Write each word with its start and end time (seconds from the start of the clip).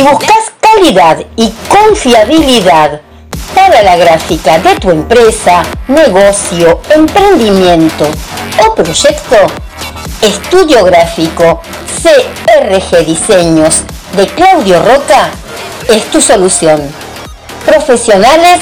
Si 0.00 0.06
buscas 0.06 0.50
calidad 0.62 1.18
y 1.36 1.52
confiabilidad 1.68 3.02
para 3.54 3.82
la 3.82 3.96
gráfica 3.98 4.58
de 4.58 4.74
tu 4.76 4.90
empresa, 4.90 5.62
negocio, 5.88 6.80
emprendimiento 6.88 8.06
o 8.66 8.74
proyecto, 8.74 9.36
Estudio 10.22 10.84
Gráfico 10.84 11.60
CRG 12.02 13.04
Diseños 13.04 13.82
de 14.16 14.26
Claudio 14.28 14.82
Roca 14.82 15.28
es 15.86 16.10
tu 16.10 16.22
solución. 16.22 16.80
Profesionales 17.66 18.60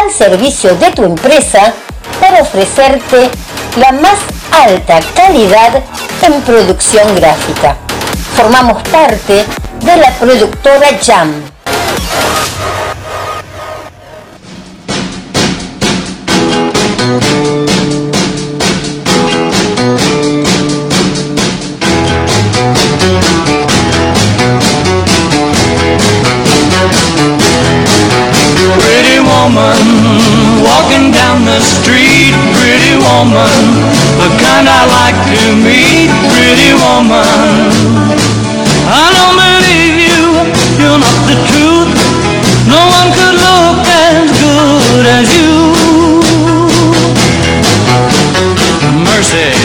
al 0.00 0.10
servicio 0.10 0.74
de 0.76 0.92
tu 0.92 1.04
empresa 1.04 1.74
para 2.18 2.40
ofrecerte 2.40 3.28
la 3.76 3.92
más 3.92 4.18
alta 4.50 4.98
calidad 5.14 5.82
en 6.22 6.40
producción 6.40 7.14
gráfica. 7.16 7.76
Formamos 8.34 8.82
parte 8.84 9.44
de 9.84 9.96
la 9.96 10.10
productora 10.18 10.98
Jam. 11.00 11.50
Woman, 29.20 30.62
walking 30.62 31.10
down 31.12 31.44
the 31.44 31.60
street, 31.60 32.34
pretty 32.54 32.94
woman, 32.96 33.62
the 34.20 34.28
kind 34.42 34.68
I 34.68 34.84
like 34.98 35.18
to 35.32 35.56
meet, 35.56 36.10
pretty 36.34 36.72
woman. 36.74 38.49
Not 41.00 41.18
the 41.28 41.36
truth. 41.50 41.90
No 42.68 42.82
one 42.98 43.08
could 43.16 43.36
look 43.46 43.86
as 43.88 44.28
good 44.40 45.06
as 45.06 45.26
you. 45.38 45.52
Mercy. 49.04 49.59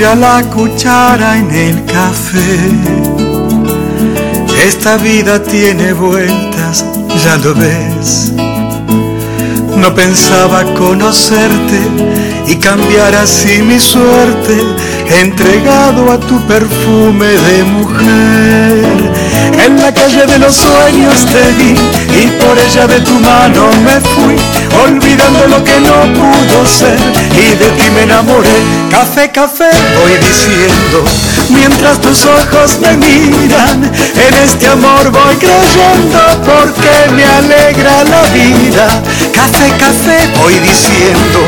La 0.00 0.42
cuchara 0.50 1.36
en 1.36 1.50
el 1.50 1.84
café. 1.84 2.58
Esta 4.66 4.96
vida 4.96 5.42
tiene 5.42 5.92
vueltas, 5.92 6.86
ya 7.22 7.36
lo 7.36 7.54
ves. 7.54 8.32
No 9.76 9.94
pensaba 9.94 10.64
conocerte 10.74 11.80
y 12.46 12.56
cambiar 12.56 13.14
así 13.14 13.60
mi 13.60 13.78
suerte, 13.78 14.62
entregado 15.18 16.12
a 16.12 16.18
tu 16.18 16.38
perfume 16.46 17.26
de 17.26 17.64
mujer. 17.64 19.12
En 19.64 19.80
la 19.80 19.92
calle 19.92 20.26
de 20.26 20.38
los 20.38 20.54
sueños 20.54 21.26
te 21.26 21.52
vi 21.52 21.74
y 22.22 22.26
por 22.42 22.58
ella 22.58 22.86
de 22.86 23.00
tu 23.00 23.14
mano 23.20 23.68
me 23.84 24.00
fui, 24.00 24.36
olvidando 24.84 25.46
lo 25.48 25.62
que 25.64 25.80
no 25.80 26.12
pudo 26.14 26.66
ser 26.66 26.98
y 27.34 27.54
de 27.56 27.66
ti 27.76 27.90
me 27.94 28.02
enamoré. 28.02 28.58
Café, 28.90 29.30
café, 29.30 29.70
voy 30.00 30.12
diciendo, 30.16 31.04
mientras 31.50 32.00
tus 32.00 32.24
ojos 32.24 32.78
me 32.80 32.96
miran, 32.96 33.82
en 33.84 34.34
este 34.42 34.66
amor 34.68 35.10
voy 35.10 35.36
creyendo 35.36 36.20
porque 36.44 37.10
me 37.14 37.24
alegra 37.24 38.04
la 38.04 38.22
vida. 38.30 39.02
Café, 39.40 39.70
café, 39.78 40.30
voy 40.38 40.52
diciendo, 40.58 41.38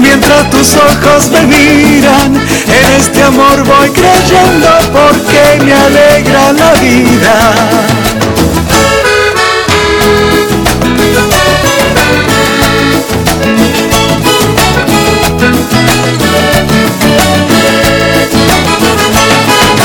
mientras 0.00 0.50
tus 0.50 0.76
ojos 0.76 1.30
me 1.30 1.46
miran, 1.46 2.34
en 2.36 2.92
este 3.00 3.22
amor 3.22 3.64
voy 3.64 3.88
creyendo 3.88 4.68
porque 4.92 5.64
me 5.64 5.72
alegra 5.72 6.52
la 6.52 6.72
vida. 6.74 7.54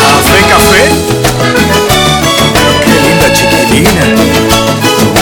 Café, 0.01 0.39
café. 0.49 0.83
Pero 2.53 2.73
qué 2.83 2.93
linda 3.07 3.31
chiquilina. 3.31 4.05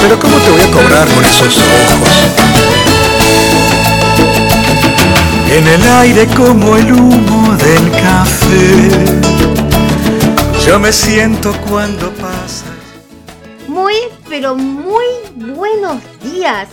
Pero 0.02 0.20
¿cómo 0.20 0.38
te 0.38 0.50
voy 0.50 0.62
a 0.62 0.72
cobrar 0.72 1.08
con 1.08 1.24
esos 1.24 1.58
ojos? 1.58 1.91
Aire 6.02 6.26
como 6.36 6.78
el 6.78 6.94
humo 6.94 7.56
del 7.58 7.92
café. 7.92 8.90
Yo 10.66 10.80
me 10.80 10.92
siento 10.92 11.54
cuando 11.70 12.10
pasas. 12.14 12.74
Muy, 13.68 13.94
pero 14.28 14.56
muy 14.56 15.06
buenos 15.36 16.02
días. 16.24 16.70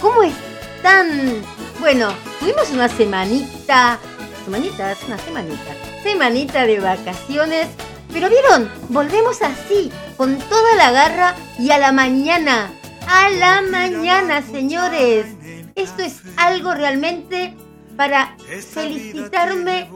¿Cómo 0.00 0.22
están? 0.22 1.42
Bueno, 1.80 2.10
tuvimos 2.38 2.70
una 2.70 2.88
semanita, 2.88 3.98
semanitas, 4.44 4.98
una 5.08 5.18
semanita, 5.18 5.74
semanita 6.04 6.64
de 6.64 6.78
vacaciones. 6.78 7.66
Pero 8.12 8.28
vieron, 8.28 8.70
volvemos 8.90 9.42
así, 9.42 9.90
con 10.16 10.38
toda 10.38 10.76
la 10.76 10.92
garra 10.92 11.34
y 11.58 11.72
a 11.72 11.78
la 11.78 11.90
mañana. 11.90 12.70
A 13.08 13.28
la 13.30 13.60
mañana, 13.60 14.40
señores. 14.40 15.26
Esto 15.74 16.02
es 16.02 16.20
algo 16.36 16.74
realmente 16.74 17.56
para 17.98 18.36
felicitarme 18.72 19.90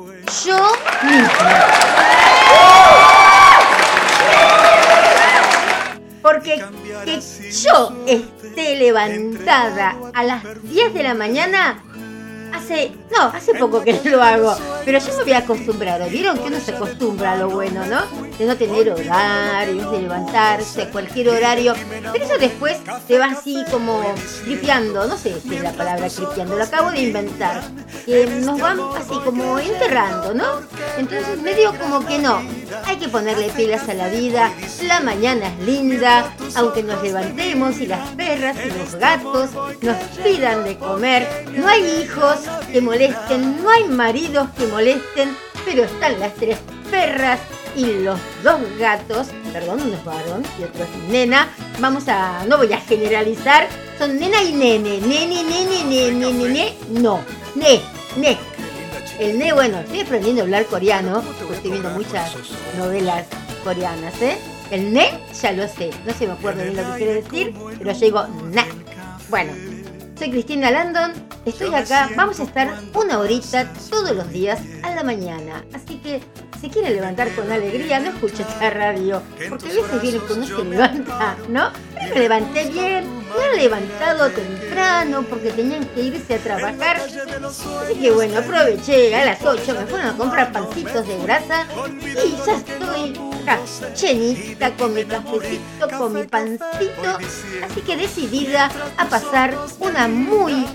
yo 0.44 0.58
misma. 1.04 1.30
Porque 6.20 6.64
que 7.04 7.20
yo 7.52 8.04
esté 8.08 8.74
levantada 8.74 9.94
a 10.12 10.24
las 10.24 10.42
10 10.64 10.94
de 10.94 11.02
la 11.04 11.14
mañana, 11.14 11.80
hace, 12.52 12.90
no, 13.16 13.26
hace 13.26 13.54
poco 13.54 13.84
que 13.84 14.00
lo 14.04 14.20
hago, 14.20 14.56
pero 14.84 14.98
yo 14.98 15.14
me 15.16 15.22
había 15.22 15.38
acostumbrado. 15.38 16.08
Vieron 16.08 16.38
que 16.38 16.44
uno 16.44 16.60
se 16.60 16.72
acostumbra 16.72 17.32
a 17.32 17.36
lo 17.36 17.50
bueno, 17.50 17.84
¿no? 17.86 18.02
De 18.38 18.46
no 18.46 18.56
tener 18.56 18.90
horarios, 18.90 19.90
de 19.92 20.02
levantarse 20.02 20.82
a 20.82 20.90
cualquier 20.90 21.28
horario. 21.30 21.74
Pero 22.12 22.24
eso 22.24 22.38
después 22.38 22.76
se 23.06 23.18
va 23.18 23.26
así 23.26 23.62
como 23.70 24.02
tripeando, 24.44 25.06
no 25.06 25.16
sé 25.16 25.40
si 25.40 25.56
es 25.56 25.62
la 25.62 25.72
palabra 25.72 26.08
tripeando, 26.08 26.56
lo 26.56 26.64
acabo 26.64 26.90
de 26.90 27.02
inventar. 27.02 27.62
Que 28.06 28.26
nos 28.26 28.60
van 28.60 28.80
así 28.96 29.14
como 29.24 29.58
enterrando, 29.58 30.34
¿no? 30.34 30.60
Entonces 30.98 31.40
medio 31.40 31.72
como 31.78 32.04
que 32.04 32.18
no. 32.18 32.40
Hay 32.86 32.96
que 32.96 33.08
ponerle 33.08 33.50
pilas 33.50 33.88
a 33.88 33.94
la 33.94 34.08
vida. 34.08 34.52
La 34.82 35.00
mañana 35.00 35.48
es 35.48 35.66
linda, 35.66 36.34
aunque 36.56 36.82
nos 36.82 37.02
levantemos 37.02 37.78
y 37.78 37.86
las 37.86 38.08
perras 38.10 38.56
y 38.64 38.78
los 38.78 38.94
gatos 38.96 39.50
nos 39.80 39.96
pidan 40.22 40.64
de 40.64 40.76
comer. 40.76 41.46
No 41.54 41.68
hay 41.68 42.02
hijos 42.02 42.40
que 42.72 42.80
molesten, 42.80 43.62
no 43.62 43.70
hay 43.70 43.84
maridos 43.84 44.48
que 44.56 44.66
molesten, 44.72 45.36
pero 45.64 45.84
están 45.84 46.18
las 46.18 46.34
tres 46.34 46.58
perras 46.90 47.38
y 47.76 47.84
los 48.02 48.18
dos 48.42 48.60
gatos, 48.78 49.28
perdón, 49.52 49.80
uno 49.82 49.94
es 49.94 50.04
varón 50.04 50.42
y 50.58 50.64
otro 50.64 50.84
es 50.84 51.10
nena. 51.10 51.48
Vamos 51.78 52.08
a, 52.08 52.44
no 52.46 52.56
voy 52.56 52.72
a 52.72 52.80
generalizar, 52.80 53.68
son 53.98 54.18
nena 54.18 54.42
y 54.42 54.52
nene, 54.52 54.98
nene, 55.00 55.44
nene, 55.44 55.84
nene, 55.84 56.32
nene, 56.32 56.74
no, 56.90 57.20
ne, 57.54 57.80
ne. 58.16 58.38
El 59.18 59.38
ne, 59.38 59.52
bueno, 59.52 59.78
estoy 59.80 60.00
aprendiendo 60.00 60.42
a 60.42 60.44
hablar 60.44 60.66
coreano, 60.66 61.22
porque 61.38 61.54
estoy 61.54 61.70
viendo 61.72 61.90
muchas 61.90 62.32
novelas 62.78 63.26
coreanas, 63.62 64.20
¿eh? 64.22 64.38
El 64.70 64.92
ne, 64.92 65.20
ya 65.40 65.52
lo 65.52 65.68
sé, 65.68 65.90
no 66.06 66.14
se 66.14 66.26
me 66.26 66.32
acuerdo 66.32 66.62
bien 66.62 66.76
lo 66.76 66.92
que 66.92 66.98
quiere 66.98 67.22
decir, 67.22 67.54
pero 67.78 67.92
yo 67.92 68.00
digo 68.00 68.26
na. 68.50 68.66
Bueno, 69.28 69.52
soy 70.22 70.30
Cristina 70.30 70.70
Landon, 70.70 71.12
estoy 71.44 71.74
acá, 71.74 72.08
vamos 72.16 72.38
a 72.38 72.44
estar 72.44 72.72
una 72.94 73.18
horita 73.18 73.68
todos 73.90 74.14
los 74.14 74.30
días 74.30 74.60
a 74.84 74.94
la 74.94 75.02
mañana. 75.02 75.64
Así 75.74 75.96
que 75.96 76.20
si 76.60 76.68
quiere 76.68 76.90
levantar 76.90 77.34
con 77.34 77.50
alegría, 77.50 77.98
no 77.98 78.10
escuche 78.10 78.44
esta 78.44 78.70
radio, 78.70 79.20
porque 79.48 79.70
a 79.70 79.74
veces 79.74 80.00
viene 80.00 80.20
que 80.24 80.32
uno 80.32 80.46
se 80.46 80.64
levanta, 80.64 81.36
¿no? 81.48 81.70
Pero 81.94 82.14
me 82.14 82.20
levanté 82.20 82.70
bien, 82.70 83.04
se 83.36 83.44
han 83.44 83.56
levantado 83.56 84.30
temprano 84.30 85.22
porque 85.28 85.50
tenían 85.50 85.84
que 85.86 86.02
irse 86.02 86.34
a 86.34 86.38
trabajar. 86.38 86.96
Así 86.98 87.94
que 88.00 88.10
bueno, 88.10 88.38
aproveché 88.38 89.14
a 89.14 89.24
las 89.24 89.44
8, 89.44 89.74
me 89.78 89.86
fueron 89.86 90.08
a 90.08 90.16
comprar 90.16 90.52
pancitos 90.52 91.06
de 91.06 91.18
grasa 91.18 91.66
y 92.00 92.36
ya 92.46 92.56
estoy 92.56 93.20
acá, 93.42 93.58
llenita 93.94 94.70
con 94.76 94.94
mi 94.94 95.04
cafecito, 95.04 95.88
con 95.98 96.12
mi 96.14 96.24
pancito. 96.24 97.18
Así 97.64 97.80
que 97.86 97.96
decidida 97.96 98.70
a 98.96 99.06
pasar 99.06 99.56
una 99.80 100.08
muy 100.08 100.66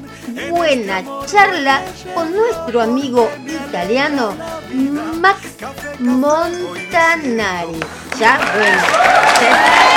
buena 0.49 1.03
charla 1.25 1.81
con 2.13 2.33
nuestro 2.33 2.81
amigo 2.81 3.29
italiano 3.45 4.35
Max 5.19 5.39
Montanari. 5.99 7.79
Ya, 8.19 8.39
bueno. 8.55 9.96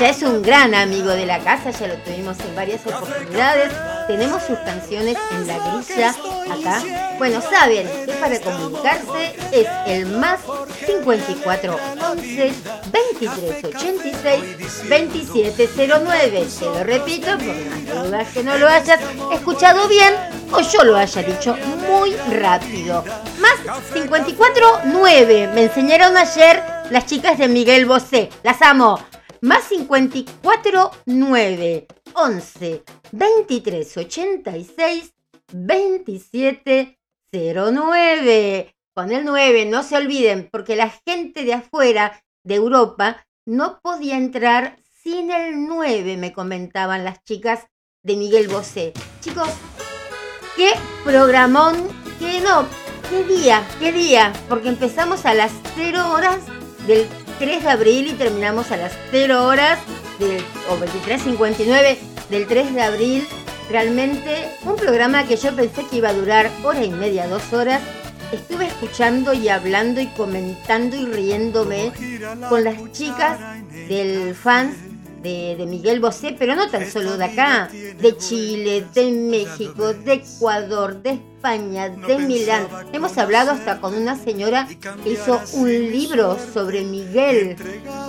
Ya 0.00 0.08
es 0.08 0.22
un 0.22 0.40
gran 0.40 0.74
amigo 0.74 1.10
de 1.10 1.26
la 1.26 1.40
casa, 1.40 1.72
ya 1.72 1.88
lo 1.88 1.94
tuvimos 1.96 2.40
en 2.40 2.56
varias 2.56 2.80
oportunidades. 2.86 3.70
Tenemos 4.06 4.42
sus 4.44 4.58
canciones 4.60 5.18
en 5.30 5.46
la 5.46 5.58
grilla 5.58 6.14
acá. 6.50 6.82
Bueno, 7.18 7.42
saben 7.42 7.86
que 8.06 8.12
para 8.14 8.40
comunicarse 8.40 9.36
es 9.52 9.66
el 9.86 10.06
más 10.06 10.40
54 10.86 11.76
11 12.12 12.52
23 12.90 13.64
86 13.64 14.88
2709. 14.88 16.46
Te 16.58 16.64
lo 16.64 16.82
repito 16.82 17.36
por 17.36 17.94
las 17.94 18.04
dudas 18.06 18.28
que 18.32 18.42
no 18.42 18.56
lo 18.56 18.68
hayas 18.68 19.00
escuchado 19.34 19.86
bien 19.86 20.14
o 20.50 20.60
yo 20.60 20.82
lo 20.82 20.96
haya 20.96 21.22
dicho 21.22 21.54
muy 21.86 22.16
rápido. 22.40 23.04
Más 23.38 23.84
54 23.92 24.80
9. 24.84 25.50
Me 25.54 25.64
enseñaron 25.64 26.16
ayer 26.16 26.62
las 26.88 27.04
chicas 27.04 27.36
de 27.36 27.48
Miguel 27.48 27.84
Bosé. 27.84 28.30
Las 28.42 28.62
amo 28.62 28.98
más 29.42 29.64
54 29.64 30.90
9 31.06 31.86
11 32.14 32.84
23 33.12 33.96
86 33.96 35.14
27 35.52 36.98
09. 37.32 38.76
Con 38.92 39.12
el 39.12 39.24
9, 39.24 39.66
no 39.66 39.82
se 39.82 39.96
olviden, 39.96 40.48
porque 40.50 40.76
la 40.76 40.90
gente 41.06 41.44
de 41.44 41.54
afuera 41.54 42.22
de 42.44 42.56
Europa 42.56 43.24
no 43.46 43.80
podía 43.80 44.16
entrar 44.16 44.76
sin 45.02 45.30
el 45.30 45.66
9, 45.66 46.16
me 46.16 46.32
comentaban 46.32 47.04
las 47.04 47.22
chicas 47.24 47.66
de 48.02 48.16
Miguel 48.16 48.48
Bosé. 48.48 48.92
Chicos, 49.20 49.48
qué 50.56 50.72
programón, 51.04 51.76
qué 52.18 52.40
no, 52.40 52.66
qué 53.08 53.24
día, 53.24 53.66
qué 53.78 53.92
día, 53.92 54.32
porque 54.48 54.68
empezamos 54.68 55.24
a 55.24 55.34
las 55.34 55.52
0 55.76 56.12
horas 56.12 56.40
del 56.86 57.06
3 57.40 57.64
de 57.64 57.70
abril 57.70 58.06
y 58.08 58.12
terminamos 58.12 58.70
a 58.70 58.76
las 58.76 58.92
0 59.10 59.46
horas 59.46 59.78
del, 60.18 60.44
o 60.68 60.76
23.59 60.76 61.96
del 62.28 62.46
3 62.46 62.74
de 62.74 62.82
abril. 62.82 63.26
Realmente 63.70 64.46
un 64.64 64.76
programa 64.76 65.26
que 65.26 65.36
yo 65.36 65.56
pensé 65.56 65.86
que 65.86 65.96
iba 65.96 66.10
a 66.10 66.12
durar 66.12 66.50
hora 66.62 66.84
y 66.84 66.90
media, 66.90 67.26
dos 67.28 67.54
horas. 67.54 67.80
Estuve 68.30 68.66
escuchando 68.66 69.32
y 69.32 69.48
hablando 69.48 70.02
y 70.02 70.06
comentando 70.08 70.96
y 70.96 71.06
riéndome 71.06 71.92
con 72.50 72.62
las 72.62 72.76
chicas 72.92 73.40
del 73.88 74.34
fans 74.34 74.76
de, 75.22 75.56
de, 75.56 75.64
Miguel 75.64 75.98
Bosé, 75.98 76.36
pero 76.38 76.54
no 76.54 76.68
tan 76.68 76.90
solo 76.90 77.16
de 77.16 77.24
acá, 77.24 77.70
de 77.72 78.16
Chile, 78.18 78.84
de 78.94 79.10
México, 79.12 79.94
de 79.94 80.12
Ecuador, 80.12 81.02
de 81.02 81.18
España, 81.40 81.88
de 81.88 82.18
Milán. 82.18 82.68
Hemos 82.92 83.16
hablado 83.16 83.52
hasta 83.52 83.80
con 83.80 83.94
una 83.94 84.14
señora 84.14 84.68
que 85.02 85.12
hizo 85.12 85.40
un 85.54 85.70
libro 85.70 86.36
sobre 86.52 86.84
Miguel. 86.84 87.56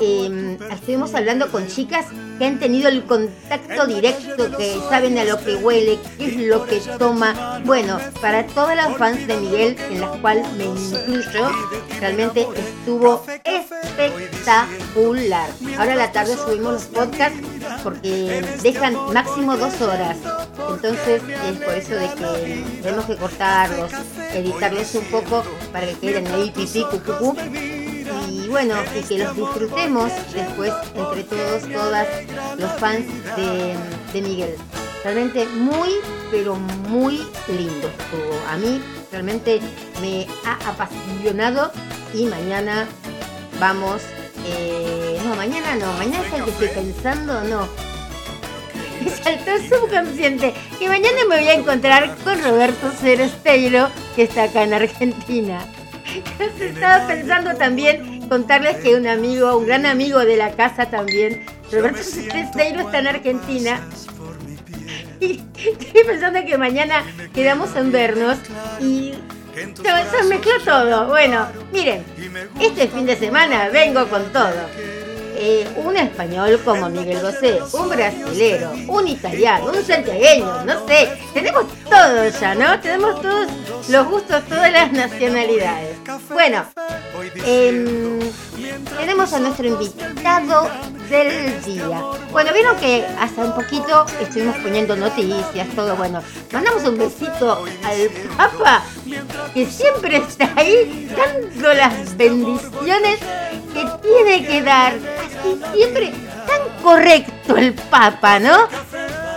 Eh, 0.02 0.58
estuvimos 0.70 1.16
hablando 1.16 1.50
con 1.50 1.66
chicas 1.66 2.08
que 2.38 2.46
han 2.46 2.60
tenido 2.60 2.90
el 2.90 3.06
contacto 3.06 3.88
directo, 3.88 4.58
que 4.58 4.78
saben 4.90 5.18
a 5.18 5.24
lo 5.24 5.42
que 5.42 5.56
huele, 5.56 5.98
qué 6.18 6.26
es 6.26 6.36
lo 6.42 6.66
que 6.66 6.82
toma. 7.00 7.62
Bueno, 7.64 8.02
para 8.20 8.46
todas 8.48 8.76
las 8.76 8.98
fans 8.98 9.26
de 9.26 9.38
Miguel, 9.38 9.78
en 9.90 10.02
las 10.02 10.18
cuales 10.18 10.46
me 10.58 10.66
incluyo, 10.66 11.52
realmente 12.02 12.46
estuvo 12.54 13.24
espectacular. 13.46 15.50
Ahora 15.78 15.94
a 15.94 15.96
la 15.96 16.12
tarde 16.12 16.36
subimos 16.36 16.74
los 16.74 16.84
podcasts 16.84 17.40
porque 17.84 18.44
dejan 18.62 18.94
máximo 19.14 19.56
dos 19.56 19.80
horas. 19.82 20.18
Entonces 20.70 21.22
es 21.48 21.58
por 21.58 21.74
eso 21.74 21.96
de 21.96 22.10
que 22.10 22.64
tenemos 22.82 23.06
que 23.06 23.16
cortarlos, 23.22 23.92
editarlos 24.34 24.96
un 24.96 25.06
poco 25.06 25.44
para 25.72 25.88
que 25.88 25.94
queden 26.00 26.28
ahí 26.28 26.52
pipí, 26.52 26.84
cucucú. 26.84 27.38
Y 28.30 28.48
bueno, 28.48 28.76
y 28.98 29.04
que 29.04 29.20
los 29.20 29.36
disfrutemos 29.36 30.12
después 30.34 30.74
entre 30.96 31.24
todos, 31.24 31.70
todas 31.72 32.08
los 32.58 32.72
fans 32.74 33.06
de, 33.38 33.76
de 34.12 34.22
Miguel. 34.22 34.56
Realmente 35.04 35.46
muy, 35.46 35.90
pero 36.32 36.56
muy 36.56 37.28
lindo 37.48 37.88
estuvo. 37.88 38.40
A 38.50 38.58
mí 38.58 38.82
realmente 39.12 39.62
me 40.02 40.28
ha 40.46 40.70
apasionado 40.70 41.72
y 42.14 42.26
mañana 42.26 42.88
vamos 43.60 44.02
eh, 44.48 45.20
no, 45.24 45.36
mañana 45.36 45.76
no, 45.76 45.94
mañana 45.94 46.26
es 46.26 46.34
el 46.34 46.44
que 46.44 46.50
estoy 46.50 46.68
pensando, 46.70 47.44
no. 47.44 47.91
Me 49.04 49.10
saltó 49.10 49.52
subconsciente. 49.70 50.54
Y 50.80 50.88
mañana 50.88 51.18
me 51.30 51.40
voy 51.40 51.48
a 51.48 51.54
encontrar 51.54 52.16
con 52.24 52.42
Roberto 52.42 52.92
Ceresteiro, 52.92 53.90
que 54.16 54.24
está 54.24 54.44
acá 54.44 54.64
en 54.64 54.74
Argentina. 54.74 55.60
Estaba 56.60 57.08
pensando 57.08 57.56
también 57.56 58.28
contarles 58.28 58.78
que 58.78 58.96
un 58.96 59.08
amigo, 59.08 59.58
un 59.58 59.66
gran 59.66 59.86
amigo 59.86 60.20
de 60.20 60.38
la 60.38 60.52
casa 60.52 60.88
también, 60.88 61.46
Roberto 61.72 62.04
Ceresteiro 62.04 62.82
está 62.82 63.00
en 63.00 63.08
Argentina. 63.08 63.82
Y 65.22 65.40
estoy 65.56 66.04
pensando 66.04 66.44
que 66.44 66.58
mañana 66.58 67.04
quedamos 67.32 67.76
en 67.76 67.92
vernos 67.92 68.40
y 68.80 69.14
se 69.54 70.24
mezcló 70.28 70.52
todo. 70.66 71.08
Bueno, 71.08 71.48
miren, 71.72 72.04
este 72.60 72.88
fin 72.88 73.06
de 73.06 73.16
semana 73.16 73.70
vengo 73.70 74.08
con 74.08 74.24
todo. 74.34 74.68
Eh, 75.44 75.68
un 75.76 75.98
español 75.98 76.62
como 76.64 76.88
Miguel 76.88 77.18
Bosé, 77.18 77.58
un 77.74 77.90
brasilero, 77.90 78.74
un 78.88 79.08
italiano, 79.08 79.72
un 79.72 79.84
santiagueño, 79.84 80.64
no 80.66 80.88
sé, 80.88 81.18
tenemos 81.34 81.66
todo 81.90 82.30
ya, 82.30 82.54
¿no? 82.54 82.80
Tenemos 82.80 83.20
todos 83.24 83.48
los 83.90 84.08
gustos, 84.08 84.44
todas 84.46 84.72
las 84.72 84.92
nacionalidades. 84.92 85.98
Bueno, 86.30 86.64
eh, 87.44 88.20
tenemos 89.00 89.34
a 89.34 89.40
nuestro 89.40 89.66
invitado 89.66 90.70
del 91.12 91.62
día. 91.64 92.02
Bueno, 92.32 92.54
vieron 92.54 92.78
que 92.78 93.06
hasta 93.20 93.42
un 93.42 93.54
poquito 93.54 94.06
estuvimos 94.22 94.56
poniendo 94.58 94.96
noticias, 94.96 95.68
todo 95.76 95.96
bueno. 95.98 96.24
Mandamos 96.52 96.84
un 96.86 96.98
besito 96.98 97.66
al 97.84 98.10
Papa, 98.38 98.84
que 99.54 99.66
siempre 99.66 100.18
está 100.18 100.50
ahí 100.56 101.10
dando 101.16 101.74
las 101.74 102.16
bendiciones 102.16 103.20
que 103.74 103.86
tiene 104.02 104.48
que 104.48 104.62
dar. 104.62 104.94
Así 104.94 105.60
siempre 105.76 106.14
tan 106.48 106.82
correcto 106.82 107.58
el 107.58 107.74
Papa, 107.74 108.40
¿no? 108.40 108.68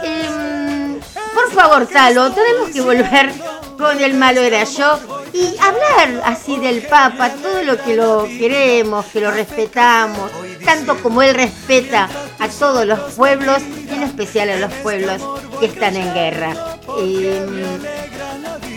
Eh, 0.04 0.98
por 1.34 1.50
favor, 1.50 1.86
Talo, 1.86 2.30
tenemos 2.30 2.70
que 2.70 2.80
volver 2.80 3.32
con 3.76 4.00
el 4.00 4.14
malo 4.14 4.40
era 4.40 4.62
yo 4.64 4.98
y 5.32 5.56
hablar 5.58 6.22
así 6.24 6.56
del 6.58 6.82
Papa, 6.82 7.30
todo 7.30 7.62
lo 7.64 7.76
que 7.82 7.96
lo 7.96 8.24
queremos, 8.24 9.04
que 9.06 9.20
lo 9.20 9.32
respetamos, 9.32 10.30
tanto 10.64 10.96
como 11.02 11.22
él 11.22 11.34
respeta 11.34 12.08
a 12.38 12.48
todos 12.48 12.86
los 12.86 13.14
pueblos, 13.14 13.62
y 13.62 13.94
en 13.94 14.02
especial 14.02 14.50
a 14.50 14.58
los 14.58 14.72
pueblos 14.74 15.22
que 15.60 15.66
están 15.66 15.96
en 15.96 16.12
guerra. 16.14 16.54
Eh, 16.98 17.46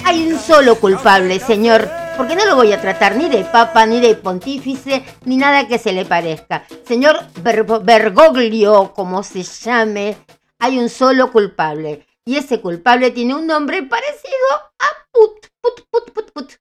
hay 0.05 0.27
un 0.27 0.39
solo 0.39 0.79
culpable, 0.79 1.39
señor, 1.39 1.89
porque 2.15 2.35
no 2.35 2.45
lo 2.45 2.55
voy 2.55 2.71
a 2.71 2.81
tratar 2.81 3.15
ni 3.15 3.29
de 3.29 3.43
papa, 3.43 3.85
ni 3.85 3.99
de 3.99 4.15
pontífice, 4.15 5.03
ni 5.25 5.37
nada 5.37 5.67
que 5.67 5.77
se 5.77 5.91
le 5.91 6.05
parezca. 6.05 6.65
Señor 6.85 7.19
Bergoglio, 7.41 8.93
como 8.93 9.23
se 9.23 9.43
llame, 9.43 10.17
hay 10.59 10.79
un 10.79 10.89
solo 10.89 11.31
culpable. 11.31 12.05
Y 12.25 12.37
ese 12.37 12.59
culpable 12.59 13.11
tiene 13.11 13.35
un 13.35 13.47
nombre 13.47 13.83
parecido 13.83 14.47
a 14.79 14.87
Put, 15.11 15.47
Put, 15.61 15.81
Put, 15.89 16.11
Put, 16.11 16.31
Put. 16.31 16.53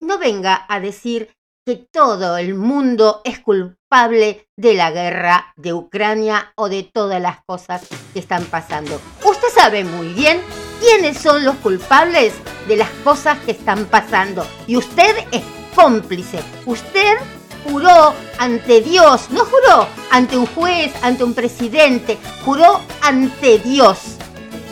No 0.00 0.18
venga 0.18 0.64
a 0.68 0.80
decir 0.80 1.34
que 1.66 1.76
todo 1.76 2.38
el 2.38 2.54
mundo 2.54 3.20
es 3.24 3.40
culpable 3.40 3.77
de 3.90 4.74
la 4.74 4.90
guerra 4.90 5.54
de 5.56 5.72
Ucrania 5.72 6.52
o 6.56 6.68
de 6.68 6.82
todas 6.82 7.22
las 7.22 7.42
cosas 7.44 7.86
que 8.12 8.18
están 8.18 8.44
pasando. 8.44 9.00
Usted 9.24 9.48
sabe 9.54 9.84
muy 9.84 10.12
bien 10.12 10.40
quiénes 10.80 11.18
son 11.18 11.44
los 11.44 11.56
culpables 11.56 12.34
de 12.66 12.76
las 12.76 12.90
cosas 13.02 13.38
que 13.40 13.52
están 13.52 13.86
pasando. 13.86 14.46
Y 14.66 14.76
usted 14.76 15.16
es 15.32 15.42
cómplice. 15.74 16.40
Usted 16.66 17.16
juró 17.64 18.14
ante 18.38 18.82
Dios, 18.82 19.30
no 19.30 19.44
juró 19.44 19.88
ante 20.10 20.36
un 20.36 20.46
juez, 20.46 20.92
ante 21.02 21.24
un 21.24 21.34
presidente, 21.34 22.18
juró 22.44 22.80
ante 23.00 23.58
Dios 23.58 24.18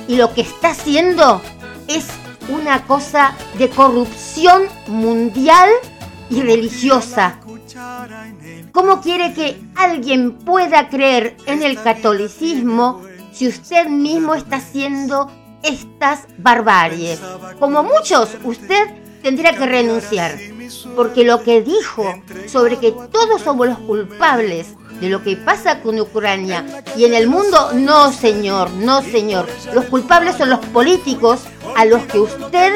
y 0.08 0.16
lo 0.16 0.32
que 0.32 0.42
está 0.42 0.70
haciendo 0.70 1.40
es 1.88 2.06
una 2.48 2.84
cosa 2.86 3.34
de 3.58 3.68
corrupción 3.70 4.64
mundial 4.86 5.70
y 6.30 6.42
religiosa. 6.42 7.40
¿Cómo 8.76 9.00
quiere 9.00 9.32
que 9.32 9.58
alguien 9.74 10.32
pueda 10.32 10.90
creer 10.90 11.34
en 11.46 11.62
el 11.62 11.82
catolicismo 11.82 13.00
si 13.32 13.48
usted 13.48 13.86
mismo 13.86 14.34
está 14.34 14.56
haciendo 14.56 15.30
estas 15.62 16.26
barbaries? 16.36 17.18
Como 17.58 17.82
muchos, 17.82 18.36
usted 18.44 18.86
tendría 19.22 19.56
que 19.56 19.64
renunciar, 19.64 20.36
porque 20.94 21.24
lo 21.24 21.42
que 21.42 21.62
dijo 21.62 22.04
sobre 22.48 22.76
que 22.76 22.92
todos 23.10 23.40
somos 23.40 23.66
los 23.66 23.78
culpables 23.78 24.74
de 25.00 25.08
lo 25.08 25.22
que 25.22 25.36
pasa 25.38 25.80
con 25.80 25.98
Ucrania 25.98 26.84
y 26.98 27.06
en 27.06 27.14
el 27.14 27.28
mundo, 27.28 27.70
no 27.72 28.12
señor, 28.12 28.70
no 28.72 29.00
señor. 29.00 29.48
Los 29.72 29.86
culpables 29.86 30.36
son 30.36 30.50
los 30.50 30.60
políticos 30.66 31.44
a 31.76 31.86
los 31.86 32.02
que 32.02 32.18
usted 32.18 32.74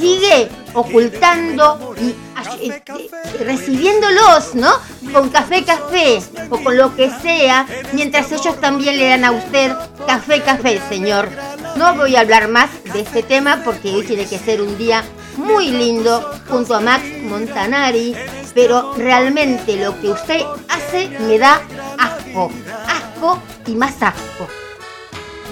sigue 0.00 0.48
ocultando 0.74 1.94
y 2.00 2.14
este, 2.60 3.44
recibiéndolos, 3.44 4.54
¿no? 4.54 4.70
Con 5.12 5.28
café, 5.30 5.64
café 5.64 6.20
o 6.50 6.58
con 6.62 6.76
lo 6.76 6.94
que 6.94 7.10
sea, 7.22 7.66
mientras 7.92 8.30
ellos 8.32 8.60
también 8.60 8.98
le 8.98 9.08
dan 9.08 9.24
a 9.24 9.32
usted 9.32 9.72
café, 10.06 10.42
café, 10.42 10.80
señor. 10.88 11.28
No 11.76 11.94
voy 11.94 12.16
a 12.16 12.20
hablar 12.20 12.48
más 12.48 12.70
de 12.92 13.00
este 13.00 13.22
tema 13.22 13.62
porque 13.64 13.90
hoy 13.90 14.04
tiene 14.04 14.26
que 14.26 14.38
ser 14.38 14.62
un 14.62 14.76
día 14.78 15.04
muy 15.36 15.70
lindo 15.70 16.30
junto 16.48 16.74
a 16.74 16.80
Max 16.80 17.04
Montanari, 17.22 18.14
pero 18.54 18.94
realmente 18.94 19.76
lo 19.76 19.98
que 20.00 20.10
usted 20.10 20.40
hace 20.68 21.08
me 21.20 21.38
da 21.38 21.60
asco, 21.98 22.50
asco 22.86 23.40
y 23.66 23.74
más 23.74 24.02
asco. 24.02 24.48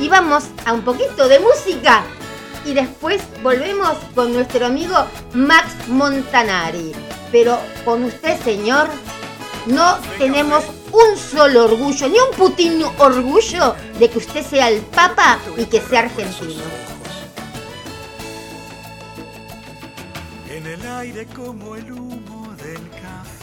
Y 0.01 0.09
vamos 0.09 0.45
a 0.65 0.73
un 0.73 0.83
poquito 0.83 1.29
de 1.29 1.39
música 1.39 2.03
y 2.67 2.75
después 2.75 3.23
volvemos 3.43 3.97
con 4.15 4.33
nuestro 4.33 4.67
amigo 4.67 5.07
Max 5.33 5.73
Montanari. 5.89 6.93
Pero 7.31 7.59
con 7.85 8.05
usted, 8.05 8.39
señor, 8.43 8.89
no 9.67 9.99
tenemos 10.19 10.65
un 10.93 11.17
solo 11.17 11.65
orgullo, 11.65 12.09
ni 12.09 12.19
un 12.19 12.37
putín 12.37 12.83
orgullo 12.99 13.75
de 13.99 14.11
que 14.11 14.19
usted 14.19 14.45
sea 14.45 14.69
el 14.69 14.81
Papa 14.81 15.39
y 15.57 15.65
que 15.67 15.81
sea 15.81 16.01
argentino. 16.01 16.63
En 20.51 20.67
el 20.67 20.87
aire 20.87 21.27
como 21.27 21.77
el 21.77 21.93
humo 21.93 22.55
del 22.57 22.81
café. 22.91 23.37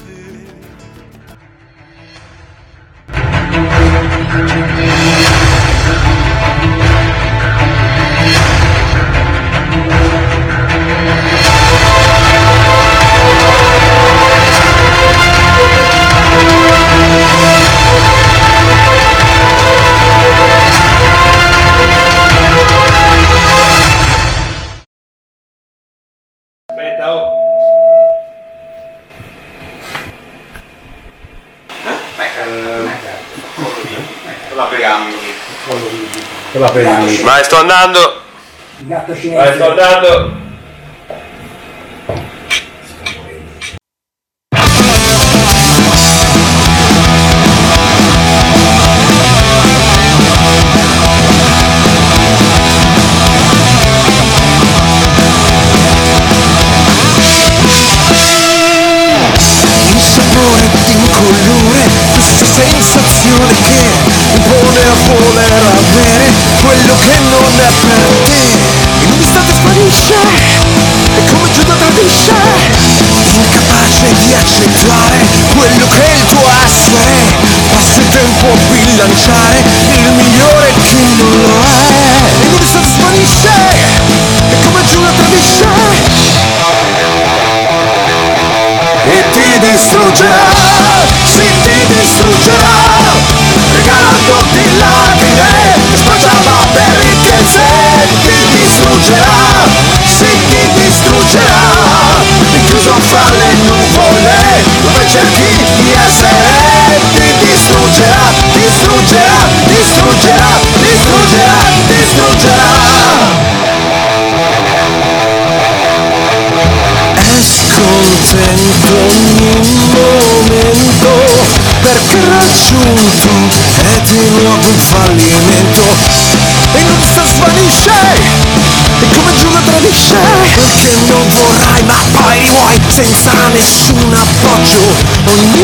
tornando. 37.63 38.21
Vai 39.35 39.57
tornando 39.57 40.42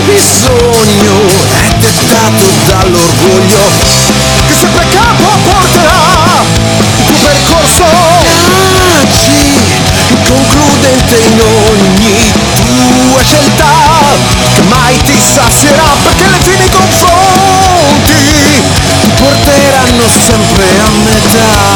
bisogno 0.10 1.28
è 1.54 1.70
dettato 1.78 2.44
dall'orgoglio 2.66 3.62
che 4.48 4.54
sempre 4.54 4.86
capo 4.89 5.38
porterà. 5.44 6.42
Il 6.98 7.06
tuo 7.06 7.16
percorso 7.22 7.84
Aggi 9.00 9.62
inconcludente 10.10 11.16
in 11.16 11.39
ogni 11.42 12.32
tua 12.56 13.22
scelta 13.22 13.66
che 14.56 14.62
mai 14.63 14.98
ti 15.04 15.16
sazierà 15.20 15.96
perché 16.04 16.28
le 16.28 16.39
fini 16.42 16.70
confronti 16.70 18.63
ti 19.01 19.10
porteranno 19.22 20.08
sempre 20.08 20.66
a 20.80 20.89
metà 21.04 21.69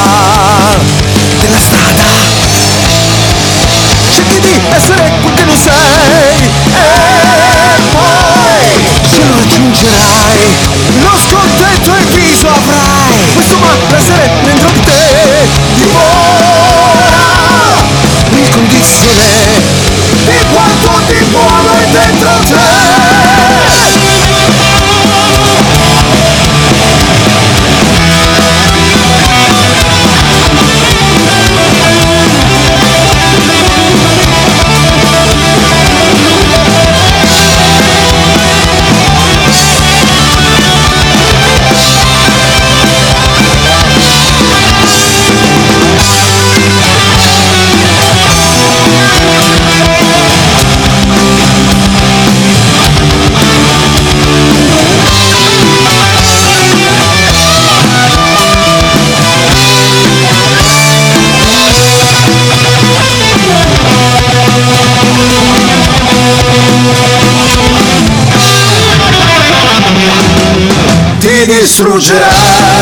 distruggerà 71.63 72.72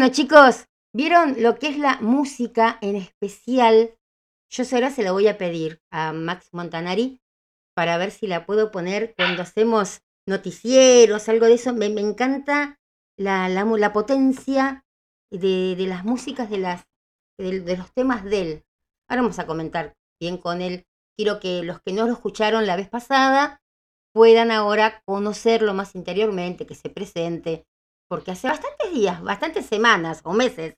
Bueno, 0.00 0.14
chicos, 0.14 0.64
¿vieron 0.94 1.42
lo 1.42 1.58
que 1.58 1.68
es 1.68 1.76
la 1.76 2.00
música 2.00 2.78
en 2.80 2.96
especial? 2.96 3.98
Yo 4.48 4.64
ahora 4.72 4.88
se 4.88 5.02
la 5.02 5.12
voy 5.12 5.28
a 5.28 5.36
pedir 5.36 5.82
a 5.90 6.14
Max 6.14 6.48
Montanari 6.52 7.20
para 7.74 7.98
ver 7.98 8.10
si 8.10 8.26
la 8.26 8.46
puedo 8.46 8.70
poner 8.70 9.12
cuando 9.14 9.42
hacemos 9.42 10.00
noticieros, 10.26 11.28
algo 11.28 11.44
de 11.44 11.52
eso. 11.52 11.74
Me, 11.74 11.84
encanta 11.84 12.80
la, 13.18 13.50
la 13.50 13.92
potencia 13.92 14.86
de, 15.30 15.76
de 15.76 15.86
las 15.86 16.02
músicas 16.02 16.48
de, 16.48 16.56
las, 16.56 16.86
de, 17.36 17.60
de 17.60 17.76
los 17.76 17.92
temas 17.92 18.24
de 18.24 18.40
él. 18.40 18.64
Ahora 19.06 19.20
vamos 19.20 19.38
a 19.38 19.46
comentar 19.46 19.98
bien 20.18 20.38
con 20.38 20.62
él. 20.62 20.86
Quiero 21.14 21.40
que 21.40 21.62
los 21.62 21.82
que 21.82 21.92
no 21.92 22.06
lo 22.06 22.14
escucharon 22.14 22.66
la 22.66 22.76
vez 22.76 22.88
pasada 22.88 23.60
puedan 24.14 24.50
ahora 24.50 25.02
conocerlo 25.04 25.74
más 25.74 25.94
interiormente, 25.94 26.66
que 26.66 26.74
se 26.74 26.88
presente, 26.88 27.66
porque 28.10 28.32
hace 28.32 28.48
bastantes 28.48 28.92
días, 28.92 29.22
bastantes 29.22 29.66
semanas 29.66 30.20
o 30.24 30.32
meses 30.32 30.74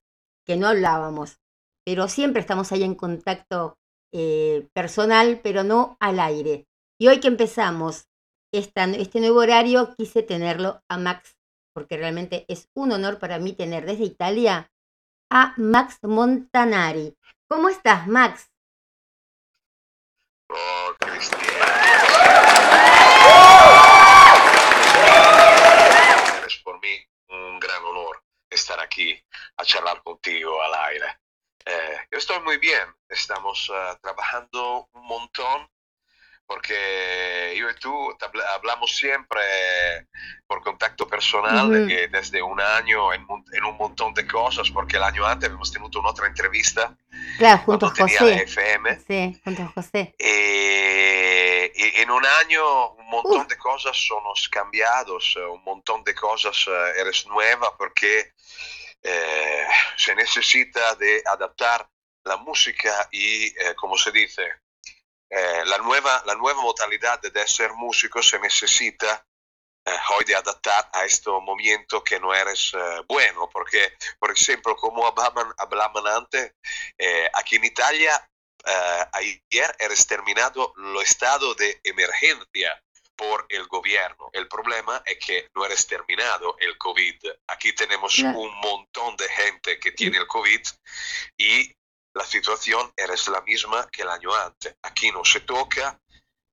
que 0.47 0.57
no 0.57 0.68
hablábamos, 0.68 1.40
pero 1.83 2.07
siempre 2.07 2.42
estamos 2.42 2.71
ahí 2.73 2.83
en 2.83 2.95
contacto 2.95 3.79
eh, 4.12 4.68
personal, 4.75 5.40
pero 5.42 5.64
no 5.64 5.97
al 5.99 6.21
aire. 6.21 6.66
Y 7.01 7.09
hoy 7.09 7.21
que 7.21 7.29
empezamos 7.29 8.11
este 8.53 9.21
nuevo 9.21 9.38
horario, 9.38 9.95
quise 9.97 10.23
tenerlo 10.23 10.83
a 10.90 10.99
Max, 10.99 11.38
porque 11.75 11.97
realmente 11.97 12.45
es 12.49 12.68
un 12.75 12.92
honor 12.92 13.18
para 13.18 13.38
mí 13.38 13.55
tener 13.55 13.87
desde 13.87 14.05
Italia 14.05 14.71
a 15.31 15.55
Max 15.57 16.01
Montanari. 16.03 17.16
¿Cómo 17.49 17.71
estás, 17.71 18.07
Max? 18.09 18.51
Oh, 20.51 20.95
Cristina. 21.01 21.40
Por 26.62 26.81
mí 26.81 27.12
estar 28.55 28.79
aquí 28.81 29.23
a 29.57 29.65
charlar 29.65 30.03
contigo 30.03 30.62
al 30.62 30.75
aire. 30.91 31.21
Eh, 31.65 31.99
yo 32.11 32.19
estoy 32.19 32.41
muy 32.41 32.59
bien, 32.59 32.95
estamos 33.09 33.71
eh, 33.73 33.97
trabajando 34.03 34.88
un 34.93 35.07
montón 35.07 35.69
porque 36.46 37.55
yo 37.59 37.70
y 37.70 37.74
tú 37.76 38.16
hablamos 38.55 38.94
siempre 38.96 39.40
por 40.46 40.62
contacto 40.62 41.09
personal 41.09 41.70
de 41.70 41.78
Ujú. 41.81 41.88
que 41.88 42.09
desde 42.09 42.42
un 42.42 42.61
año 42.61 43.12
en, 43.12 43.26
en 43.52 43.64
un 43.64 43.76
montón 43.76 44.12
de 44.14 44.26
cosas, 44.26 44.70
porque 44.70 44.96
el 44.96 45.02
año 45.02 45.24
antes 45.26 45.48
hemos 45.48 45.72
tenido 45.72 46.00
una 46.00 46.11
otra 46.11 46.26
entrevista 46.26 46.94
Claro, 47.38 47.59
junto 47.64 47.87
a 47.87 47.90
José. 47.90 48.42
FM. 48.42 49.00
Sí, 49.07 49.40
junto 49.44 49.62
a 49.62 49.66
José. 49.68 50.14
E, 50.18 51.72
e 51.74 52.02
in 52.02 52.11
un 52.11 52.24
año 52.26 52.90
un 52.92 53.07
montón 53.09 53.46
Uh. 53.46 53.48
de 53.48 53.57
cosas 53.57 53.96
son 53.96 54.22
cambiados, 54.50 55.35
eh, 55.38 55.44
un 55.44 55.62
montón 55.64 56.02
de 56.05 56.14
cosas 56.14 56.66
eh, 56.68 57.00
eres 57.00 57.26
nueva 57.26 57.76
porque 57.78 58.33
eh, 59.02 59.66
se 59.96 60.14
necesita 60.14 60.94
de 60.96 61.22
adaptar 61.26 61.88
la 62.24 62.37
música 62.37 63.09
y, 63.11 63.46
eh, 63.46 63.74
como 63.76 63.96
se 63.96 64.12
dice, 64.12 64.42
eh, 65.35 65.62
la, 65.64 65.79
nueva, 65.79 66.23
la 66.27 66.35
nueva 66.35 66.61
modalidad 66.61 67.21
de 67.23 67.47
ser 67.47 67.73
músico 67.73 68.23
se 68.23 68.38
necesita 68.38 69.27
eh, 69.85 69.90
hoy 70.16 70.25
de 70.27 70.35
adaptar 70.37 70.90
a 70.92 71.05
este 71.07 71.31
momento 71.31 72.05
que 72.05 72.21
no 72.21 72.35
eres 72.35 72.73
eh, 72.75 73.01
bueno, 73.09 73.49
porque, 73.51 73.95
por 74.18 74.31
ejemplo, 74.31 74.77
como 74.77 75.07
hablaban, 75.07 75.53
hablaban 75.57 76.07
antes, 76.07 76.53
eh, 76.99 77.31
aquí 77.33 77.57
en 77.57 77.64
Italia 77.64 78.29
eh, 78.64 79.05
ayer 79.12 79.75
era 79.79 79.95
terminado 80.07 80.75
el 80.77 80.97
estado 81.03 81.55
de 81.55 81.81
emergencia 81.83 82.81
por 83.16 83.47
el 83.49 83.66
gobierno. 83.68 84.29
El 84.33 84.49
problema 84.49 85.03
es 85.07 85.18
que 85.18 85.49
no 85.55 85.64
eres 85.64 85.87
terminado 85.87 86.57
el 86.59 86.77
COVID. 86.77 87.16
Aquí 87.49 87.73
tenemos 87.73 88.14
Claro. 88.14 88.38
un 88.38 88.55
montón 88.61 89.16
de 89.16 89.29
gente 89.29 89.79
que 89.81 89.92
tiene 89.92 90.18
el 90.18 90.27
COVID 90.27 90.61
y 91.38 91.75
la 92.14 92.25
situación 92.25 92.92
es 92.96 93.29
la 93.29 93.40
misma 93.42 93.88
que 93.90 94.03
el 94.03 94.09
año 94.09 94.35
antes. 94.35 94.77
Aquí 94.83 95.11
no 95.11 95.25
se 95.25 95.40
toca 95.40 95.98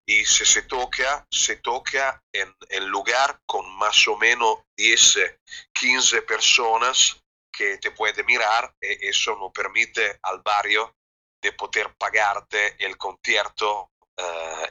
y 0.06 0.26
si 0.26 0.46
se 0.46 0.64
toca, 0.64 1.28
se 1.30 1.58
toca 1.58 2.24
en 2.34 2.56
el 2.70 2.86
lugar 2.86 3.42
con 3.46 3.70
más 3.78 4.08
o 4.08 4.18
menos 4.18 4.60
10, 4.76 5.38
15 5.74 6.22
personas 6.24 7.22
que 7.52 7.78
te 7.78 7.92
puede 7.92 8.24
mirar 8.24 8.74
y 8.82 9.08
eso 9.08 9.36
no 9.36 9.52
permite 9.52 10.20
al 10.24 10.42
barrio 10.42 10.96
de 11.42 11.54
poder 11.54 11.94
pagarte 11.96 12.76
el 12.84 12.98
concierto 12.98 13.92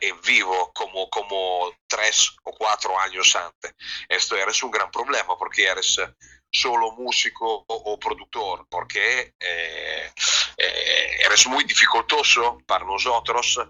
eh, 0.00 0.12
vivo 0.26 0.72
como, 0.74 1.08
como 1.08 1.72
tres 1.86 2.36
o 2.44 2.52
cuatro 2.52 2.98
años 2.98 3.34
antes. 3.36 3.74
Esto 4.08 4.36
eres 4.36 4.62
un 4.62 4.70
gran 4.70 4.90
problema 4.90 5.36
porque 5.36 5.64
eres 5.64 5.98
eh, 5.98 6.14
solo 6.50 6.92
músico 6.92 7.64
o, 7.66 7.74
o 7.74 7.98
productor, 7.98 8.66
porque 8.68 9.34
eh, 9.38 10.12
eh, 10.56 11.16
eres 11.24 11.46
muy 11.46 11.64
dificultoso 11.64 12.58
para 12.66 12.84
nosotros 12.84 13.60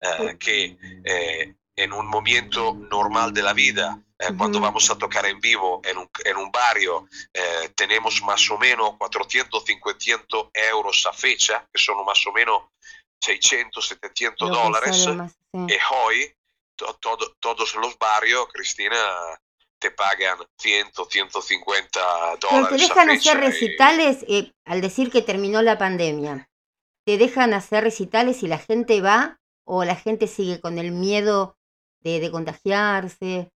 eh, 0.00 0.36
que 0.38 0.76
eh, 1.04 1.54
en 1.76 1.92
un 1.92 2.06
momento 2.06 2.74
normal 2.74 3.32
de 3.32 3.42
la 3.42 3.52
vida, 3.52 3.98
eh, 4.18 4.32
cuando 4.36 4.58
Ujú. 4.58 4.66
vamos 4.66 4.90
a 4.90 4.98
tocar 4.98 5.26
en 5.26 5.40
vivo 5.40 5.80
en 5.84 5.96
un, 5.98 6.10
en 6.24 6.36
un 6.36 6.50
barrio, 6.50 7.08
eh, 7.32 7.70
tenemos 7.76 8.20
más 8.22 8.50
o 8.50 8.58
menos 8.58 8.96
400, 8.98 9.64
500 9.64 10.48
euros 10.72 11.06
a 11.06 11.12
fecha, 11.12 11.64
que 11.72 11.80
son 11.80 12.04
más 12.04 12.26
o 12.26 12.32
menos 12.32 12.62
600, 13.20 13.86
700 13.88 14.48
Lo 14.48 14.54
que 14.54 14.62
dólares. 14.62 15.06
más, 15.08 15.32
sí. 15.32 15.66
Y 15.68 15.78
hoy 15.94 16.34
to- 16.76 16.94
todo- 17.00 17.34
todos 17.40 17.74
los 17.76 17.98
barrios, 17.98 18.48
Cristina, 18.52 18.96
te 19.80 19.90
pagan 19.90 20.38
100, 20.58 20.90
150 20.92 22.00
Pero 22.40 22.50
dólares. 22.50 22.68
te 22.68 22.84
a 22.84 22.88
dejan 22.88 23.10
hacer 23.10 23.36
y- 23.36 23.40
recitales 23.40 24.24
eh, 24.28 24.52
al 24.64 24.80
decir 24.80 25.10
que 25.10 25.22
terminó 25.22 25.62
la 25.62 25.78
pandemia. 25.78 26.48
¿Te 27.04 27.16
dejan 27.16 27.54
hacer 27.54 27.84
recitales 27.84 28.42
y 28.42 28.48
la 28.48 28.58
gente 28.58 29.00
va 29.00 29.40
o 29.64 29.84
la 29.84 29.96
gente 29.96 30.26
sigue 30.26 30.60
con 30.60 30.78
el 30.78 30.90
miedo 30.92 31.56
de, 32.00 32.20
de 32.20 32.30
contagiarse? 32.30 33.50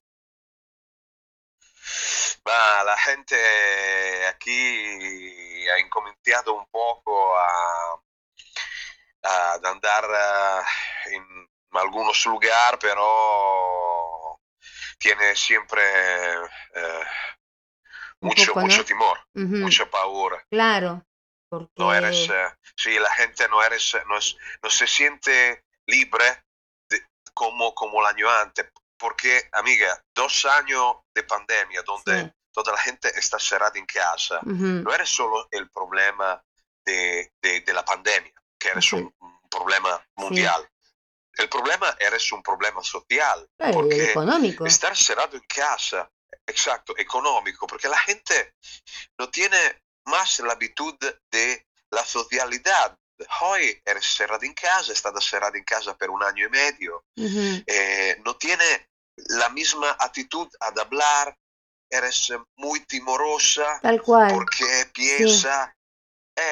Ma 2.45 2.85
la 2.85 2.97
gente 2.99 3.37
aquí 4.29 5.69
ha 5.69 5.79
incominciado 5.81 6.55
un 6.55 6.67
poco 6.67 7.37
a- 7.37 8.01
ad 9.29 9.65
andar 9.67 10.05
eh, 11.07 11.15
in 11.15 11.49
algunos 11.73 12.25
lugares, 12.27 12.79
pero 12.81 14.41
tiene 14.99 15.37
siempre 15.37 15.83
eh, 16.75 17.05
mucho, 18.21 18.47
poco, 18.53 18.61
mucho 18.61 18.79
¿no? 18.79 18.85
timor, 18.85 19.19
Ujú, 19.35 19.57
mucha 19.57 19.89
paura. 19.91 20.45
Claro, 20.51 21.05
porque 21.49 21.73
No 21.77 21.95
eres, 21.95 22.29
eh, 22.31 22.49
sí, 22.77 22.99
la 22.99 23.11
gente 23.13 23.49
no 23.49 23.63
eres, 23.63 23.97
no 24.07 24.17
es, 24.19 24.37
no 24.63 24.71
se 24.71 24.87
siente 24.87 25.65
libre 25.87 26.45
de- 26.89 27.07
como, 27.35 27.75
como 27.75 28.01
el 28.01 28.07
año 28.07 28.29
antes, 28.31 28.71
porque, 28.97 29.49
amiga, 29.53 30.03
dos 30.15 30.45
años 30.47 30.97
de 31.15 31.23
pandemia 31.23 31.83
donde 31.83 32.25
Sí. 32.25 32.33
toda 32.53 32.73
la 32.73 32.79
gente 32.81 33.09
está 33.17 33.39
cerrada 33.39 33.79
en 33.79 33.87
casa, 33.87 34.41
no 34.43 34.93
eres 34.93 35.09
solo 35.09 35.47
el 35.53 35.71
problema 35.71 36.43
de, 36.85 37.33
de- 37.41 37.61
de 37.61 37.73
la 37.73 37.85
pandemia, 37.85 38.33
que 38.59 38.69
eres 38.69 38.93
un, 38.93 39.13
un 39.21 39.49
problema 39.49 40.05
mundial. 40.17 40.69
El 41.35 41.49
problema 41.49 41.97
eres 42.01 42.33
un 42.33 42.43
problema 42.43 42.83
social, 42.83 43.49
claro, 43.57 43.73
el 43.73 43.75
porque 43.89 44.11
económico. 44.11 44.67
estar 44.67 44.97
cerrado 44.97 45.37
en 45.37 45.45
casa, 45.47 46.11
exacto, 46.47 46.95
económico, 46.99 47.67
porque 47.67 47.89
la 47.89 47.99
gente 47.99 48.55
no 49.19 49.31
tiene 49.31 49.83
más 50.07 50.41
la 50.41 50.55
habitud 50.55 50.95
de 51.31 51.67
la 51.91 52.05
socialidad. 52.05 52.99
Hoy 53.43 53.81
eres 53.85 54.05
cerrado 54.05 54.45
en 54.45 54.55
casa, 54.55 54.93
estás 54.93 55.25
cerrado 55.25 55.57
en 55.57 55.65
casa 55.65 55.97
por 55.97 56.11
un 56.11 56.23
año 56.25 56.47
y 56.47 56.51
medio, 56.51 57.05
eh, 57.17 58.21
no 58.25 58.37
tiene 58.37 58.89
la 59.17 59.49
misma 59.51 59.91
actitud 59.99 60.49
al 60.61 60.79
hablar, 60.79 61.37
eres 61.91 62.31
eh, 62.31 62.39
muy 62.57 62.81
timorosa 62.81 63.79
Tal 63.83 64.01
cual. 64.03 64.33
porque 64.33 64.91
piensa, 64.93 65.75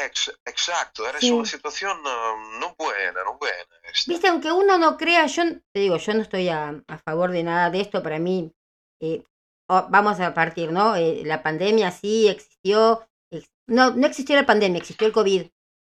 ex- 0.07 0.33
exacto, 0.45 1.05
Sí. 1.21 1.31
una 1.31 1.45
situación 1.47 2.03
no 2.03 2.75
buena, 2.79 3.25
no 3.25 3.39
buena. 3.39 3.57
esta. 3.93 4.11
Viste, 4.13 4.29
aunque 4.29 4.51
uno 4.53 4.79
no 4.79 4.97
crea, 4.97 5.27
yo 5.27 5.43
te 5.73 5.81
digo, 5.81 5.97
yo 5.97 6.15
no 6.15 6.23
estoy 6.23 6.49
a, 6.49 6.83
a 6.89 6.99
favor 6.99 7.31
de 7.31 7.43
nada 7.43 7.71
de 7.71 7.81
esto. 7.81 8.03
Para 8.03 8.19
mí, 8.19 8.53
eh, 9.01 9.25
vamos 9.69 10.21
a 10.21 10.33
partir, 10.35 10.73
¿no? 10.73 10.97
Eh, 10.97 11.23
la 11.25 11.43
pandemia 11.43 11.91
sí 11.91 12.29
existió. 12.29 13.07
ex- 13.33 13.49
no, 13.69 13.91
no 13.93 14.07
existió 14.07 14.37
la 14.37 14.47
pandemia, 14.47 14.79
existió 14.79 15.07
el 15.07 15.13
COVID, 15.13 15.47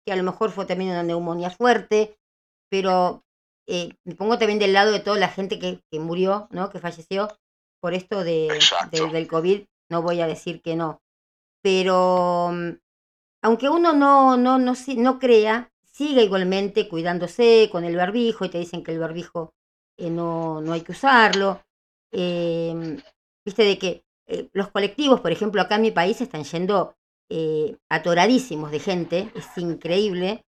que 0.06 0.12
a 0.12 0.16
lo 0.16 0.22
mejor 0.22 0.50
fue 0.50 0.66
también 0.66 0.90
una 0.90 1.02
neumonía 1.02 1.50
fuerte, 1.50 2.16
pero 2.70 3.24
eh, 3.68 3.94
me 4.04 4.14
pongo 4.14 4.38
también 4.38 4.58
del 4.58 4.72
lado 4.72 4.92
de 4.92 5.00
toda 5.00 5.18
la 5.18 5.28
gente 5.28 5.58
que, 5.58 5.80
que 5.90 5.98
murió, 6.00 6.46
¿no? 6.50 6.70
Que 6.70 6.78
falleció 6.78 7.28
por 7.82 7.94
esto 7.94 8.24
de, 8.24 8.48
del 9.12 9.26
COVID. 9.28 9.64
No 9.90 10.02
voy 10.02 10.20
a 10.20 10.26
decir 10.26 10.62
que 10.62 10.74
no. 10.76 11.00
Pero 11.62 12.50
mm, 12.52 12.70
aunque 13.42 13.68
uno 13.68 13.92
no, 13.92 14.36
no, 14.36 14.58
no, 14.58 14.74
no 14.96 15.18
crea, 15.18 15.70
sigue 15.84 16.24
igualmente 16.24 16.88
cuidándose 16.88 17.68
con 17.70 17.84
el 17.84 17.96
barbijo 17.96 18.44
y 18.44 18.50
te 18.50 18.58
dicen 18.58 18.82
que 18.82 18.92
el 18.92 18.98
barbijo 18.98 19.54
eh, 19.96 20.10
no, 20.10 20.60
no 20.60 20.72
hay 20.72 20.82
que 20.82 20.92
usarlo. 20.92 21.62
Em, 22.12 22.98
Viste 23.46 23.62
de 23.62 23.78
que 23.78 24.04
eh, 24.26 24.50
los 24.52 24.72
colectivos, 24.72 25.20
por 25.20 25.30
ejemplo, 25.30 25.62
acá 25.62 25.76
en 25.76 25.82
mi 25.82 25.92
país 25.92 26.20
están 26.20 26.42
yendo 26.42 26.96
eh, 27.30 27.76
atoradísimos 27.88 28.72
de 28.72 28.80
gente, 28.80 29.30
es 29.36 29.56
increíble. 29.56 30.44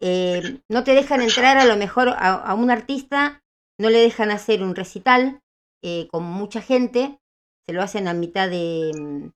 Eh, 0.00 0.60
no 0.70 0.82
te 0.84 0.94
dejan 0.94 1.20
entrar 1.20 1.58
a 1.58 1.66
lo 1.66 1.76
mejor 1.76 2.08
a, 2.16 2.54
un 2.54 2.70
artista, 2.70 3.42
no 3.78 3.90
le 3.90 3.98
dejan 3.98 4.30
hacer 4.30 4.62
un 4.62 4.74
recital 4.74 5.42
eh, 5.82 6.08
con 6.10 6.24
mucha 6.24 6.62
gente, 6.62 7.20
se 7.66 7.74
lo 7.74 7.82
hacen 7.82 8.08
a 8.08 8.14
mitad 8.14 8.48
de, 8.48 8.90
mm, 8.98 9.28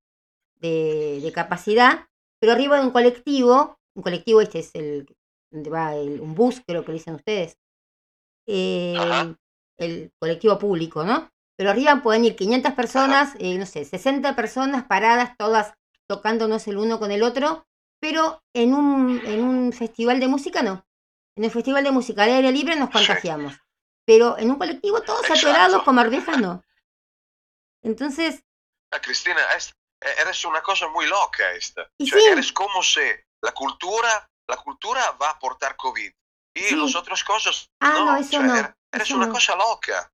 de, 0.61 1.21
de 1.23 1.33
capacidad, 1.33 2.07
pero 2.45 2.53
arriba 2.53 2.77
de 2.79 2.85
un 2.85 2.91
colectivo, 2.91 3.79
un 3.97 4.03
colectivo 4.03 4.43
este 4.43 4.59
es 4.59 4.71
el 4.75 5.07
donde 5.51 5.71
va 5.71 5.95
el, 5.97 6.21
un 6.21 6.35
bus, 6.35 6.61
creo 6.67 6.85
que 6.85 6.93
le 6.93 6.99
dicen 6.99 7.15
ustedes, 7.15 7.57
eh, 8.47 9.35
el 9.79 10.13
colectivo 10.21 10.59
público, 10.59 11.05
¿no? 11.05 11.31
Pero 11.57 11.71
arriba 11.71 12.03
pueden 12.03 12.27
ir 12.27 12.37
500 12.37 12.75
personas, 12.75 13.33
eh, 13.39 13.57
no 13.57 13.65
sé, 13.65 13.87
60 13.87 14.37
personas 14.37 14.85
paradas, 14.85 15.35
todas 15.39 15.73
tocándonos 16.07 16.69
el 16.69 16.77
uno 16.77 16.99
con 16.99 17.13
el 17.13 17.23
otro, 17.23 17.65
pero 17.99 18.43
en 18.53 18.75
un, 18.75 19.23
en 19.25 19.43
un 19.43 19.73
festival 19.73 20.21
de 20.21 20.29
música 20.29 20.63
no. 20.63 20.85
En 21.39 21.45
un 21.45 21.51
festival 21.51 21.83
de 21.83 21.93
música 21.93 22.25
al 22.25 22.31
aire 22.33 22.53
libre 22.53 22.77
nos 22.77 22.91
contagiamos. 22.91 23.55
Pero 24.05 24.37
en 24.37 24.51
un 24.51 24.57
colectivo 24.59 25.01
todos 25.01 25.31
atorados 25.31 25.83
con 25.83 25.97
barbejas 25.97 26.39
no. 26.39 26.63
Entonces, 27.83 28.43
Ah, 28.91 29.01
Cristina, 29.01 29.41
es- 29.57 29.73
eres 30.19 30.45
una 30.45 30.62
cosa 30.62 30.88
muy 30.88 31.07
loca 31.07 31.53
esta. 31.53 31.88
Cioè. 31.99 32.33
Eres 32.33 32.53
como 32.53 32.83
si 32.83 33.01
la 33.43 33.53
cultura, 33.53 34.29
la 34.49 34.57
cultura 34.57 35.03
va 35.21 35.29
a 35.29 35.33
aportar 35.33 35.77
COVID 35.77 36.11
y 36.57 36.61
Sí. 36.61 36.77
las 36.77 36.95
otras 36.95 37.23
cosas 37.25 37.69
Ah, 37.81 37.93
no. 37.95 38.05
no, 38.07 38.17
eso 38.17 38.31
Cioè, 38.38 38.43
no, 38.47 38.55
er- 38.57 38.75
Eres 38.93 39.07
eso 39.09 39.17
una 39.17 39.27
no. 39.27 39.33
cosa 39.33 39.57
loca. 39.57 40.11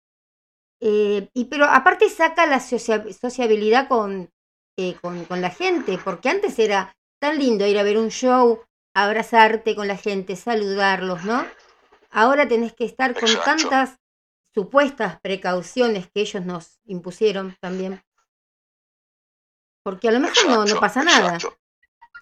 Eh, 0.81 1.29
y 1.35 1.45
pero 1.47 1.67
aparte 1.67 2.09
saca 2.09 2.47
la 2.47 2.59
socia- 2.61 3.05
sociabilidad 3.13 3.89
con, 3.89 4.31
eh, 4.79 4.97
con, 5.03 5.25
con 5.27 5.41
la 5.43 5.51
gente, 5.51 5.99
porque 6.03 6.31
antes 6.31 6.59
era 6.59 6.95
tan 7.21 7.39
lindo 7.39 7.67
ir 7.67 7.79
a 7.79 7.83
ver 7.83 7.99
un 7.99 8.09
show, 8.11 8.65
abrazarte 8.95 9.77
con 9.77 9.87
la 9.89 9.97
gente, 9.99 10.37
saludarlos, 10.37 11.25
¿no? 11.25 11.47
Ahora 12.11 12.49
tenés 12.49 12.73
que 12.75 12.85
estar 12.87 13.13
con 13.15 13.29
Exacto. 13.29 13.69
tantas 13.69 13.99
supuestas 14.55 15.21
precauciones 15.21 16.07
que 16.13 16.23
ellos 16.23 16.45
nos 16.45 16.81
impusieron 16.87 17.57
también. 17.61 18.03
Porque 19.91 20.09
a 20.09 20.13
lo 20.13 20.21
mejor 20.21 20.47
no, 20.47 20.65
no 20.65 20.79
pasa 20.79 21.03
nada. 21.03 21.35
exacto. 21.35 21.59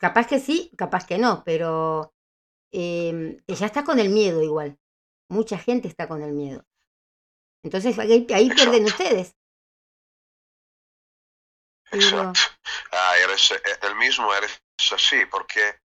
Capaz 0.01 0.27
que 0.27 0.39
sí, 0.39 0.73
capaz 0.79 1.07
que 1.07 1.19
no, 1.19 1.43
pero 1.45 2.15
eh, 2.73 3.43
ya 3.47 3.67
está 3.67 3.85
con 3.85 3.99
el 3.99 4.09
miedo 4.09 4.43
igual. 4.43 4.79
Mucha 5.29 5.59
gente 5.59 5.87
está 5.87 6.09
con 6.09 6.23
el 6.23 6.33
miedo. 6.33 6.65
Entonces 7.63 7.99
ahí, 7.99 8.27
ahí 8.33 8.49
pierden 8.51 8.85
ustedes. 8.85 9.35
Pero, 11.91 12.05
Exacto. 12.05 12.41
Ah, 12.93 13.15
eres 13.23 13.51
eh, 13.51 13.61
el 13.83 13.97
mismo, 13.97 14.33
eres 14.33 14.63
así, 14.93 15.27
porque 15.27 15.81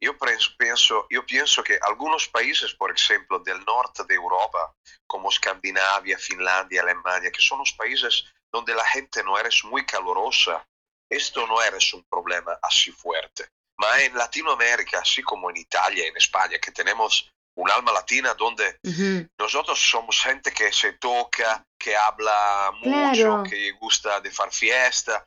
yo 0.00 0.16
pienso, 0.58 1.06
yo 1.10 1.26
pienso 1.26 1.64
que 1.64 1.78
algunos 1.82 2.28
países, 2.28 2.74
por 2.74 2.94
ejemplo, 2.94 3.38
del 3.40 3.64
norte 3.64 4.04
de 4.06 4.14
Europa, 4.14 4.74
como 5.06 5.30
Escandinavia, 5.30 6.18
Finlandia, 6.18 6.82
Alemania, 6.82 7.32
que 7.32 7.40
son 7.40 7.58
los 7.58 7.72
países 7.72 8.24
donde 8.52 8.74
la 8.74 8.84
gente 8.84 9.24
no 9.24 9.36
eres 9.38 9.64
muy 9.64 9.84
calurosa, 9.84 10.64
esto 11.08 11.46
no 11.46 11.62
eres 11.62 11.92
un 11.94 12.04
problema 12.04 12.58
así 12.62 12.90
fuerte. 12.92 13.48
Ma 13.76 14.00
en 14.00 14.16
Latinoamérica, 14.16 15.00
así 15.00 15.22
como 15.22 15.50
en 15.50 15.56
Italia, 15.56 16.06
en 16.06 16.16
España, 16.16 16.58
que 16.58 16.70
tenemos 16.70 17.30
un 17.56 17.70
alma 17.70 17.92
latina 17.92 18.34
donde 18.34 18.78
ujú, 18.82 19.28
nosotros 19.38 19.78
somos 19.78 20.20
gente 20.20 20.52
que 20.52 20.72
se 20.72 20.94
toca, 20.94 21.64
que 21.78 21.94
habla 21.96 22.72
mucho, 22.80 23.14
Claro. 23.14 23.42
que 23.44 23.56
le 23.56 23.72
gusta 23.72 24.20
de 24.20 24.30
far 24.30 24.52
fiesta. 24.52 25.26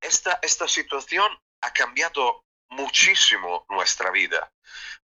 Esta, 0.00 0.38
esta 0.42 0.66
situación 0.68 1.26
ha 1.62 1.72
cambiado 1.72 2.44
muchísimo 2.70 3.64
nuestra 3.68 4.10
vida, 4.10 4.52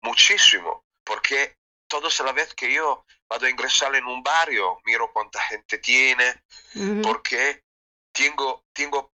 muchísimo, 0.01 0.83
porque 1.03 1.57
todas 1.87 2.19
la 2.21 2.31
vez 2.31 2.53
que 2.53 2.73
yo 2.73 3.05
vado 3.29 3.45
a 3.45 3.49
ingresar 3.49 3.93
en 3.95 4.05
un 4.05 4.23
barrio, 4.23 4.79
miro 4.85 5.11
cuánta 5.11 5.41
gente 5.41 5.77
tiene, 5.77 6.43
ujú, 6.75 7.01
porque 7.01 7.63
tengo, 8.11 8.65
tengo, 8.73 9.11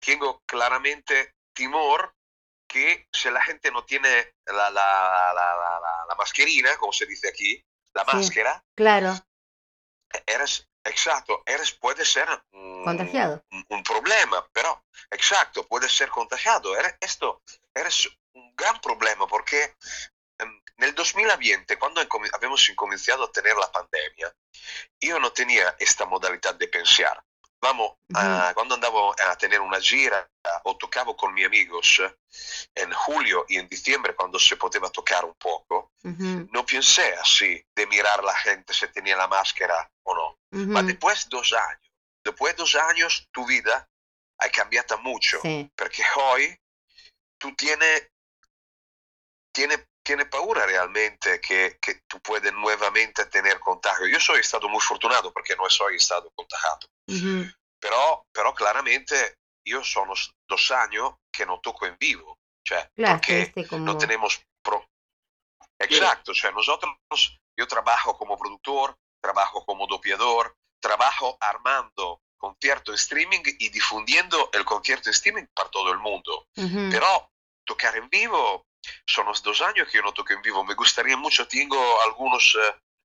tengo 0.00 0.40
claramente 0.46 1.34
temor 1.54 2.14
que 2.68 3.08
si 3.12 3.30
la 3.30 3.42
gente 3.42 3.70
no 3.70 3.84
tiene 3.84 4.34
la, 4.46 4.70
la, 4.70 5.32
la, 5.34 5.34
la, 5.34 6.04
la- 6.08 6.14
mascherina, 6.18 6.76
como 6.76 6.92
se 6.92 7.06
dice 7.06 7.28
aquí, 7.28 7.64
la 7.94 8.04
Sí. 8.04 8.16
máscara, 8.16 8.64
claro, 8.74 9.14
eres, 10.26 10.68
exacto, 10.84 11.42
eres, 11.46 11.72
puede 11.72 12.04
ser 12.04 12.28
un, 12.52 12.84
Contagiado. 12.84 13.44
un, 13.52 13.64
un 13.68 13.82
problema, 13.82 14.46
pero, 14.52 14.84
exacto, 15.10 15.66
puede 15.66 15.88
ser 15.88 16.08
contagiado. 16.10 16.76
Eres, 16.76 16.96
esto, 17.00 17.42
eres 17.74 18.08
un 18.34 18.54
gran 18.56 18.80
problema 18.80 19.26
porque 19.26 19.76
em, 20.38 20.62
nel 20.76 20.94
2020, 20.94 21.76
quando 21.76 22.02
incomi- 22.02 22.30
abbiamo 22.32 22.56
incominciato 22.68 23.24
a 23.24 23.30
tener 23.32 23.56
la 23.56 23.70
pandemia, 23.70 24.34
io 25.00 25.18
non 25.18 25.32
tenía 25.32 25.76
esta 25.78 26.04
modalità 26.04 26.52
di 26.52 26.68
pensare. 26.68 27.24
Vamos, 27.60 27.96
a- 28.14 28.52
cuando 28.54 28.74
andavo 28.76 29.14
a 29.20 29.36
tener 29.36 29.60
una 29.60 29.80
gira 29.80 30.28
o 30.64 30.76
tocavo 30.76 31.16
con 31.16 31.34
mis 31.34 31.46
amigos 31.46 32.00
en 32.74 32.92
julio 32.92 33.44
y 33.48 33.58
en 33.58 33.68
diciembre, 33.68 34.14
cuando 34.14 34.38
se 34.38 34.56
poteva 34.56 34.90
tocar 34.90 35.24
un 35.24 35.34
poco, 35.34 35.92
ujú, 36.04 36.48
no 36.52 36.64
pensé 36.64 37.14
así 37.14 37.62
de 37.74 37.86
mirar 37.86 38.20
a 38.20 38.22
la 38.22 38.36
gente 38.36 38.72
si 38.72 38.86
tenía 38.88 39.16
la 39.16 39.26
máscara 39.26 39.90
o 40.04 40.14
no. 40.14 40.38
Ma 40.50 40.80
ujú, 40.80 40.86
después 40.86 41.24
de 41.24 41.36
dos 41.36 41.52
años, 41.52 41.92
después 42.24 42.54
de 42.54 42.62
dos 42.62 42.74
años, 42.76 43.28
tu 43.32 43.44
vida 43.46 43.88
ha 44.38 44.48
cambiado 44.50 44.96
mucho. 44.98 45.40
sí, 45.42 45.70
Porque 45.74 46.02
hoy 46.16 46.56
tú 47.38 47.54
tienes, 47.56 48.08
tienes, 49.52 49.80
tienes 50.08 50.28
paura 50.28 50.64
realmente 50.64 51.38
que, 51.38 51.78
que 51.82 52.00
tú 52.08 52.18
puedes 52.20 52.50
nuevamente 52.54 53.26
tener 53.26 53.60
contagio. 53.60 54.06
Yo 54.06 54.18
soy 54.18 54.40
estado 54.40 54.66
muy 54.66 54.80
fortunato 54.80 55.30
porque 55.30 55.54
no 55.54 55.68
soy 55.68 55.96
estado 55.96 56.30
contagiado. 56.34 56.88
ujú, 57.08 57.44
Pero, 57.78 58.24
pero 58.32 58.54
claramente 58.54 59.36
yo 59.62 59.84
son 59.84 60.08
los 60.08 60.32
dos 60.48 60.70
años 60.70 61.12
que 61.30 61.44
no 61.44 61.60
toco 61.60 61.84
en 61.84 61.98
vivo. 61.98 62.38
Cioè, 62.66 62.88
claro, 62.96 63.20
porque 63.20 63.66
como, 63.68 63.84
no 63.84 63.98
tenemos... 63.98 64.40
Pro... 64.62 64.82
Exacto, 65.78 66.32
cioè 66.32 66.52
nosotros, 66.52 66.90
yo 67.54 67.66
trabajo 67.66 68.16
como 68.16 68.38
productor, 68.38 68.96
trabajo 69.22 69.62
como 69.66 69.86
dopiador, 69.86 70.56
trabajo 70.80 71.36
armando 71.38 72.22
concierto 72.38 72.92
in 72.92 72.96
streaming 72.96 73.44
e 73.58 73.68
diffondendo 73.68 74.48
il 74.54 74.64
concierto 74.64 75.08
in 75.08 75.14
streaming 75.14 75.48
per 75.52 75.68
tutto 75.68 75.90
il 75.92 75.98
mondo. 75.98 76.46
Ujú. 76.56 76.88
Però 76.88 77.28
toccare 77.62 77.98
in 77.98 78.08
vivo, 78.08 78.64
sono 79.06 79.32
dos 79.42 79.60
años 79.62 79.88
que 79.88 79.98
yo 79.98 80.02
no 80.02 80.12
toco 80.12 80.32
en 80.32 80.42
vivo. 80.42 80.64
Me 80.64 80.74
gustaría 80.74 81.16
mucho, 81.16 81.46
tengo 81.48 81.78
algunos, 82.02 82.56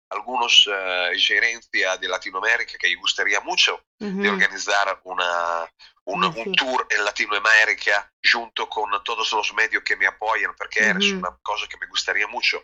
algunos 0.10 0.70
eh, 0.72 1.12
gerencia 1.18 1.98
de 1.98 2.08
Latinoamérica 2.08 2.78
que 2.78 2.88
me 2.90 2.96
gustaría 2.96 3.40
mucho 3.42 3.84
de 4.00 4.08
Ujú. 4.08 4.30
organizar 4.34 5.00
una, 5.06 5.70
una- 6.06 6.28
Ah, 6.28 6.34
un 6.36 6.44
sí. 6.46 6.52
tour 6.56 6.86
en 6.90 7.04
Latinoamérica 7.06 8.12
junto 8.32 8.68
con 8.70 8.92
todos 9.04 9.32
los 9.32 9.54
medios 9.54 9.84
que 9.84 9.96
me 9.96 10.06
apoyan, 10.08 10.54
porque 10.56 10.80
es 10.90 10.96
Ujú. 11.12 11.20
una 11.20 11.38
cosa 11.42 11.68
que 11.68 11.78
me 11.78 11.88
gustaría 11.88 12.28
mucho. 12.28 12.64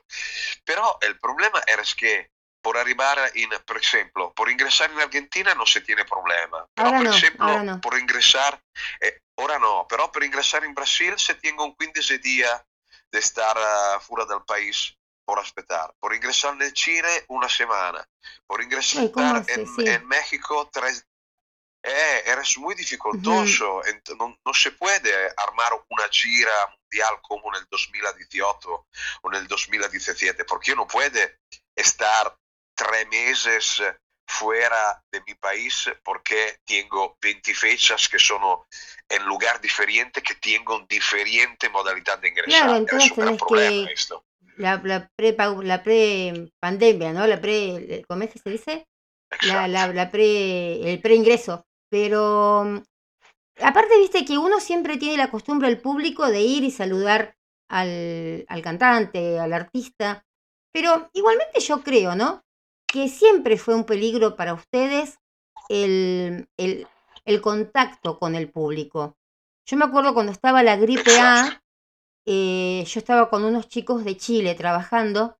Pero 0.65 0.97
el 1.01 1.17
problema 1.19 1.59
es 1.65 1.95
que 1.95 2.29
por 2.61 2.77
arribar 2.77 3.17
in, 3.35 3.49
por 3.65 3.77
ejemplo, 3.77 4.33
por 4.33 4.49
ingresar 4.49 4.91
en 4.91 4.99
Argentina 4.99 5.55
no 5.55 5.65
se 5.65 5.79
tiene 5.79 6.03
problema. 6.03 6.65
Pero, 6.75 6.87
Ahora 6.89 6.99
por 6.99 7.07
no, 7.09 7.15
ejemplo, 7.15 7.63
no. 7.63 7.81
por 7.81 7.97
ingresar, 7.97 8.61
eh, 8.99 9.17
ahora 9.37 9.57
no, 9.59 9.87
pero 9.89 10.11
por 10.11 10.23
ingresar 10.25 10.65
en 10.65 10.73
Brasil 10.73 11.13
se 11.17 11.35
tiene 11.35 11.61
un 11.63 11.73
15 11.77 12.17
días 12.17 12.61
de 13.11 13.19
estar 13.19 13.57
eh, 13.57 13.99
fuera 14.01 14.25
del 14.25 14.43
país 14.43 14.95
por 15.25 15.39
esperar. 15.39 15.93
Por 15.99 16.13
ingresar 16.15 16.59
en 16.61 16.73
Chile 16.73 17.25
una 17.29 17.47
semana. 17.49 18.07
Por 18.47 18.61
ingresar 18.63 19.11
¿cómo 19.11 19.35
hace? 19.35 19.53
en, 19.53 19.67
Sí. 19.75 19.83
en 19.87 20.07
México 20.07 20.69
tres 20.71 21.05
eh, 21.83 22.23
eres 22.25 22.57
muy 22.57 22.75
dificultoso, 22.75 23.81
ent- 23.83 24.17
no, 24.17 24.37
no 24.45 24.53
se 24.53 24.71
puede 24.71 25.13
armar 25.37 25.71
una 25.89 26.03
gira 26.11 26.51
mundial 26.81 27.21
como 27.21 27.55
en 27.55 27.61
el 27.61 27.67
2018 27.69 28.69
o 29.21 29.31
en 29.31 29.35
el 29.35 29.47
2017, 29.47 30.43
porque 30.43 30.73
uno 30.73 30.85
puede 30.87 31.39
estar 31.75 32.35
tres 32.75 33.07
meses 33.07 33.79
eh, 33.79 33.97
fuera 34.29 35.03
de 35.11 35.21
mi 35.27 35.33
país 35.33 35.89
porque 36.03 36.59
tengo 36.63 37.17
20 37.21 37.53
fechas 37.53 38.07
que 38.07 38.19
son 38.19 38.41
en 39.09 39.25
lugar 39.25 39.59
diferente, 39.59 40.21
que 40.21 40.35
tengo 40.35 40.79
diferente 40.87 41.67
modalidad 41.69 42.19
de 42.19 42.29
ingresar. 42.29 42.61
Claro, 42.61 42.73
es 42.75 42.79
entonces 42.81 43.11
un 43.11 43.17
gran 43.17 43.27
tenés 43.27 43.41
problema 43.41 43.87
que- 43.87 43.93
esto. 43.93 44.23
La, 44.57 44.81
la 44.83 45.09
pre 45.15 45.35
la 45.63 45.83
pre 45.83 46.51
pandemia, 46.59 47.13
¿no? 47.13 47.25
La 47.25 47.39
pre 47.41 48.03
¿cómo 48.07 48.23
es 48.23 48.29
que 48.31 48.39
se 48.39 48.49
dice? 48.49 48.87
La, 49.31 49.35
Exacto. 49.37 49.71
la, 49.71 49.87
la 49.93 50.11
pre 50.11 50.91
el 50.93 51.01
preingreso. 51.01 51.65
Pero 51.89 52.83
aparte 53.61 53.97
viste 53.97 54.25
que 54.25 54.37
uno 54.37 54.59
siempre 54.59 54.97
tiene 54.97 55.17
la 55.17 55.31
costumbre 55.31 55.69
el 55.69 55.81
público 55.81 56.27
de 56.27 56.41
ir 56.41 56.63
y 56.63 56.71
saludar 56.71 57.35
al, 57.69 58.45
al 58.47 58.61
cantante, 58.61 59.39
al 59.39 59.53
artista. 59.53 60.23
Pero 60.71 61.09
igualmente 61.13 61.59
yo 61.61 61.81
creo, 61.81 62.15
¿no? 62.15 62.43
Que 62.91 63.07
siempre 63.07 63.57
fue 63.57 63.75
un 63.75 63.83
peligro 63.85 64.35
para 64.35 64.53
ustedes 64.53 65.19
el, 65.69 66.47
el, 66.57 67.41
contacto 67.41 68.17
con 68.17 68.35
el 68.35 68.49
público. 68.49 69.15
Yo 69.65 69.77
me 69.77 69.85
acuerdo 69.85 70.13
cuando 70.13 70.31
estaba 70.31 70.63
la 70.63 70.75
gripe 70.77 71.19
A, 71.19 71.61
eh, 72.25 72.83
yo 72.87 72.99
estaba 72.99 73.29
con 73.29 73.43
unos 73.43 73.67
chicos 73.67 74.03
de 74.03 74.17
Chile 74.17 74.55
trabajando 74.55 75.37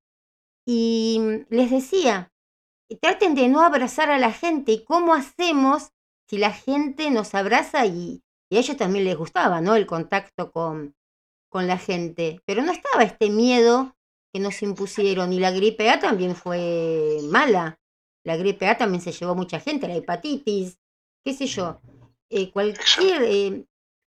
y 0.66 1.18
mm, 1.20 1.54
les 1.54 1.72
decía, 1.72 2.32
traten 3.02 3.34
de 3.34 3.48
no 3.48 3.62
abrazar 3.62 4.10
a 4.12 4.20
la 4.20 4.32
gente 4.32 4.72
y 4.72 4.84
cómo 4.84 5.14
hacemos 5.14 5.92
si 6.28 6.38
la 6.38 6.52
gente 6.52 7.10
nos 7.10 7.34
abraza 7.34 7.88
y, 7.88 8.22
y 8.50 8.58
a 8.58 8.60
ellos 8.60 8.78
también 8.78 9.06
les 9.06 9.18
gustaba, 9.18 9.62
¿no? 9.62 9.76
El 9.76 9.88
contacto 9.88 10.52
con, 10.52 10.96
con 11.50 11.68
la 11.68 11.78
gente. 11.78 12.42
Pero 12.46 12.62
no 12.62 12.72
estaba 12.72 13.04
este 13.04 13.30
miedo 13.32 13.96
que 14.34 14.39
nos 14.39 14.62
impusieron 14.62 15.34
y 15.34 15.39
la 15.39 15.52
gripe 15.52 15.89
A 15.89 16.00
también 16.00 16.36
fue 16.36 17.20
mala. 17.24 17.80
La 18.26 18.38
gripe 18.38 18.68
A 18.68 18.78
también 18.78 19.02
se 19.02 19.12
llevó 19.12 19.36
mucha 19.36 19.60
gente, 19.60 19.88
la 19.88 19.96
hepatitis, 19.96 20.80
qué 21.26 21.34
sé 21.34 21.48
yo, 21.48 21.82
eh, 22.30 22.52
cualquier... 22.52 23.24
eh, 23.24 23.65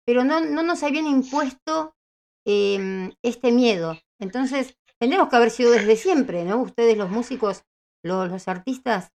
pero 0.06 0.24
no, 0.24 0.42
no 0.42 0.64
nos 0.64 0.84
habían 0.84 1.08
impuesto 1.08 1.96
em, 2.46 3.14
este 3.24 3.52
miedo. 3.52 3.98
Entonces, 4.20 4.78
tendríamos 5.00 5.30
que 5.30 5.36
haber 5.38 5.50
sido 5.50 5.72
desde 5.72 5.96
siempre, 5.96 6.44
¿no? 6.44 6.58
Ustedes 6.62 6.98
los 6.98 7.10
músicos, 7.10 7.64
los, 8.04 8.30
los 8.30 8.48
artistas, 8.48 9.12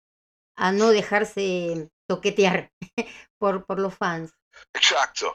a 0.57 0.71
no 0.71 0.89
dejarse 0.89 1.89
toquetear 2.07 2.71
por, 3.39 3.65
por 3.65 3.79
los 3.79 3.95
fans. 3.95 4.33
Exacto. 4.73 5.33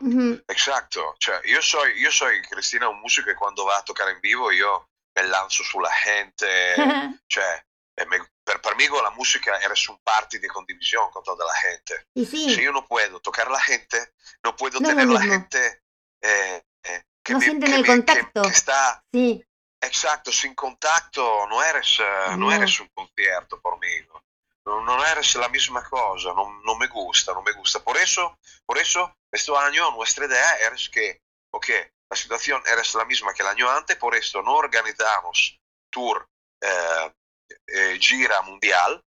Exacto, 0.48 1.14
io 1.44 1.62
soy, 1.62 1.92
io 2.00 2.10
soy 2.10 2.40
Cristina, 2.42 2.88
un 2.88 3.00
músico 3.00 3.28
che 3.28 3.36
quando 3.36 3.64
va 3.64 3.76
a 3.76 3.82
toccare 3.82 4.12
in 4.12 4.20
vivo 4.20 4.50
io 4.50 4.88
me 5.14 5.22
lanzo 5.24 5.62
sulla 5.64 5.90
gente, 5.92 6.46
cioè 7.28 7.64
me- 8.06 8.30
per, 8.42 8.60
per 8.60 8.74
mí 8.76 8.88
la 8.88 9.10
música 9.10 9.56
eres 9.58 9.88
un 9.88 9.98
party 10.02 10.38
de 10.38 10.48
condivisión 10.48 11.10
con 11.10 11.22
toda 11.22 11.44
la 11.46 11.54
gente. 11.54 12.06
y 12.14 12.24
Si 12.26 12.54
sí, 12.54 12.62
yo 12.62 12.72
no 12.72 12.86
puedo 12.86 13.20
tocar 13.20 13.50
la 13.50 13.60
gente, 13.60 14.14
no 14.42 14.56
puedo 14.56 14.80
No 14.80 14.88
tener 14.88 15.06
la 15.06 15.20
gente 15.20 15.82
eh, 16.20 16.62
eh, 16.84 17.02
que 17.22 17.32
No 17.34 17.38
me- 17.38 17.44
que 17.46 17.52
el 17.74 17.82
me- 17.82 18.04
que- 18.04 18.30
que 18.42 18.48
está 18.48 19.02
sí, 19.12 19.44
Exacto, 19.84 20.30
sin 20.32 20.54
contacto 20.54 21.46
no 21.48 21.60
eres, 21.62 21.98
no 22.30 22.36
No. 22.36 22.52
eres 22.52 22.78
un 22.80 22.88
concierto 22.94 23.60
por 23.60 23.78
mí. 23.80 23.88
No, 24.64 24.80
no 24.80 25.04
eres 25.04 25.34
la 25.34 25.48
misma 25.48 25.82
cosa, 25.82 26.32
no, 26.34 26.60
no 26.64 26.76
me 26.76 26.86
gusta, 26.86 27.32
no 27.32 27.42
me 27.42 27.50
gusta. 27.52 27.80
Por 27.80 27.96
eso, 27.96 28.38
por 28.64 28.78
eso, 28.78 29.12
este 29.32 29.50
año 29.56 29.90
nuestra 29.90 30.26
idea 30.26 30.54
es 30.72 30.88
que, 30.88 31.20
ok, 31.52 31.66
la 32.12 32.16
situación 32.16 32.62
es 32.66 32.94
la 32.94 33.06
misma 33.06 33.32
que 33.32 33.42
el 33.42 33.48
año 33.48 33.70
antes, 33.70 33.96
por 33.96 34.14
esto 34.14 34.42
no 34.42 34.56
organizamos 34.56 35.58
tour 35.88 36.28
eh, 36.60 37.12
eh, 37.68 37.98
gira 37.98 38.42
mundial, 38.42 39.02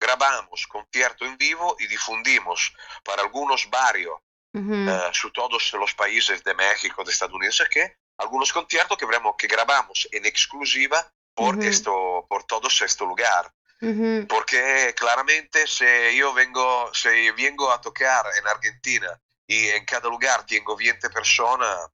grabamos 0.00 0.66
concierto 0.66 1.26
en 1.26 1.36
vivo 1.36 1.76
y 1.78 1.86
difundimos 1.86 2.72
para 3.04 3.20
algunos 3.20 3.68
barrios 3.68 4.18
ujú, 4.54 4.88
eh, 4.88 5.10
su 5.12 5.30
todos 5.30 5.74
los 5.74 5.92
países 5.92 6.42
de 6.42 6.54
México, 6.54 7.04
de 7.04 7.12
Estados 7.12 7.34
Unidos, 7.34 7.62
que 7.70 7.98
algunos 8.16 8.50
conciertos 8.50 8.96
que, 8.96 9.06
que 9.36 9.46
grabamos 9.46 10.08
en 10.10 10.24
exclusiva 10.24 11.06
por, 11.34 11.56
Ujú. 11.56 11.64
esto, 11.64 12.26
por 12.30 12.44
todos 12.44 12.80
este 12.80 13.04
lugar. 13.04 13.52
Porque 14.26 14.94
claramente 14.98 15.66
si 15.66 15.84
yo 16.16 16.32
vengo, 16.32 16.92
si 16.94 17.30
vengo 17.32 17.70
a 17.70 17.80
tocar 17.80 18.24
en 18.36 18.46
Argentina 18.48 19.20
y 19.46 19.68
en 19.68 19.84
cada 19.84 20.08
lugar 20.08 20.44
tengo 20.46 20.76
20 20.76 21.10
personas, 21.10 21.90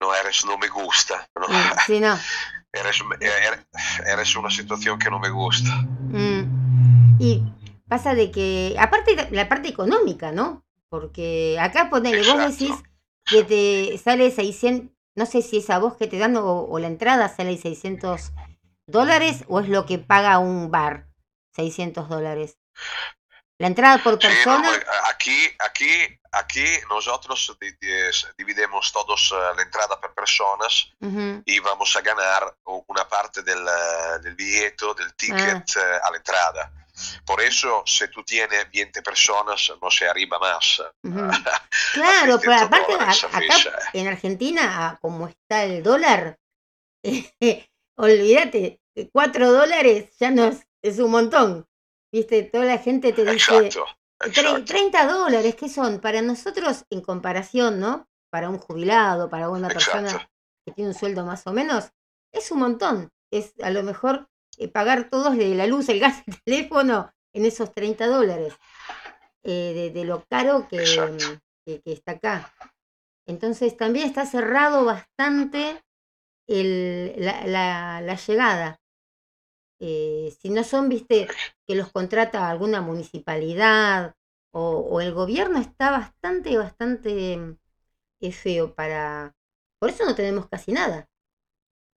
no, 0.00 0.14
eres, 0.14 0.44
no 0.44 0.58
me 0.58 0.68
gusta. 0.68 1.28
no. 1.36 1.46
Sí, 1.46 1.54
sí, 1.86 2.00
no. 2.00 2.18
Eres, 2.74 3.02
er- 3.20 3.66
eres 4.06 4.34
una 4.34 4.50
situación 4.50 4.98
que 4.98 5.10
no 5.10 5.18
me 5.18 5.28
gusta. 5.28 5.82
Mm. 6.08 7.18
Y 7.18 7.42
pasa 7.86 8.14
de 8.14 8.30
que, 8.30 8.74
aparte 8.78 9.14
de 9.14 9.30
la 9.30 9.46
parte 9.46 9.68
económica, 9.68 10.32
¿no? 10.32 10.64
Porque 10.88 11.58
acá 11.60 11.90
ponele, 11.90 12.22
vos 12.32 12.38
decís 12.50 12.74
que 13.26 13.44
te 13.44 13.98
sale 13.98 14.30
600, 14.30 14.90
no 15.14 15.26
sé 15.26 15.42
si 15.42 15.58
es 15.58 15.68
a 15.68 15.78
vos 15.78 15.98
que 15.98 16.06
te 16.06 16.18
dan 16.18 16.34
o, 16.38 16.62
o 16.64 16.78
la 16.78 16.86
entrada 16.86 17.28
sale 17.28 17.58
600 17.58 18.32
dólares 18.86 19.44
o 19.48 19.60
es 19.60 19.68
lo 19.68 19.84
que 19.84 19.98
paga 19.98 20.38
un 20.38 20.70
bar, 20.70 21.08
600 21.54 22.08
dólares. 22.08 22.56
La 23.58 23.66
entrada 23.68 24.02
por 24.02 24.20
Sí, 24.20 24.28
no, 24.46 24.60
persona, 24.62 24.84
aquí, 25.10 25.36
aquí, 25.60 26.18
aquí 26.32 26.64
nosotros 26.88 27.56
di- 27.60 27.70
di- 27.80 28.10
dividimos 28.36 28.92
todos 28.92 29.30
eh, 29.32 29.54
la 29.56 29.62
entrada 29.62 30.00
per 30.00 30.12
personas 30.14 30.90
ujú, 31.00 31.42
y 31.44 31.58
vamos 31.60 31.94
a 31.96 32.00
ganar 32.00 32.56
una 32.64 33.08
parte 33.08 33.42
del, 33.42 33.58
eh, 33.60 34.18
del 34.22 34.34
billete, 34.34 34.84
del 34.98 35.14
ticket 35.14 35.76
eh, 35.76 35.80
a 36.02 36.10
la 36.10 36.16
entrada. 36.16 36.72
Por 37.24 37.40
eso, 37.40 37.82
si 37.86 38.06
tú 38.08 38.22
tienes 38.24 38.70
20 38.70 39.00
personas, 39.02 39.72
no 39.80 39.90
se 39.90 40.08
arriba 40.08 40.38
más. 40.38 40.82
ujú. 41.02 41.30
claro, 41.92 42.40
pero 42.40 42.52
600 42.52 42.62
aparte 42.62 42.92
dólares 42.92 43.24
acá 43.24 43.90
en 43.92 44.08
Argentina, 44.08 44.98
como 45.00 45.28
está 45.28 45.62
el 45.64 45.82
dólar, 45.82 46.38
olvídate, 47.96 48.80
4 49.12 49.52
dólares 49.52 50.10
ya 50.18 50.30
no 50.30 50.46
es, 50.46 50.66
es 50.82 50.98
un 50.98 51.10
montón. 51.10 51.66
Viste, 52.12 52.42
toda 52.44 52.64
la 52.66 52.78
gente 52.78 53.12
te 53.12 53.22
dice, 53.24 53.66
Exacto, 53.66 53.86
Tre- 54.20 54.28
exacto. 54.28 54.64
30 54.66 55.06
dólares, 55.06 55.54
¿qué 55.56 55.68
son? 55.68 56.00
Para 56.00 56.22
nosotros, 56.22 56.84
en 56.90 57.00
comparación, 57.00 57.80
¿no? 57.80 58.06
Para 58.30 58.50
un 58.50 58.58
jubilado, 58.58 59.28
para 59.30 59.48
una 59.50 59.68
persona 59.68 60.10
Exacto. 60.10 60.28
que 60.64 60.72
tiene 60.72 60.90
un 60.90 60.94
sueldo 60.94 61.24
más 61.26 61.46
o 61.46 61.52
menos, 61.52 61.90
es 62.32 62.50
un 62.52 62.60
montón. 62.60 63.10
Es 63.32 63.54
a 63.62 63.70
lo 63.70 63.82
mejor 63.82 64.28
eh, 64.58 64.68
pagar 64.68 65.08
todos 65.10 65.36
de 65.36 65.54
la 65.54 65.66
luz, 65.66 65.88
el 65.88 65.98
gas, 66.00 66.22
el 66.26 66.40
teléfono 66.42 67.10
en 67.32 67.46
esos 67.46 67.72
30 67.72 68.06
dólares. 68.06 68.54
eh, 69.44 69.72
de, 69.74 69.90
de 69.90 70.04
lo 70.04 70.24
caro 70.26 70.68
que, 70.68 70.78
mm, 70.78 71.40
que, 71.66 71.80
que 71.82 71.92
está 71.92 72.12
acá. 72.12 72.54
Entonces 73.26 73.76
también 73.76 74.06
está 74.06 74.24
cerrado 74.24 74.84
bastante 74.84 75.82
el, 76.46 77.14
la, 77.16 77.44
la- 77.46 78.00
la 78.00 78.14
llegada. 78.14 78.78
Eh, 79.82 80.34
si 80.40 80.50
no 80.50 80.64
son, 80.64 80.88
viste, 80.90 81.34
que 81.66 81.76
los 81.76 81.92
contrata 81.92 82.48
alguna 82.50 82.82
municipalidad 82.82 84.14
o, 84.52 84.78
o 84.78 85.02
el 85.02 85.12
gobierno 85.14 85.58
está 85.60 85.90
bastante, 85.92 86.56
bastante 86.58 87.36
mm, 87.38 88.30
feo 88.32 88.74
para... 88.74 89.34
Por 89.80 89.90
eso 89.90 90.04
no 90.06 90.14
tenemos 90.14 90.48
casi 90.48 90.72
nada. 90.72 91.08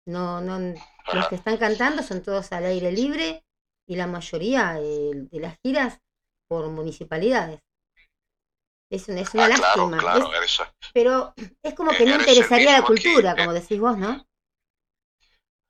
No, 0.07 0.41
no, 0.41 0.81
los 1.13 1.27
que 1.27 1.35
están 1.37 1.59
cantando 1.59 2.03
son 2.03 2.23
todos 2.23 2.53
al 2.53 2.65
aire 2.67 2.93
libre 2.93 3.45
y 3.87 3.97
la 3.97 4.07
mayoría 4.07 4.79
eh, 4.81 5.13
de 5.31 5.41
las 5.41 5.59
giras 5.63 6.01
por 6.49 6.69
municipalidades. 6.71 7.61
Es 8.91 9.09
una, 9.09 9.21
es 9.21 9.35
una 9.35 9.47
Ah, 9.47 9.51
claro, 9.55 9.91
lástima. 9.91 9.99
claro, 10.01 10.27
Es- 10.27 10.33
eres, 10.35 10.59
pero 10.95 11.35
es 11.63 11.75
como 11.75 11.97
que 11.97 12.07
no 12.07 12.15
interesaría 12.15 12.73
la 12.73 12.87
cultura, 12.87 13.37
como 13.37 13.53
decís 13.53 13.81
vos, 13.81 13.99
¿no? 13.99 14.27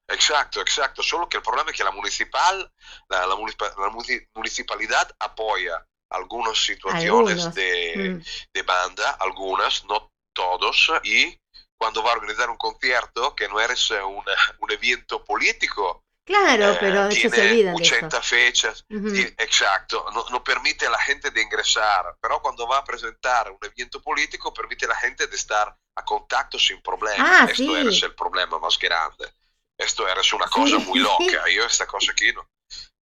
Exacto, 0.09 0.61
exacto. 0.61 1.03
Solo 1.03 1.29
que 1.29 1.38
el 1.38 1.43
problema 1.43 1.71
es 1.71 1.77
que 1.77 1.85
la 1.85 1.90
municipal, 1.90 2.71
la, 3.09 3.27
la 3.27 3.35
munici- 3.35 3.57
la 3.61 3.90
munici- 3.90 4.29
municipalidad 4.35 5.11
apoya 5.19 5.85
algunas 6.11 6.59
situaciones 6.59 7.11
Algunos. 7.45 7.55
de, 7.55 8.11
Mm. 8.21 8.25
de 8.53 8.62
banda, 8.62 9.11
algunas, 9.21 9.85
no 9.87 10.12
todos, 10.35 10.90
y 11.05 11.38
cuando 11.79 12.03
va 12.03 12.11
a 12.11 12.14
organizar 12.14 12.51
un 12.51 12.57
concierto, 12.57 13.35
que 13.35 13.49
no 13.49 13.61
eres 13.61 13.90
una- 13.90 14.37
un 14.61 14.71
evento 14.71 15.25
político, 15.25 16.05
Claro, 16.25 16.73
eh, 16.73 16.77
pero 16.81 17.11
se 17.11 17.29
tiene 17.31 17.37
de 17.37 17.61
eso. 17.71 17.77
80 17.77 18.23
fechas, 18.23 18.85
y- 18.88 19.21
exacto, 19.38 20.07
no, 20.14 20.25
no 20.31 20.43
permite 20.45 20.87
a 20.87 20.90
la 20.90 20.99
gente 20.99 21.31
de 21.31 21.43
ingresar, 21.43 22.17
pero 22.21 22.40
cuando 22.40 22.67
va 22.67 22.79
a 22.79 22.85
presentar 22.85 23.51
un 23.51 23.59
evento 23.62 24.01
político, 24.01 24.53
permite 24.53 24.85
a 24.87 24.88
la 24.88 24.97
gente 24.97 25.27
de 25.27 25.37
estar 25.37 25.75
a 25.97 26.05
contacto 26.05 26.59
sin 26.59 26.81
problema. 26.83 27.43
Ah, 27.43 27.45
Esto 27.45 27.55
sí. 27.64 27.75
eres 27.75 28.03
el 28.03 28.14
problema 28.14 28.59
más 28.59 28.79
grande. 28.79 29.33
Esto 29.78 30.06
eres 30.08 30.32
una 30.32 30.46
Sí, 30.46 30.52
cosa 30.52 30.78
muy 30.78 30.98
sí. 30.98 31.04
loca. 31.04 31.44
Yo 31.54 31.64
esta 31.64 31.87
cosa 31.87 32.12
aquí 32.12 32.32
no. 32.32 32.46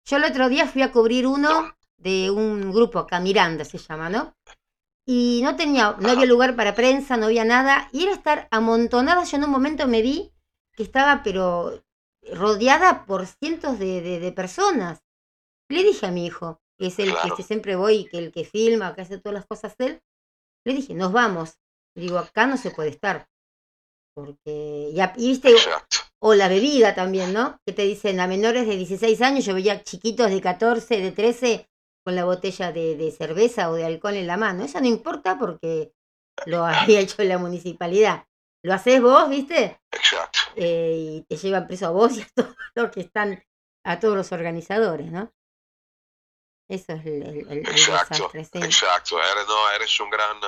Yo 0.04 0.16
el 0.16 0.24
otro 0.24 0.48
día 0.48 0.66
fui 0.66 0.82
a 0.82 0.90
cubrir 0.92 1.26
uno 1.26 1.62
No. 1.62 1.76
de 1.96 2.30
un 2.30 2.72
grupo, 2.72 2.98
acá 2.98 3.20
Miranda 3.20 3.64
se 3.64 3.78
llama, 3.78 4.08
¿no? 4.08 4.34
Y 5.06 5.40
no 5.42 5.56
tenía, 5.56 5.96
no 5.98 6.10
había 6.10 6.26
lugar 6.26 6.54
para 6.56 6.74
prensa, 6.74 7.16
no 7.16 7.26
había 7.26 7.44
nada, 7.44 7.88
y 7.92 8.04
era 8.04 8.12
estar 8.12 8.48
amontonada. 8.50 9.24
Yo 9.24 9.36
en 9.36 9.44
un 9.44 9.50
momento 9.50 9.86
me 9.88 10.00
vi 10.02 10.32
que 10.74 10.82
estaba, 10.84 11.22
pero 11.22 11.82
rodeada 12.32 13.04
por 13.04 13.26
cientos 13.26 13.78
de, 13.78 14.00
de- 14.00 14.20
de 14.20 14.32
personas. 14.32 15.02
Le 15.68 15.82
dije 15.82 16.06
a 16.06 16.10
mi 16.12 16.26
hijo, 16.26 16.60
que 16.78 16.86
es 16.86 16.98
el 17.00 17.10
Claro. 17.12 17.36
que 17.36 17.42
siempre 17.42 17.74
voy, 17.76 18.04
que 18.06 18.18
el 18.18 18.32
que 18.32 18.44
filma, 18.44 18.94
que 18.94 19.02
hace 19.02 19.18
todas 19.18 19.34
las 19.34 19.46
cosas 19.46 19.74
él, 19.78 20.00
le 20.64 20.72
dije, 20.74 20.94
nos 20.94 21.10
vamos. 21.12 21.58
Le 21.96 22.02
digo, 22.04 22.18
acá 22.18 22.46
no 22.46 22.56
se 22.56 22.70
puede 22.70 22.90
estar. 22.90 23.28
Porque, 24.14 24.92
ya, 24.94 25.12
y 25.16 25.28
viste, 25.30 25.50
Exacto. 25.50 25.98
O 26.24 26.34
la 26.34 26.48
bebida 26.48 26.94
también, 26.94 27.32
¿no? 27.32 27.60
Que 27.66 27.72
te 27.72 27.82
dicen 27.82 28.20
a 28.20 28.28
menores 28.28 28.68
de 28.68 28.76
16 28.76 29.20
años, 29.22 29.44
yo 29.44 29.54
veía 29.54 29.82
chiquitos 29.82 30.30
de 30.30 30.40
14, 30.40 31.00
de 31.00 31.10
13 31.10 31.68
con 32.04 32.14
la 32.14 32.24
botella 32.24 32.70
de, 32.70 32.96
de 32.96 33.10
cerveza 33.10 33.68
o 33.70 33.74
de 33.74 33.84
alcohol 33.84 34.14
en 34.14 34.28
la 34.28 34.36
mano. 34.36 34.62
Eso 34.62 34.80
no 34.80 34.86
importa 34.86 35.36
porque 35.36 35.92
lo 36.46 36.64
había 36.66 37.00
hecho 37.00 37.24
la 37.24 37.38
municipalidad. 37.38 38.24
Lo 38.64 38.72
haces 38.72 39.02
vos, 39.02 39.28
¿viste? 39.28 39.80
Exacto. 39.90 40.38
Eh, 40.54 40.94
y 40.96 41.22
te 41.22 41.36
llevan 41.36 41.66
preso 41.66 41.86
a 41.86 41.90
vos 41.90 42.16
y 42.16 42.22
a 42.22 42.26
todos 42.36 42.54
los 42.76 42.90
que 42.92 43.00
están, 43.00 43.42
a 43.84 43.98
todos 43.98 44.16
los 44.16 44.30
organizadores, 44.30 45.10
¿no? 45.10 45.32
Eso 46.74 46.92
es 46.94 47.06
el, 47.06 47.22
el- 47.22 47.46
el- 47.50 47.58
el 47.58 47.68
Exacto. 47.68 48.14
desastre, 48.32 48.44
sí. 48.44 48.64
Exacto. 48.64 49.22
Eres, 49.22 49.46
no, 49.46 49.70
eres 49.72 50.00
un 50.00 50.10
gran, 50.10 50.38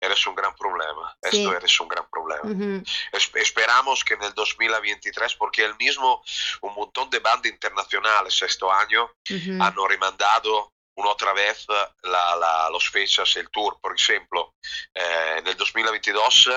eres 0.00 0.26
un 0.26 0.34
gran 0.34 0.54
problema. 0.54 1.16
Esto 1.22 1.36
Sí. 1.36 1.46
eres 1.56 1.80
un 1.80 1.88
gran 1.88 2.06
problema. 2.10 2.42
Ujú, 2.44 2.82
Es- 3.12 3.30
esperamos 3.34 4.04
que 4.04 4.14
en 4.14 4.22
el 4.22 4.34
2023, 4.34 5.34
porque 5.36 5.64
el 5.64 5.74
mismo, 5.76 6.22
un 6.62 6.74
montón 6.74 7.08
de 7.10 7.18
bandas 7.20 7.50
internacionales 7.50 8.40
este 8.42 8.66
año 8.70 9.04
ujú. 9.30 9.62
hanno 9.62 9.88
rimandado 9.88 10.72
un'altra 10.96 11.32
vez 11.32 11.66
la, 12.02 12.36
la, 12.36 12.68
los 12.70 12.88
fechas, 12.90 13.34
el 13.36 13.48
tour. 13.50 13.78
Por 13.80 13.94
ejemplo, 13.98 14.54
eh, 14.94 15.40
nel 15.44 15.56
2022 15.56 16.48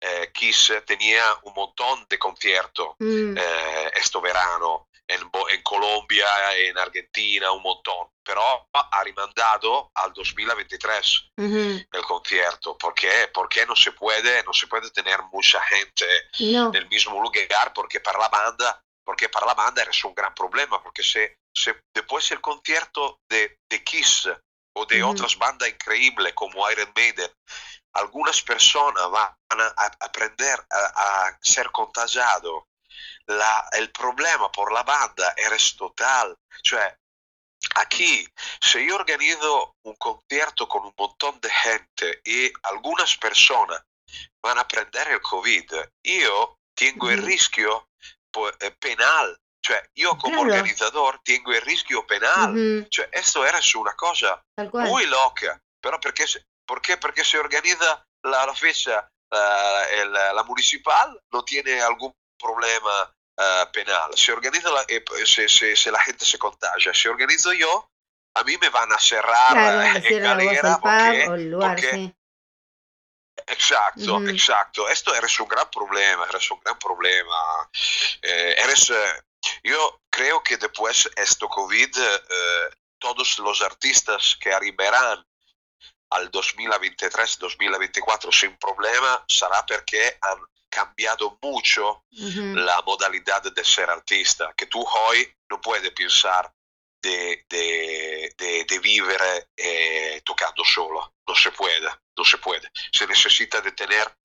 eh, 0.00 0.30
Kiss 0.32 0.72
tenía 0.86 1.24
un 1.42 1.52
montón 1.54 2.06
de 2.08 2.16
conciertos 2.16 2.90
Mm, 3.00 3.36
eh, 3.36 3.90
este 3.94 4.20
verano 4.20 4.87
en, 5.08 5.30
Bo- 5.30 5.48
en 5.48 5.62
Colombia, 5.62 6.26
en 6.58 6.76
Argentina, 6.78 7.50
un 7.50 7.62
montón. 7.62 8.08
Pero 8.22 8.42
ha 8.72 9.02
rimandado 9.04 9.90
al 9.94 10.12
2023 10.12 11.30
ujú. 11.38 11.86
el 11.90 12.02
concierto. 12.02 12.76
¿Por 12.76 12.94
qué? 12.94 13.30
Porque 13.32 13.64
no 13.66 13.74
se 13.74 13.92
puede, 13.92 14.42
no 14.44 14.52
se 14.52 14.66
puede 14.66 14.90
tener 14.90 15.20
mucha 15.32 15.62
gente 15.62 16.06
no, 16.40 16.70
nel 16.70 16.88
mismo 16.88 17.20
lugar 17.22 17.72
porque 17.72 18.00
para 18.00 18.18
la 18.18 18.28
banda 18.28 18.82
porque 19.04 19.30
para 19.30 19.46
la 19.46 19.54
banda 19.54 19.80
eres 19.80 20.04
un 20.04 20.14
gran 20.14 20.34
problema 20.34 20.82
porque 20.82 21.02
se, 21.02 21.38
se 21.54 21.80
después 21.94 22.30
el 22.30 22.42
concierto 22.42 23.20
de, 23.26 23.58
de 23.70 23.82
Kiss 23.82 24.28
o 24.76 24.84
de 24.84 25.02
Ujú. 25.02 25.12
otras 25.12 25.38
bandas 25.38 25.70
increíbles 25.70 26.34
como 26.34 26.70
Iron 26.70 26.92
Maiden 26.94 27.32
algunas 27.94 28.42
personas 28.42 29.10
van 29.10 29.32
a 29.50 29.74
a 29.78 29.86
aprender 30.00 30.58
a, 30.70 31.26
a 31.28 31.38
ser 31.40 31.70
contagiado 31.70 32.66
la, 33.28 33.68
el 33.72 33.90
problema 33.90 34.50
por 34.50 34.72
la 34.72 34.82
banda 34.82 35.32
eres 35.36 35.76
total. 35.76 36.34
Cioè 36.62 36.94
aquí 37.74 38.26
si 38.60 38.86
yo 38.86 38.94
organizo 38.94 39.74
un 39.84 39.96
concierto 39.96 40.66
con 40.66 40.84
un 40.84 40.92
montón 40.96 41.38
de 41.40 41.50
gente 41.50 42.20
y 42.24 42.50
algunas 42.62 43.16
personas 43.16 43.82
van 44.42 44.58
a 44.58 44.64
prendere 44.66 45.14
il 45.14 45.20
Covid, 45.20 45.90
io 46.06 46.58
tengo 46.74 47.10
il 47.10 47.18
Ujú. 47.18 47.26
rischio 47.26 47.88
eh, 48.60 48.70
penal, 48.78 49.36
cioè 49.60 49.82
io 49.94 50.16
come 50.16 50.34
Claro. 50.36 50.48
organizzatore 50.48 51.18
tengo 51.22 51.52
il 51.52 51.60
rischio 51.60 52.04
penal, 52.04 52.52
ujú, 52.52 52.86
cioè 52.88 53.08
esto 53.10 53.44
era 53.44 53.60
su 53.60 53.80
una 53.80 53.94
cosa 53.94 54.40
muy 54.86 55.04
loca, 55.06 55.60
però 55.80 55.98
perché, 55.98 56.26
se- 56.26 56.46
perché, 56.64 56.96
perché 56.98 57.24
se 57.24 57.36
organizza 57.38 58.02
la, 58.22 58.44
la 58.44 58.54
fecha 58.54 59.06
eh, 59.30 60.00
el- 60.00 60.10
la 60.12 60.44
municipal 60.44 61.20
no 61.32 61.42
tiene 61.42 61.80
algún 61.82 62.12
problema 62.36 63.12
eh, 63.38 63.66
penal, 63.72 64.10
se 64.16 64.32
organizza 64.32 64.70
la, 64.70 64.84
se, 65.24 65.48
se- 65.48 65.76
se 65.76 65.90
la 65.92 66.00
gente 66.00 66.24
se 66.24 66.38
contagia, 66.38 66.92
se 66.92 67.08
organizo 67.08 67.52
yo, 67.52 67.88
a 68.34 68.42
mí 68.44 68.56
me 68.58 68.68
van 68.68 68.92
a 68.92 68.98
cerrar 68.98 69.52
Claro, 69.52 69.82
en 69.82 70.22
galera 70.22 70.78
porque, 70.80 71.26
o 71.28 71.34
el 71.34 71.50
lugar, 71.50 71.74
porque- 71.76 71.90
sí. 71.92 72.14
Exacto, 73.46 74.20
exacto. 74.28 74.88
Esto 74.88 75.14
eres 75.14 75.38
un 75.40 75.48
gran 75.48 75.70
problema, 75.70 76.26
eres 76.28 76.50
un 76.50 76.58
gran 76.60 76.78
problema. 76.78 77.70
Eh, 78.20 78.54
eres, 78.62 78.92
yo 79.62 80.02
creo 80.10 80.42
que 80.42 80.56
después 80.58 81.08
de 81.14 81.22
esto 81.22 81.48
COVID, 81.48 81.96
eh, 81.98 82.70
todos 82.98 83.38
los 83.38 83.62
artistas 83.62 84.36
que 84.40 84.52
arribarán 84.52 85.24
al 86.10 86.30
2023-2024 86.30 88.32
sin 88.32 88.56
problema 88.58 89.24
será 89.28 89.64
porque 89.66 90.18
han 90.20 90.38
cambiado 90.68 91.38
mucho 91.42 92.04
Ujú. 92.12 92.56
la 92.56 92.82
modalidad 92.82 93.42
de 93.42 93.64
ser 93.64 93.90
artista, 93.90 94.52
que 94.56 94.66
tú 94.66 94.80
hoy 94.80 95.28
no 95.50 95.60
puedes 95.60 95.90
pensar 95.92 96.52
de, 97.02 97.44
de, 97.48 98.34
de, 98.36 98.64
de 98.64 98.78
vivere 98.80 99.48
eh, 99.56 100.20
tocando 100.24 100.64
solo, 100.64 101.14
no 101.26 101.34
se 101.34 101.50
puede, 101.52 101.88
no 102.16 102.24
se 102.24 102.38
puede. 102.38 102.70
Se 102.92 103.06
necesita 103.06 103.60
de 103.60 103.72
tener 103.72 104.16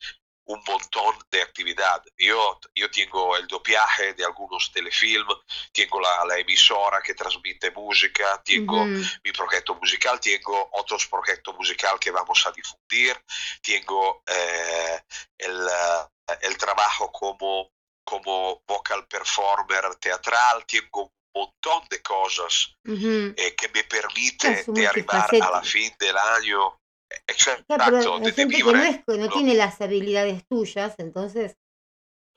un 0.46 0.62
montón 0.68 1.16
de 1.32 1.42
actividad. 1.42 2.04
Yo, 2.18 2.60
yo 2.76 2.92
tengo 2.92 3.38
el 3.38 3.48
dopiaje 3.48 4.14
de 4.14 4.26
algunos 4.26 4.72
telefilm, 4.72 5.28
tengo 5.72 6.02
la, 6.02 6.26
la 6.26 6.38
emisora 6.38 7.02
que 7.02 7.14
transmite 7.14 7.72
música, 7.72 8.42
tengo 8.44 8.84
Ujú. 8.84 9.04
mi 9.24 9.32
proyecto 9.32 9.76
musical, 9.76 10.20
tengo 10.20 10.70
otros 10.74 11.08
proyectos 11.08 11.56
musicales 11.56 12.00
que 12.00 12.12
vamos 12.12 12.46
a 12.46 12.52
difundir, 12.52 13.18
tengo 13.62 14.24
eh, 14.28 15.02
el, 15.38 15.68
eh, 15.68 16.38
el 16.42 16.58
trabajo 16.58 17.12
como, 17.12 17.72
como 18.04 18.64
vocal 18.68 19.08
performer 19.08 19.96
teatral, 19.96 20.66
tengo 20.66 21.04
un 21.04 21.12
montón 21.34 21.88
de 21.90 22.02
cosas 22.02 22.76
Ujú. 22.86 23.34
eh, 23.38 23.56
que 23.56 23.70
me 23.70 23.84
permite 23.86 24.66
de 24.68 24.88
arribar 24.88 25.30
a 25.42 25.52
la 25.52 25.62
fin 25.64 25.94
del 26.00 26.18
año. 26.18 26.80
Exacto, 27.28 27.64
Claro, 27.68 27.84
pero 27.86 28.20
de, 28.20 28.26
hay 28.26 28.32
de 28.32 28.34
gente 28.34 28.58
que 28.58 28.64
no, 28.64 28.84
es, 28.84 29.00
no 29.08 29.16
¿no? 29.18 29.30
tiene 29.32 29.54
las 29.56 29.80
habilidades 29.82 30.46
tuyas, 30.48 30.96
entonces. 30.98 31.58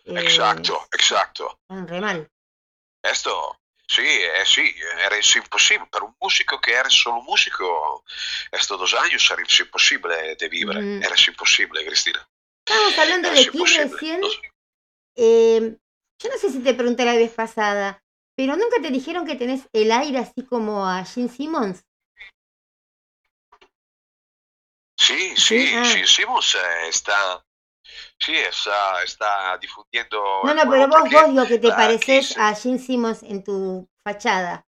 eh, 0.04 0.14
Exacto, 0.20 0.86
exacto. 0.92 1.58
Están 1.68 1.88
re 1.88 2.00
mal. 2.00 2.30
Esto, 3.02 3.58
sí, 3.86 4.02
eh, 4.04 4.44
sí, 4.44 4.74
eres 5.06 5.36
imposible. 5.36 5.86
Per 5.90 6.02
un 6.02 6.14
músico 6.20 6.60
que 6.60 6.72
eres 6.74 6.92
solo 6.92 7.22
músico, 7.22 8.04
estos 8.52 8.78
dos 8.78 8.94
años 8.94 9.28
eres 9.30 9.60
imposible 9.60 10.34
de 10.36 10.48
vivere. 10.48 10.78
Ujú. 10.80 11.06
Eres 11.06 11.28
imposible, 11.28 11.84
Cristina. 11.86 12.28
Estábamos 12.66 12.98
hablando 12.98 13.28
Eres 13.28 13.46
de 13.52 13.58
imposible. 13.58 13.84
recién. 13.86 14.20
No- 14.20 14.28
eh, 15.16 15.76
yo 16.22 16.30
no 16.30 16.38
sé 16.38 16.50
si 16.50 16.60
te 16.60 16.74
pregunté 16.74 17.04
la 17.04 17.14
vez 17.14 17.32
pasada, 17.32 18.02
pero 18.36 18.56
nunca 18.56 18.80
te 18.82 18.90
dijeron 18.90 19.26
que 19.26 19.36
tenés 19.36 19.68
el 19.72 19.92
aire 19.92 20.18
así 20.18 20.44
como 20.44 20.86
a 20.86 21.04
Gene 21.04 21.28
Simmons. 21.28 21.84
Sí, 25.06 25.36
Sí, 25.36 25.66
sí, 25.68 25.74
ah. 25.76 25.84
sí, 25.84 26.06
Simmons 26.06 26.54
eh, 26.54 26.88
está, 26.88 27.44
sí, 28.18 28.34
está, 28.34 29.02
está 29.04 29.58
difundiendo. 29.58 30.42
No, 30.44 30.54
no, 30.54 30.62
pero 30.70 30.88
vos, 30.88 31.10
vos 31.10 31.28
digo 31.30 31.46
que 31.46 31.58
te 31.58 31.68
pareces 31.70 32.36
a 32.38 32.54
Gene 32.54 32.78
Simmons 32.78 33.22
en 33.22 33.42
tu 33.44 33.88
fachada. 34.02 34.66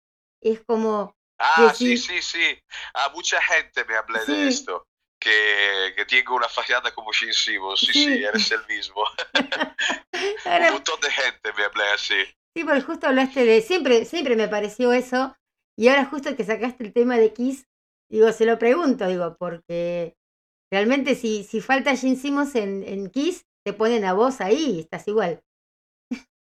Es 0.41 0.61
como, 0.61 1.15
Ah, 1.39 1.73
sí. 1.75 1.97
sí, 1.97 2.21
sí, 2.21 2.21
sí. 2.21 2.59
Ah, 2.93 3.11
mucha 3.13 3.41
gente 3.41 3.83
me 3.85 3.95
habla 3.95 4.19
Sí. 4.21 4.31
de 4.31 4.47
esto. 4.47 4.87
Que, 5.19 5.93
que 5.95 6.05
tengo 6.05 6.35
una 6.35 6.47
fachada 6.49 6.91
como 6.93 7.11
Gene 7.11 7.33
Simmons. 7.33 7.79
Sí, 7.79 7.93
sí, 7.93 8.05
Sí. 8.05 8.23
eres 8.23 8.51
el 8.51 8.65
mismo. 8.67 9.03
Un 10.45 10.51
ahora, 10.51 10.71
montón 10.71 10.99
de 11.01 11.11
gente 11.11 11.53
me 11.57 11.63
habla 11.63 11.93
así. 11.93 12.15
sí, 12.55 12.63
porque 12.63 12.81
justo 12.81 13.07
hablaste 13.07 13.43
de, 13.45 13.61
siempre, 13.61 14.05
siempre 14.05 14.35
me 14.35 14.47
pareció 14.47 14.91
eso, 14.93 15.35
y 15.77 15.87
ahora 15.89 16.05
justo 16.05 16.35
que 16.35 16.43
sacaste 16.43 16.83
el 16.83 16.93
tema 16.93 17.17
de 17.17 17.33
Kiss, 17.33 17.65
digo, 18.09 18.31
se 18.33 18.45
lo 18.45 18.57
pregunto, 18.59 19.07
digo, 19.07 19.35
porque 19.39 20.15
Realmente 20.71 21.15
si, 21.15 21.43
si 21.43 21.61
falta 21.61 21.95
Gene 21.95 22.15
Simmons 22.15 22.55
en, 22.55 22.83
en 22.83 23.09
Kiss, 23.09 23.45
te 23.65 23.73
ponen 23.73 24.05
a 24.05 24.13
vos 24.13 24.41
ahí, 24.41 24.79
estás 24.79 25.07
igual. 25.07 25.43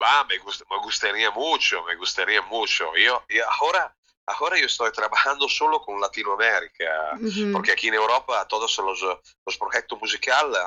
Ah, 0.00 0.24
me, 0.28 0.38
gust- 0.40 0.64
me 0.70 0.78
gustaría 0.82 1.30
mucho, 1.30 1.82
me 1.84 1.96
gustaría 1.96 2.42
mucho. 2.42 2.94
Yo, 2.96 3.24
y 3.28 3.38
ahora, 3.38 3.96
ahora 4.26 4.58
yo 4.58 4.66
estoy 4.66 4.92
trabajando 4.92 5.48
solo 5.48 5.80
con 5.80 6.00
Latinoamérica, 6.00 7.14
Ujú, 7.22 7.52
porque 7.52 7.72
aquí 7.72 7.88
en 7.88 7.94
Europa 7.94 8.46
todos 8.46 8.76
los, 8.78 9.00
los 9.46 9.56
proyectos 9.58 9.98
musicales 10.00 10.58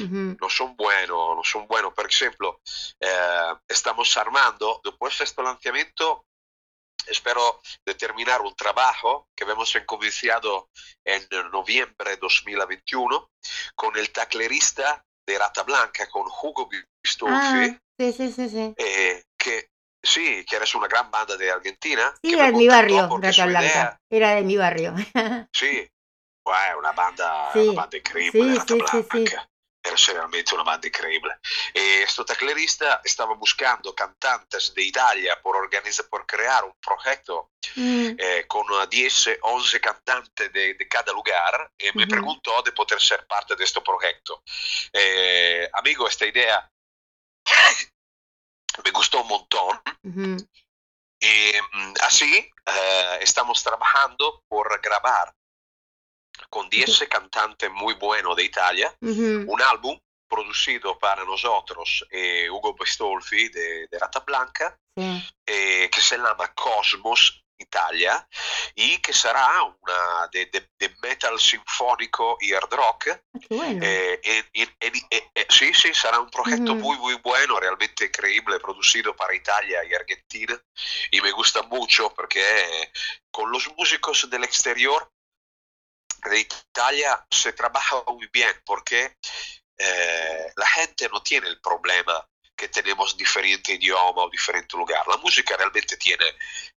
ujú, 0.00 0.36
no 0.40 0.48
son 0.48 0.76
buenos, 0.76 1.36
no 1.36 1.42
son 1.44 1.66
buenos. 1.66 1.92
Por 1.94 2.06
ejemplo, 2.06 2.60
eh, 3.00 3.54
estamos 3.68 4.16
armando, 4.16 4.80
después 4.84 5.18
de 5.18 5.24
este 5.24 5.42
lanzamiento, 5.42 6.26
espero 7.06 7.60
de 7.84 7.94
terminar 7.94 8.40
un 8.42 8.54
trabajo 8.54 9.28
que 9.36 9.44
hemos 9.44 9.74
iniciado 9.74 10.68
en 11.04 11.26
noviembre 11.52 12.10
de 12.10 12.16
2021 12.18 13.30
con 13.74 13.96
el 13.96 14.10
taclerista 14.10 15.04
de 15.26 15.38
Rata 15.38 15.62
Blanca, 15.62 16.08
con 16.08 16.26
Hugo 16.26 16.68
Bistolfi, 17.02 17.36
Ah, 17.74 17.78
sí, 17.98 18.12
sí, 18.12 18.32
sí, 18.32 18.48
sí. 18.48 18.74
eh, 18.76 19.22
que 19.38 19.68
sí, 20.02 20.44
que 20.44 20.56
eres 20.56 20.74
una 20.74 20.88
gran 20.88 21.10
banda 21.10 21.36
de 21.36 21.50
Argentina. 21.50 22.12
Sí, 22.22 22.34
era 22.34 22.46
de 22.46 22.52
mi 22.52 22.68
barrio, 22.68 23.08
Rata 23.20 23.46
Blanca. 23.46 23.60
idea- 23.68 24.00
Era 24.10 24.34
de 24.34 24.42
mi 24.42 24.56
barrio. 24.56 24.94
Guarda, 26.42 26.72
è 26.72 26.74
una 26.74 26.92
banda, 26.92 27.50
Sì, 27.52 27.58
una 27.68 27.72
banda 27.82 27.96
incredibile, 27.96 28.60
sì, 28.66 28.78
Rata 28.80 29.00
Blanca. 29.10 29.50
Era 29.90 30.20
realmente 30.20 30.54
una 30.54 30.62
banda 30.62 30.86
increíble. 30.86 31.38
E 31.72 32.04
sto 32.06 32.24
teclerista 32.24 33.00
estaba 33.04 33.34
buscando 33.34 33.94
cantantes 33.94 34.72
de 34.74 34.82
Italia 34.82 35.40
por, 35.42 35.56
organizar, 35.56 36.06
por 36.08 36.24
crear 36.26 36.64
un 36.64 36.74
proyecto 36.80 37.50
Mm, 37.76 38.16
eh, 38.18 38.46
con 38.48 38.66
10, 38.88 39.38
11 39.42 39.80
cantantes 39.80 40.52
de, 40.52 40.74
de 40.74 40.88
cada 40.88 41.12
lugar 41.12 41.70
y 41.78 41.86
me 41.96 42.02
Ujú. 42.02 42.10
preguntó 42.10 42.62
de 42.62 42.72
poder 42.72 43.00
ser 43.00 43.26
parte 43.26 43.54
de 43.54 43.64
este 43.64 43.80
proyecto. 43.80 44.42
Eh, 44.92 45.68
amigo, 45.74 46.08
esta 46.08 46.26
idea 46.26 46.68
me 48.84 48.90
gustó 48.92 49.22
un 49.22 49.28
montón 49.28 49.80
ujú, 50.02 50.48
y 51.20 51.52
mm, 51.72 51.94
así 52.02 52.50
eh, 52.66 53.18
estamos 53.20 53.62
trabajando 53.62 54.42
por 54.48 54.80
grabar 54.80 55.32
con 56.48 56.68
10 56.70 57.06
cantantes 57.08 57.70
muy 57.70 57.94
buenos 57.94 58.36
de 58.36 58.44
Italia 58.44 58.94
ujú. 59.00 59.44
un 59.46 59.60
álbum 59.62 59.98
producido 60.28 60.98
para 60.98 61.24
nosotros 61.24 62.06
eh, 62.10 62.48
Hugo 62.48 62.74
Bestolfi 62.78 63.48
de, 63.48 63.86
de 63.88 63.98
Rata 63.98 64.20
Blanca 64.20 64.76
Sí. 64.96 65.28
eh, 65.46 65.88
que 65.92 66.00
se 66.00 66.16
llama 66.18 66.52
Cosmos 66.54 67.36
Italia 67.56 68.26
y 68.74 68.98
que 68.98 69.12
será 69.12 69.62
una 69.62 70.28
de, 70.32 70.46
de- 70.46 70.68
de 70.78 70.94
metal 71.02 71.38
sinfónico 71.38 72.38
y 72.40 72.52
hard 72.54 72.72
rock. 72.72 73.08
Ah, 73.10 73.20
bueno. 73.50 73.80
Eh, 73.84 74.18
en- 74.24 74.46
en- 74.54 74.76
en- 74.80 74.96
eh, 75.10 75.30
eh, 75.34 75.46
sí, 75.50 75.72
sí, 75.74 75.92
será 75.94 76.18
un 76.20 76.30
proyecto 76.30 76.74
muy, 76.74 76.96
muy 76.98 77.14
bueno, 77.16 77.60
realmente 77.60 78.06
increíble, 78.06 78.58
producido 78.60 79.14
para 79.14 79.34
Italia 79.34 79.84
y 79.84 79.94
Argentina. 79.94 80.58
Y 81.10 81.20
me 81.20 81.30
gusta 81.32 81.62
mucho 81.62 82.12
porque 82.14 82.40
eh, 82.40 82.92
con 83.30 83.50
los 83.52 83.68
músicos 83.76 84.28
del 84.30 84.44
exterior 84.44 85.10
de 86.28 86.40
Italia 86.40 87.24
se 87.30 87.52
trabaja 87.52 88.02
muy 88.08 88.28
bien 88.32 88.54
porque 88.64 89.16
eh, 89.78 90.52
la 90.56 90.66
gente 90.66 91.08
no 91.08 91.22
tiene 91.22 91.48
el 91.48 91.60
problema 91.60 92.26
que 92.56 92.68
tenemos 92.68 93.16
diferente 93.16 93.72
idioma 93.72 94.24
o 94.24 94.28
diferente 94.30 94.76
lugar. 94.76 95.06
La 95.08 95.16
música 95.16 95.56
realmente 95.56 95.96
tiene, 95.96 96.26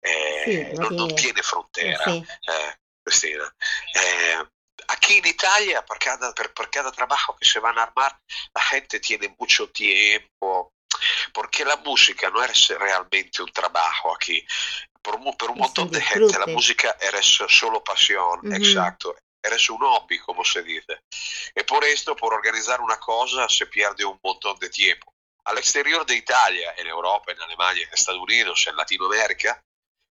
eh, 0.01 0.71
Sí, 0.73 0.79
no 0.79 0.91
no, 0.91 1.09
tiene- 1.09 1.43
frontera, 1.43 2.05
Sí. 2.05 2.25
eh, 2.49 2.75
Cristina. 3.05 3.53
Eh, 3.97 4.37
aquí 4.87 5.17
en 5.17 5.27
Italia, 5.27 5.85
por 5.85 5.99
cada, 5.99 6.33
per- 6.33 6.55
por 6.55 6.71
cada 6.71 6.93
trabajo 6.93 7.37
que 7.37 7.45
se 7.49 7.59
van 7.59 7.77
a 7.79 7.83
armar, 7.83 8.17
la 8.55 8.63
gente 8.63 9.01
tiene 9.01 9.35
mucho 9.37 9.69
tiempo, 9.71 10.73
porque 11.33 11.65
la 11.65 11.77
música 11.79 12.31
no 12.31 12.45
es 12.45 12.69
realmente 12.69 13.43
un 13.43 13.51
trabajo 13.51 14.15
aquí. 14.15 14.47
Por, 15.03 15.19
por 15.37 15.51
un 15.51 15.59
montón 15.59 15.91
de 15.91 16.01
gente, 16.01 16.39
la 16.39 16.47
música 16.47 16.97
es 17.01 17.43
solo 17.49 17.83
pasión, 17.83 18.39
Ujú. 18.39 18.55
exacto. 18.55 19.17
Eres 19.43 19.69
un 19.71 19.79
hobby, 19.79 20.19
como 20.21 20.45
se 20.45 20.63
dice. 20.63 21.03
Y 21.55 21.63
por 21.65 21.85
esto, 21.85 22.15
por 22.15 22.33
organizar 22.33 22.81
una 22.81 22.99
cosa, 22.99 23.49
se 23.49 23.67
pierde 23.67 24.05
un 24.05 24.19
montón 24.23 24.59
de 24.59 24.71
tiempo. 24.71 25.13
Al 25.45 25.59
exterior 25.59 26.07
de 26.07 26.15
Italia, 26.15 26.75
en 26.77 26.87
Europa, 26.87 27.33
en 27.33 27.43
Alemania, 27.43 27.85
en 27.85 27.93
Estados 27.93 28.21
Unidos, 28.21 28.65
en 28.69 28.77
Latinoamérica, 28.77 29.61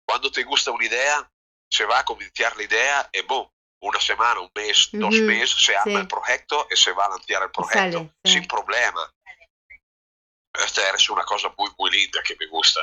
cuando 0.07 0.33
te 0.33 0.43
gusta 0.45 0.71
una 0.71 0.87
idea, 0.87 1.31
se 1.71 1.85
va 1.85 1.99
a 1.99 2.05
comenzar 2.05 2.57
la 2.57 2.63
idea 2.63 3.11
y 3.13 3.21
boom, 3.23 3.47
una 3.81 4.01
semana, 4.01 4.41
un 4.41 4.51
mes, 4.55 4.89
dos 4.93 5.15
Ujú, 5.15 5.27
meses, 5.27 5.65
se 5.65 5.77
arma 5.77 5.93
sí. 5.93 5.99
el 6.01 6.09
proyecto 6.09 6.67
y 6.71 6.77
se 6.77 6.93
va 6.93 7.05
a 7.05 7.11
lanzar 7.11 7.43
el 7.43 7.49
Y 7.49 7.53
proyecto 7.53 7.99
sale, 7.99 8.13
sin 8.25 8.49
problema. 8.49 9.15
Esta 10.65 10.91
es 10.95 11.09
una 11.11 11.25
cosa 11.25 11.53
muy, 11.57 11.71
muy 11.79 11.91
linda 11.91 12.21
que 12.25 12.37
me 12.39 12.47
gusta 12.47 12.81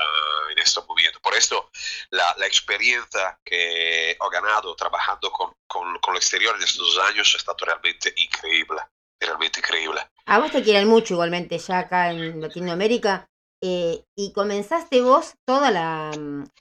en 0.51 0.59
este 0.59 0.79
momento. 0.87 1.19
Por 1.21 1.33
esto, 1.35 1.69
la, 2.11 2.35
la 2.37 2.47
experiencia 2.47 3.37
que 3.43 4.11
he 4.11 4.17
ganado 4.31 4.75
trabajando 4.75 5.29
con, 5.31 5.53
con, 5.67 5.97
con 5.99 6.13
el 6.15 6.17
exterior 6.17 6.55
en 6.55 6.63
estos 6.63 6.97
años 7.09 7.31
ha 7.33 7.37
estado 7.37 7.57
realmente 7.65 8.13
increíble. 8.17 8.79
Realmente 9.19 9.59
increíble. 9.59 10.01
A 10.25 10.39
vos 10.39 10.51
te 10.51 10.61
quieren 10.61 10.87
mucho 10.87 11.13
igualmente 11.13 11.57
ya 11.57 11.79
acá 11.79 12.11
en 12.11 12.41
Latinoamérica. 12.41 13.29
eh, 13.61 14.03
y 14.15 14.31
comenzaste 14.33 15.01
vos 15.01 15.35
toda 15.45 15.71
la, 15.71 16.11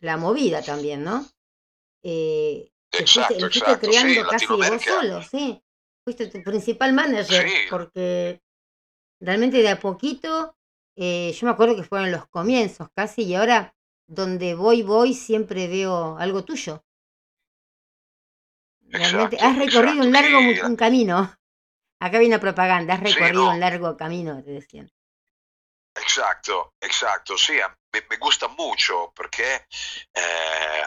la 0.00 0.16
movida 0.16 0.62
también, 0.62 1.02
¿no? 1.04 1.26
Eh, 2.02 2.70
fuiste, 2.92 3.02
Exacto, 3.20 3.34
fuiste 3.40 3.58
exacto. 3.58 3.86
Sí, 3.86 3.90
creando 3.92 4.20
en 4.20 4.26
casi 4.28 4.46
vos 4.46 4.82
solo, 4.82 5.22
sí. 5.22 5.60
Fuiste 6.04 6.26
tu 6.28 6.42
principal 6.42 6.92
manager, 6.92 7.48
Sí. 7.48 7.54
porque 7.70 8.40
realmente 9.20 9.58
de 9.62 9.70
a 9.70 9.80
poquito, 9.80 10.56
eh, 10.96 11.32
yo 11.32 11.46
me 11.46 11.52
acuerdo 11.52 11.76
que 11.76 11.82
fueron 11.84 12.10
los 12.12 12.26
comienzos 12.28 12.88
casi, 12.94 13.22
y 13.24 13.34
ahora 13.34 13.74
donde 14.06 14.54
voy, 14.54 14.82
voy, 14.82 15.14
siempre 15.14 15.68
veo 15.68 16.16
algo 16.18 16.44
tuyo. 16.44 16.84
Realmente 18.88 19.36
Exacto, 19.36 19.44
has 19.46 19.58
recorrido 19.58 20.00
un 20.04 20.12
largo 20.12 20.38
sí. 20.38 20.60
un 20.68 20.76
camino. 20.76 21.16
Acá 22.00 22.18
viene 22.20 22.38
propaganda, 22.38 22.94
has 22.94 23.00
Sí, 23.04 23.04
recorrido 23.10 23.44
no. 23.44 23.50
un 23.50 23.60
largo 23.60 23.96
camino, 23.96 24.42
te 24.44 24.52
decían. 24.52 24.90
Exacto, 25.96 26.74
exacto, 26.80 27.36
sí, 27.38 27.54
me, 27.92 28.02
me 28.10 28.16
gusta 28.16 28.48
mucho 28.48 29.12
porque 29.14 29.66
eh, 30.12 30.82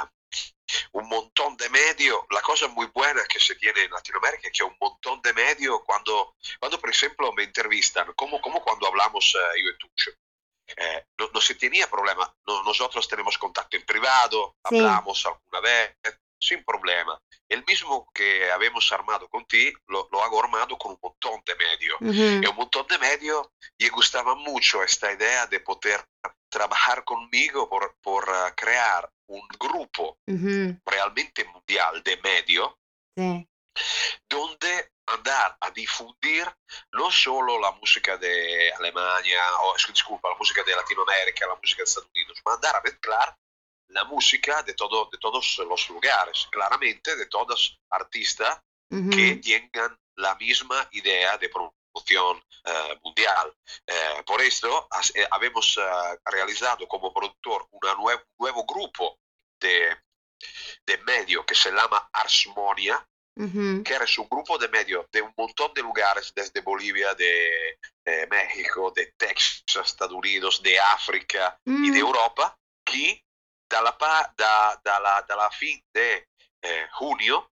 un 0.93 1.07
montón 1.07 1.55
de 1.57 1.69
medios, 1.69 2.19
la 2.29 2.41
cosa 2.41 2.67
muy 2.67 2.87
buena 2.87 3.23
que 3.25 3.39
se 3.39 3.55
tiene 3.55 3.83
en 3.83 3.91
Latinoamérica 3.91 4.47
es 4.47 4.53
que 4.53 4.63
un 4.63 4.75
montón 4.79 5.21
de 5.21 5.33
medios 5.33 5.81
cuando, 5.85 6.35
cuando 6.59 6.79
por 6.79 6.89
ejemplo 6.89 7.31
me 7.33 7.43
entrevistan, 7.43 8.13
como, 8.13 8.41
como 8.41 8.61
cuando 8.63 8.87
hablamos 8.87 9.35
eh, 9.35 9.61
yo 9.63 9.69
y 9.69 9.77
Tucho, 9.77 10.11
eh, 10.75 11.05
no, 11.17 11.29
no 11.33 11.41
se 11.41 11.55
tenía 11.55 11.89
problema, 11.89 12.33
No- 12.45 12.63
nosotros 12.63 13.07
tenemos 13.07 13.37
contacto 13.37 13.77
en 13.77 13.85
privado, 13.85 14.55
Sí. 14.69 14.77
hablamos 14.77 15.25
alguna 15.25 15.61
vez, 15.61 15.95
sin 16.39 16.63
problema. 16.63 17.19
El 17.49 17.63
mismo 17.65 18.11
que 18.13 18.51
habíamos 18.51 18.91
armado 18.91 19.27
con 19.27 19.45
ti, 19.45 19.73
lo, 19.87 20.07
lo 20.11 20.21
hago 20.23 20.43
armado 20.43 20.77
con 20.77 20.91
un 20.91 20.99
montón 21.01 21.41
de 21.45 21.55
medios. 21.55 21.97
Ujú, 21.99 22.43
Y 22.43 22.45
un 22.45 22.55
montón 22.55 22.85
de 22.87 22.97
medios 22.99 23.47
le 23.79 23.89
gustaba 23.89 24.35
mucho 24.35 24.83
esta 24.83 25.11
idea 25.11 25.47
de 25.47 25.59
poder 25.61 26.05
trabajar 26.49 27.03
conmigo 27.05 27.67
por, 27.69 27.95
por 28.01 28.29
eh, 28.29 28.53
crear 28.55 29.09
un 29.27 29.47
grupo 29.59 30.17
ujú, 30.27 30.79
realmente 30.85 31.43
mundial 31.45 32.01
de 32.03 32.17
medios 32.17 32.73
sí, 33.15 33.47
donde 34.29 34.91
andar 35.07 35.57
a 35.61 35.71
difundir 35.71 36.45
no 36.91 37.11
solo 37.11 37.59
la 37.59 37.71
música 37.71 38.17
de 38.17 38.71
Alemania, 38.73 39.41
o 39.63 39.75
disculpa, 39.75 40.29
la 40.29 40.37
música 40.37 40.63
de 40.63 40.75
Latinoamérica, 40.75 41.47
la 41.47 41.55
música 41.55 41.79
de 41.79 41.83
Estados 41.83 42.09
Unidos, 42.13 42.41
ma 42.45 42.53
andar 42.53 42.75
a 42.75 42.81
mezclar 42.81 43.37
la 43.89 44.03
música 44.03 44.63
de, 44.63 44.73
todo, 44.73 45.09
de 45.11 45.17
todos 45.17 45.57
los 45.59 45.89
lugares, 45.89 46.47
claramente 46.51 47.15
de 47.15 47.25
todos 47.27 47.79
artistas 47.89 48.59
ujú, 48.89 49.09
que 49.09 49.35
tengan 49.37 49.97
la 50.15 50.35
misma 50.35 50.87
idea 50.91 51.37
de 51.37 51.49
eh, 52.63 52.99
mundial. 53.03 53.53
Eh, 53.85 54.23
por 54.25 54.41
esto 54.41 54.87
has- 54.91 55.13
eh, 55.15 55.27
habemos 55.31 55.79
realizado 56.25 56.87
como 56.87 57.13
productor 57.13 57.67
un 57.71 57.79
nuevo 58.37 58.65
grupo 58.65 59.19
de, 59.59 59.97
de 60.85 60.97
medio 60.99 61.45
que 61.45 61.55
se 61.55 61.71
llama 61.71 62.09
Arsmonia, 62.13 63.05
ujú, 63.35 63.83
que 63.83 63.95
es 63.95 64.17
un 64.17 64.27
grupo 64.29 64.57
de 64.57 64.67
medio 64.69 65.07
de 65.11 65.21
un 65.21 65.33
montón 65.37 65.73
de 65.73 65.81
lugares, 65.81 66.31
desde 66.35 66.61
Bolivia, 66.61 67.13
de 67.13 67.77
México, 68.29 68.91
de 68.95 69.13
Texas, 69.17 69.63
Estados 69.85 70.13
Unidos, 70.13 70.61
de 70.63 70.79
África 70.79 71.59
y 71.65 71.89
de 71.91 71.97
mm, 72.01 72.05
Europa, 72.05 72.57
que 72.85 73.23
da, 73.69 74.79
dalla 74.83 75.49
fin 75.51 75.83
de 75.93 76.27
junio 76.93 77.51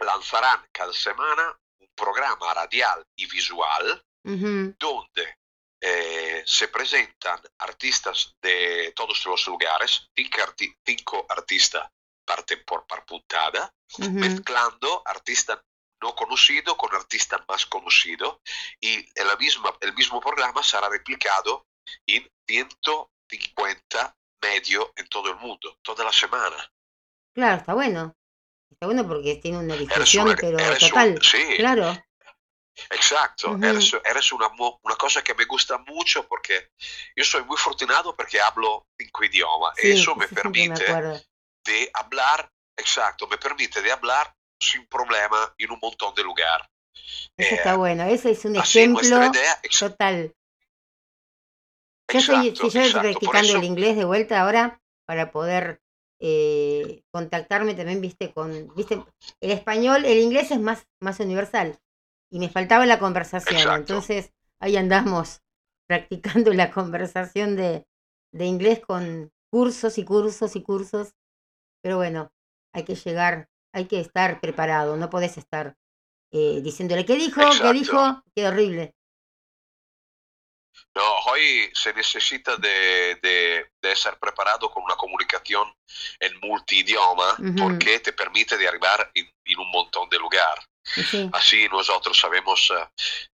lanzarán 0.00 0.66
cada 0.72 0.92
semana 0.92 1.58
programa 1.94 2.52
radial 2.54 3.04
y 3.16 3.26
visual 3.26 4.04
ujú, 4.24 4.74
donde 4.78 5.38
eh, 5.80 6.42
se 6.46 6.68
presentan 6.68 7.40
artistas 7.58 8.34
de 8.42 8.92
todos 8.96 9.24
los 9.26 9.46
lugares, 9.46 10.08
cinco, 10.16 10.38
arti- 10.38 10.74
cinco 10.84 11.26
artistas 11.28 11.90
parten 12.26 12.64
por 12.64 12.86
par 12.86 13.04
puntada, 13.04 13.70
ujú, 13.98 14.10
mezclando 14.10 15.02
artistas 15.04 15.60
no 16.02 16.14
conocido 16.14 16.76
con 16.76 16.94
artistas 16.94 17.40
más 17.48 17.66
conocidos 17.66 18.38
y 18.80 19.06
la 19.22 19.36
misma, 19.36 19.74
el 19.80 19.94
mismo 19.94 20.20
programa 20.20 20.62
será 20.62 20.88
replicado 20.88 21.66
en 22.06 22.28
150 22.46 24.14
medios 24.42 24.90
en 24.96 25.08
todo 25.08 25.30
el 25.30 25.36
mundo, 25.36 25.78
toda 25.82 26.04
la 26.04 26.12
semana. 26.12 26.56
Claro, 27.34 27.56
está 27.58 27.74
bueno. 27.74 28.14
Está 28.74 28.86
bueno 28.86 29.06
porque 29.06 29.36
tiene 29.36 29.58
una 29.58 29.74
una- 29.76 30.36
pero 30.36 30.58
un- 30.58 30.78
total. 30.78 31.18
sí. 31.22 31.38
Claro. 31.56 31.96
Exacto, 32.90 33.52
Ujú. 33.52 33.64
eres, 33.64 33.92
eres 34.04 34.32
una, 34.32 34.48
una 34.82 34.96
cosa 34.96 35.22
que 35.22 35.32
me 35.34 35.44
gusta 35.44 35.78
mucho 35.78 36.26
porque 36.26 36.70
yo 37.14 37.24
soy 37.24 37.44
muy 37.44 37.54
afortunado 37.54 38.16
porque 38.16 38.40
hablo 38.40 38.88
cinco 38.98 39.22
idiomas 39.24 39.74
Sí, 39.76 39.88
y 39.88 39.90
eso 39.92 40.16
me 40.16 40.26
permite 40.26 40.84
de 41.64 41.90
hablar, 41.94 42.50
exacto, 42.76 43.28
me 43.28 43.38
permite 43.38 43.80
de 43.80 43.92
hablar 43.92 44.34
sin 44.58 44.86
problema 44.88 45.54
en 45.56 45.70
un 45.70 45.78
montón 45.80 46.14
de 46.16 46.24
lugares. 46.24 46.66
Eso 47.36 47.54
Eh, 47.54 47.58
está 47.58 47.76
bueno. 47.76 48.02
Ese 48.04 48.32
es 48.32 48.44
un 48.44 48.56
ejemplo 48.56 49.24
idea, 49.24 49.60
total. 49.78 50.34
Yo 52.12 52.20
yo 52.52 52.66
estoy 52.66 52.92
practicando 52.92 53.56
el 53.56 53.64
inglés 53.64 53.96
de 53.96 54.04
vuelta 54.04 54.40
ahora 54.40 54.80
para 55.06 55.30
poder 55.30 55.80
eh, 56.18 56.73
contactarme 57.10 57.74
también, 57.74 58.00
viste, 58.00 58.32
con, 58.32 58.72
viste, 58.74 59.02
el 59.40 59.50
español, 59.50 60.04
el 60.04 60.18
inglés 60.18 60.50
es 60.50 60.60
más, 60.60 60.86
más 61.00 61.20
universal 61.20 61.78
y 62.30 62.38
me 62.38 62.48
faltaba 62.48 62.86
la 62.86 62.98
conversación, 62.98 63.56
Exacto. 63.56 63.92
entonces 63.94 64.32
ahí 64.60 64.76
andamos 64.76 65.42
practicando 65.88 66.52
la 66.52 66.70
conversación 66.70 67.56
de, 67.56 67.86
de 68.32 68.46
inglés 68.46 68.80
con 68.80 69.32
cursos 69.50 69.98
y 69.98 70.04
cursos 70.04 70.56
y 70.56 70.62
cursos, 70.62 71.14
pero 71.82 71.96
bueno, 71.96 72.32
hay 72.72 72.84
que 72.84 72.94
llegar, 72.96 73.48
hay 73.72 73.86
que 73.86 74.00
estar 74.00 74.40
preparado, 74.40 74.96
no 74.96 75.10
podés 75.10 75.38
estar 75.38 75.76
eh, 76.32 76.60
diciéndole, 76.62 77.04
¿qué 77.04 77.14
dijo? 77.14 77.40
¿Qué 77.62 77.72
dijo? 77.72 78.22
Qué 78.34 78.48
horrible. 78.48 78.94
No, 80.94 81.18
hoy 81.26 81.70
se 81.74 81.92
necesita 81.92 82.56
de, 82.56 83.16
de- 83.22 83.70
de 83.82 83.96
ser 83.96 84.18
preparado 84.18 84.70
con 84.70 84.82
una 84.82 84.96
comunicación 84.96 85.72
en 86.20 86.38
multidioma 86.40 87.36
porque 87.58 88.00
te 88.00 88.12
permite 88.12 88.56
de 88.56 88.68
arribar 88.68 89.10
en, 89.14 89.30
en 89.44 89.58
un 89.58 89.70
montón 89.70 90.08
de 90.08 90.18
lugares. 90.18 90.64
Sí. 90.84 91.28
Así 91.32 91.66
nosotros 91.68 92.18
sabemos 92.18 92.70
eh, 92.70 92.88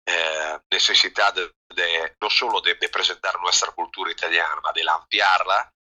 eh, 0.06 0.58
necesidad 0.70 1.34
de, 1.34 1.50
de- 1.74 2.16
no 2.20 2.30
solo 2.30 2.60
de, 2.60 2.74
de 2.74 2.88
presentar 2.88 3.38
nuestra 3.40 3.72
cultura 3.72 4.10
italiana, 4.10 4.60
ma 4.62 4.72
de 4.72 4.82
ampliarla. 4.88 5.72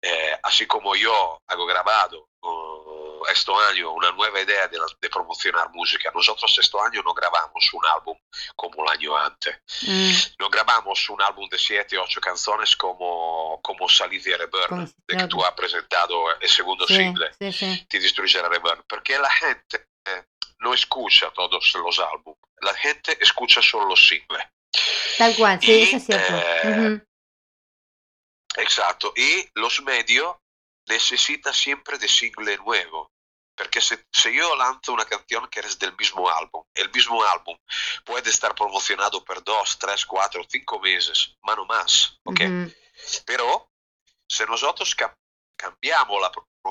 Eh, 0.00 0.38
así 0.42 0.66
como 0.66 0.94
yo 0.94 1.42
hago 1.48 1.66
grabado 1.66 2.28
uh, 2.42 3.05
este 3.32 3.52
año 3.70 3.92
una 3.92 4.12
nueva 4.12 4.40
idea 4.40 4.68
de, 4.68 4.78
de 5.00 5.08
promocionar 5.10 5.70
música, 5.72 6.10
nosotros 6.14 6.56
este 6.60 6.78
año 6.80 7.02
no 7.02 7.12
grabamos 7.14 7.72
un 7.72 7.86
álbum 7.86 8.18
como 8.54 8.84
el 8.84 8.90
año 8.90 9.16
antes. 9.16 9.56
Mm, 9.82 10.12
No 10.40 10.48
grabamos 10.50 11.08
un 11.10 11.20
álbum 11.22 11.48
de 11.48 11.58
7, 11.58 11.96
8 11.98 12.20
canciones 12.20 12.76
como, 12.76 13.60
como 13.62 13.88
Saliti 13.88 14.30
e 14.32 14.36
Reburn, 14.36 14.68
Como- 14.68 14.86
de 15.08 15.16
que 15.16 15.26
tú 15.26 15.44
has 15.44 15.52
presentado 15.52 16.30
el 16.40 16.48
segundo 16.48 16.86
sí, 16.86 16.96
single. 16.96 17.30
sí, 17.38 17.52
sí. 17.52 17.86
Ti 17.88 17.98
distruggerà 17.98 18.48
Reburn, 18.48 18.82
perché 18.88 19.18
la 19.18 19.30
gente 19.30 19.88
eh, 20.06 20.24
no 20.60 20.72
escucha 20.74 21.30
todos 21.32 21.72
los 21.74 21.98
álbumes, 21.98 22.38
la 22.60 22.74
gente 22.74 23.16
escucha 23.20 23.60
solo 23.62 23.86
los 23.86 24.06
singles. 24.06 24.44
Tal 25.18 25.34
cual, 25.36 25.60
sí, 25.60 25.72
Y, 25.72 25.82
eso 25.82 25.96
es 25.96 26.04
cierto. 26.06 26.34
eh, 26.36 26.70
Ujú. 26.70 27.02
Exacto, 28.58 29.12
y 29.16 29.48
los 29.54 29.82
medios 29.82 30.36
necesitan 30.86 31.54
siempre 31.54 31.98
de 31.98 32.08
single 32.08 32.56
nuevo. 32.58 33.12
Porque 33.56 33.80
si, 33.80 33.94
si 34.12 34.34
yo 34.34 34.54
lanzo 34.54 34.92
una 34.92 35.06
canción 35.06 35.48
que 35.48 35.60
es 35.60 35.78
del 35.78 35.96
mismo 35.96 36.28
álbum, 36.28 36.62
el 36.74 36.90
mismo 36.92 37.24
álbum 37.24 37.56
puede 38.04 38.28
estar 38.28 38.54
promocionado 38.54 39.24
por 39.24 39.42
dos, 39.42 39.78
tres, 39.78 40.04
cuatro, 40.04 40.44
cinco 40.46 40.78
meses, 40.78 41.34
más 41.40 41.56
no 41.56 41.64
más, 41.64 42.18
¿ok? 42.24 42.40
Ujú. 42.40 42.74
Pero 43.24 43.72
si 44.28 44.44
nosotros 44.44 44.94
cam- 44.94 45.16
cambiamos 45.56 46.20
la, 46.20 46.30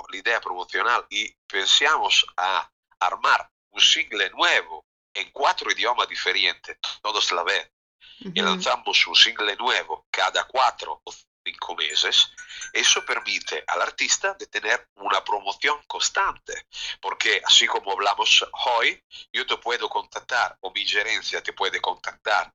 la 0.10 0.18
idea 0.18 0.40
promocional 0.40 1.08
y 1.10 1.34
pensamos 1.48 2.24
a 2.38 2.70
armar 3.00 3.50
un 3.72 3.82
single 3.82 4.30
nuevo 4.30 4.86
en 5.12 5.32
cuatro 5.32 5.72
idiomas 5.72 6.08
diferentes, 6.08 6.78
todos 7.02 7.32
la 7.32 7.42
vez, 7.42 7.72
y 8.20 8.42
Ujú. 8.42 8.46
lanzamos 8.48 9.08
un 9.08 9.16
single 9.16 9.56
nuevo 9.56 10.06
cada 10.12 10.46
cuatro 10.46 11.02
o 11.04 11.12
cinco 11.46 11.76
meses, 11.76 12.32
eso 12.74 13.06
permite 13.06 13.64
al 13.68 13.82
artista 13.82 14.34
de 14.34 14.48
tener 14.48 14.90
una 14.96 15.24
promoción 15.24 15.82
constante, 15.88 16.68
porque 17.00 17.42
así 17.46 17.68
como 17.68 17.92
hablamos 17.92 18.44
hoy, 18.78 19.02
yo 19.32 19.46
te 19.46 19.58
puedo 19.58 19.88
contactar 19.88 20.58
o 20.62 20.72
mi 20.72 20.86
gerencia 20.86 21.44
te 21.44 21.54
puede 21.54 21.80
contactar 21.80 22.52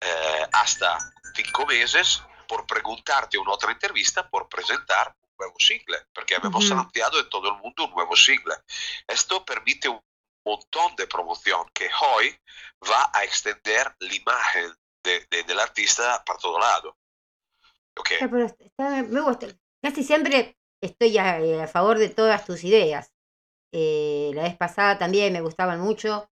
eh, 0.00 0.46
hasta 0.52 0.98
cinco 1.34 1.64
meses 1.66 2.22
por 2.46 2.66
preguntarte 2.66 3.38
una 3.38 3.52
otra 3.52 3.72
entrevista 3.72 4.28
por 4.28 4.48
presentar 4.48 5.14
un 5.22 5.30
nuevo 5.38 5.56
single, 5.58 6.06
porque 6.12 6.34
hemos 6.34 6.64
Ujú. 6.64 6.74
anunciado 6.74 7.18
en 7.18 7.28
todo 7.30 7.48
el 7.48 7.56
mundo 7.56 7.84
un 7.86 7.90
nuevo 7.92 8.14
single. 8.14 8.54
Esto 9.06 9.44
permite 9.44 9.88
un 9.88 10.00
montón 10.44 10.94
de 10.96 11.06
promoción 11.06 11.68
que 11.72 11.90
hoy 12.02 12.38
va 12.88 13.10
a 13.12 13.24
extender 13.24 13.96
la 13.98 14.14
imagen 14.14 14.72
de- 15.02 15.26
de- 15.30 15.42
del 15.44 15.58
artista 15.58 16.22
para 16.24 16.38
todo 16.38 16.58
lado. 16.58 16.96
Me 19.10 19.20
gusta. 19.20 19.46
Casi 19.82 20.02
siempre 20.02 20.56
estoy 20.80 21.16
a, 21.18 21.40
eh, 21.40 21.66
favor 21.66 21.98
de 21.98 22.08
todas 22.08 22.44
tus 22.44 22.64
ideas. 22.64 23.12
Eh, 23.72 24.30
la 24.34 24.44
vez 24.44 24.56
pasada 24.56 24.98
también 24.98 25.32
me 25.32 25.40
gustaban 25.40 25.80
mucho. 25.80 26.28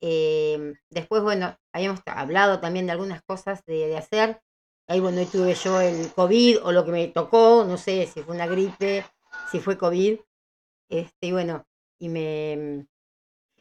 Eh, 0.00 0.74
después, 0.90 1.22
bueno, 1.22 1.56
habíamos 1.72 2.00
hablado 2.06 2.60
también 2.60 2.86
de 2.86 2.92
algunas 2.92 3.22
cosas 3.22 3.64
de, 3.66 3.96
hacer. 3.96 4.40
Ahí, 4.88 5.00
bueno, 5.00 5.24
tuve 5.26 5.54
yo 5.54 5.80
el 5.80 6.12
COVID 6.12 6.64
o 6.64 6.72
lo 6.72 6.84
que 6.84 6.90
me 6.90 7.08
tocó, 7.08 7.64
no 7.64 7.76
sé 7.76 8.06
si 8.06 8.22
fue 8.22 8.34
una 8.34 8.46
gripe, 8.46 9.04
si 9.50 9.60
fue 9.60 9.78
COVID. 9.78 10.18
Este, 10.88 11.26
y 11.28 11.32
bueno, 11.32 11.64
y 11.98 12.08
me, 12.08 12.86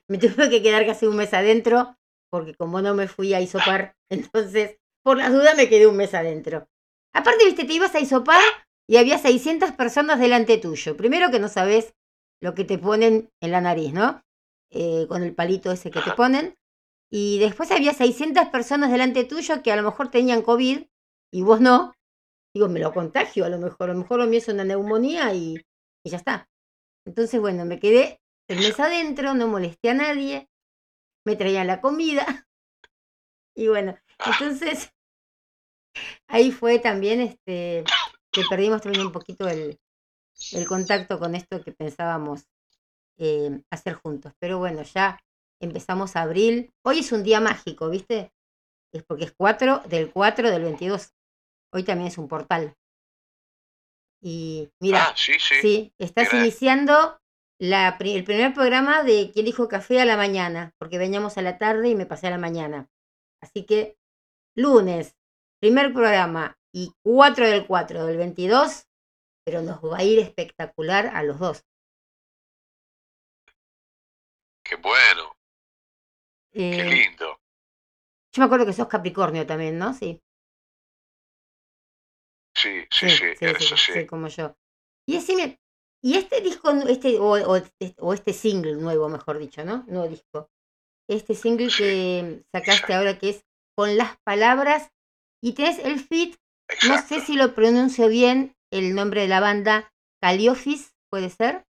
me 0.08 0.18
tuve 0.18 0.50
que 0.50 0.64
quedar 0.64 0.86
casi 0.86 1.06
un 1.06 1.18
mes 1.18 1.34
adentro, 1.34 1.98
porque 2.30 2.56
como 2.56 2.82
no 2.82 2.94
me 2.96 3.08
fui 3.08 3.34
a 3.34 3.42
hisopar, 3.42 3.96
entonces, 4.10 4.80
por 5.04 5.18
las 5.18 5.32
dudas 5.32 5.56
me 5.56 5.70
quedé 5.70 5.88
un 5.88 5.98
mes 5.98 6.14
adentro. 6.14 6.68
Aparte, 7.20 7.44
viste, 7.44 7.66
te 7.66 7.74
ibas 7.74 7.94
a 7.96 8.00
hisopar 8.00 8.42
y 8.88 8.96
había 8.96 9.18
600 9.18 9.74
personas 9.74 10.22
delante 10.22 10.58
tuyo. 10.58 10.96
Primero 10.96 11.30
que 11.30 11.40
no 11.40 11.50
sabes 11.50 11.94
lo 12.42 12.56
que 12.56 12.64
te 12.64 12.78
ponen 12.78 13.30
en 13.42 13.52
la 13.52 13.60
nariz, 13.60 13.92
¿no? 13.92 14.24
Eh, 14.72 15.06
con 15.10 15.24
el 15.24 15.36
palito 15.36 15.70
ese 15.70 15.92
que 15.92 16.00
te 16.00 16.14
ponen. 16.14 16.56
Y 17.12 17.40
después 17.40 17.72
había 17.72 17.94
600 17.94 18.46
personas 18.48 18.90
delante 18.90 19.26
tuyo 19.26 19.62
que 19.62 19.74
a 19.74 19.76
lo 19.76 19.84
mejor 19.84 20.10
tenían 20.10 20.42
COVID 20.44 20.86
y 21.34 21.42
vos 21.42 21.60
no. 21.60 21.94
Digo, 22.54 22.70
me 22.70 22.80
lo 22.80 22.94
contagio 22.94 23.44
a 23.44 23.50
lo 23.50 23.58
mejor. 23.58 23.90
A 23.90 23.94
lo 23.94 24.00
mejor 24.00 24.20
lo 24.20 24.26
mío 24.26 24.40
es 24.40 24.48
una 24.48 24.64
neumonía 24.64 25.34
y, 25.34 25.56
y 26.06 26.10
ya 26.10 26.16
está. 26.16 26.48
Entonces, 27.06 27.42
bueno, 27.42 27.66
me 27.66 27.82
quedé 27.82 28.22
el 28.48 28.60
mes 28.60 28.80
adentro, 28.80 29.34
no 29.34 29.50
molesté 29.50 29.90
a 29.90 29.94
nadie. 29.94 30.48
Me 31.26 31.36
traían 31.36 31.68
la 31.68 31.82
comida. 31.82 32.48
Y 33.56 33.68
bueno, 33.68 33.98
entonces 34.26 34.94
ahí 36.28 36.52
fue 36.52 36.80
también 36.80 37.22
este 37.22 37.84
que 38.32 38.44
perdimos 38.50 38.82
también 38.82 39.08
un 39.08 39.12
poquito 39.12 39.48
el, 39.48 39.80
el 40.54 40.68
contacto 40.68 41.20
con 41.20 41.36
esto 41.36 41.64
que 41.64 41.72
pensábamos 41.72 42.46
eh, 43.18 43.62
hacer 43.72 43.96
juntos. 43.96 44.34
Pero 44.40 44.60
bueno, 44.60 44.84
ya 44.84 45.20
empezamos 45.60 46.16
abril. 46.16 46.72
Hoy 46.86 47.00
es 47.00 47.12
un 47.12 47.24
día 47.24 47.40
mágico, 47.40 47.90
¿viste? 47.90 48.32
Es 48.94 49.04
porque 49.04 49.26
es 49.26 49.34
4 49.36 49.84
del 49.88 50.12
4 50.12 50.50
del 50.52 50.64
22. 50.64 51.14
Hoy 51.74 51.84
también 51.84 52.08
es 52.08 52.18
un 52.18 52.28
portal. 52.28 52.76
Y 54.22 54.70
mira, 54.82 55.08
ah, 55.10 55.14
sí, 55.16 55.34
sí, 55.40 55.56
sí, 55.62 55.94
estás 55.98 56.34
mira. 56.34 56.46
iniciando 56.46 57.20
la, 57.60 57.98
el 58.00 58.24
primer 58.24 58.54
programa 58.54 59.04
de 59.04 59.32
Quien 59.32 59.46
dijo 59.46 59.68
café 59.68 60.02
a 60.02 60.06
la 60.06 60.18
mañana, 60.18 60.74
porque 60.78 60.98
veníamos 60.98 61.38
a 61.38 61.42
la 61.42 61.58
tarde 61.58 61.90
y 61.90 61.96
me 61.96 62.06
pasé 62.06 62.28
a 62.28 62.32
la 62.32 62.38
mañana. 62.38 62.90
Así 63.42 63.66
que 63.66 63.98
lunes, 64.56 65.16
primer 65.62 65.94
programa 65.94 66.58
y 66.74 66.94
4 67.04 67.48
del 67.48 67.66
4 67.68 68.06
del 68.06 68.18
22, 68.18 68.88
pero 69.46 69.62
nos 69.62 69.84
va 69.84 70.00
a 70.00 70.04
ir 70.04 70.20
espectacular 70.20 71.08
a 71.08 71.24
los 71.24 71.40
dos. 71.40 71.66
qué 74.64 74.76
bueno, 74.78 75.36
qué 76.72 76.84
Eh, 76.84 76.90
lindo. 76.90 77.40
yo 78.34 78.42
me 78.42 78.46
acuerdo 78.46 78.66
que 78.66 78.74
sos 78.74 78.88
Capricornio 78.88 79.46
también, 79.46 79.78
¿no? 79.78 79.94
Sí. 79.94 80.22
Sí, 82.54 82.86
sí, 82.92 83.08
Sí, 83.08 83.10
sí, 83.10 83.26
sí, 83.36 83.46
eres 83.46 83.62
sí, 83.68 83.74
así. 83.74 83.94
sí, 83.94 84.06
como 84.06 84.28
yo. 84.28 84.56
Y 85.08 85.14
decime, 85.16 85.60
y 86.04 86.18
este 86.18 86.42
disco, 86.42 86.72
este, 86.72 87.18
o, 87.20 87.32
o 87.32 87.56
este- 87.56 87.96
o 87.98 88.14
este 88.14 88.34
single 88.34 88.76
nuevo, 88.76 89.10
mejor 89.10 89.38
dicho, 89.40 89.64
¿no? 89.64 89.86
No 89.88 90.08
disco. 90.08 90.50
Este 91.10 91.36
single 91.36 91.76
que 91.76 92.44
sacaste 92.54 92.94
ahora 92.94 93.18
que 93.20 93.30
es 93.32 93.46
Con 93.78 93.98
las 93.98 94.18
palabras, 94.26 94.92
y 95.42 95.54
tenés 95.54 95.80
el 95.80 96.00
feat, 96.00 96.32
no 96.32 96.38
Exacto. 96.70 97.16
sé 97.16 97.22
si 97.22 97.36
lo 97.36 97.54
pronuncio 97.56 98.08
bien, 98.08 98.56
el 98.72 98.94
nombre 98.94 99.22
de 99.22 99.28
la 99.28 99.40
banda, 99.40 99.92
Caliofis, 100.22 100.94
¿puede 101.10 101.30
ser? 101.30 101.66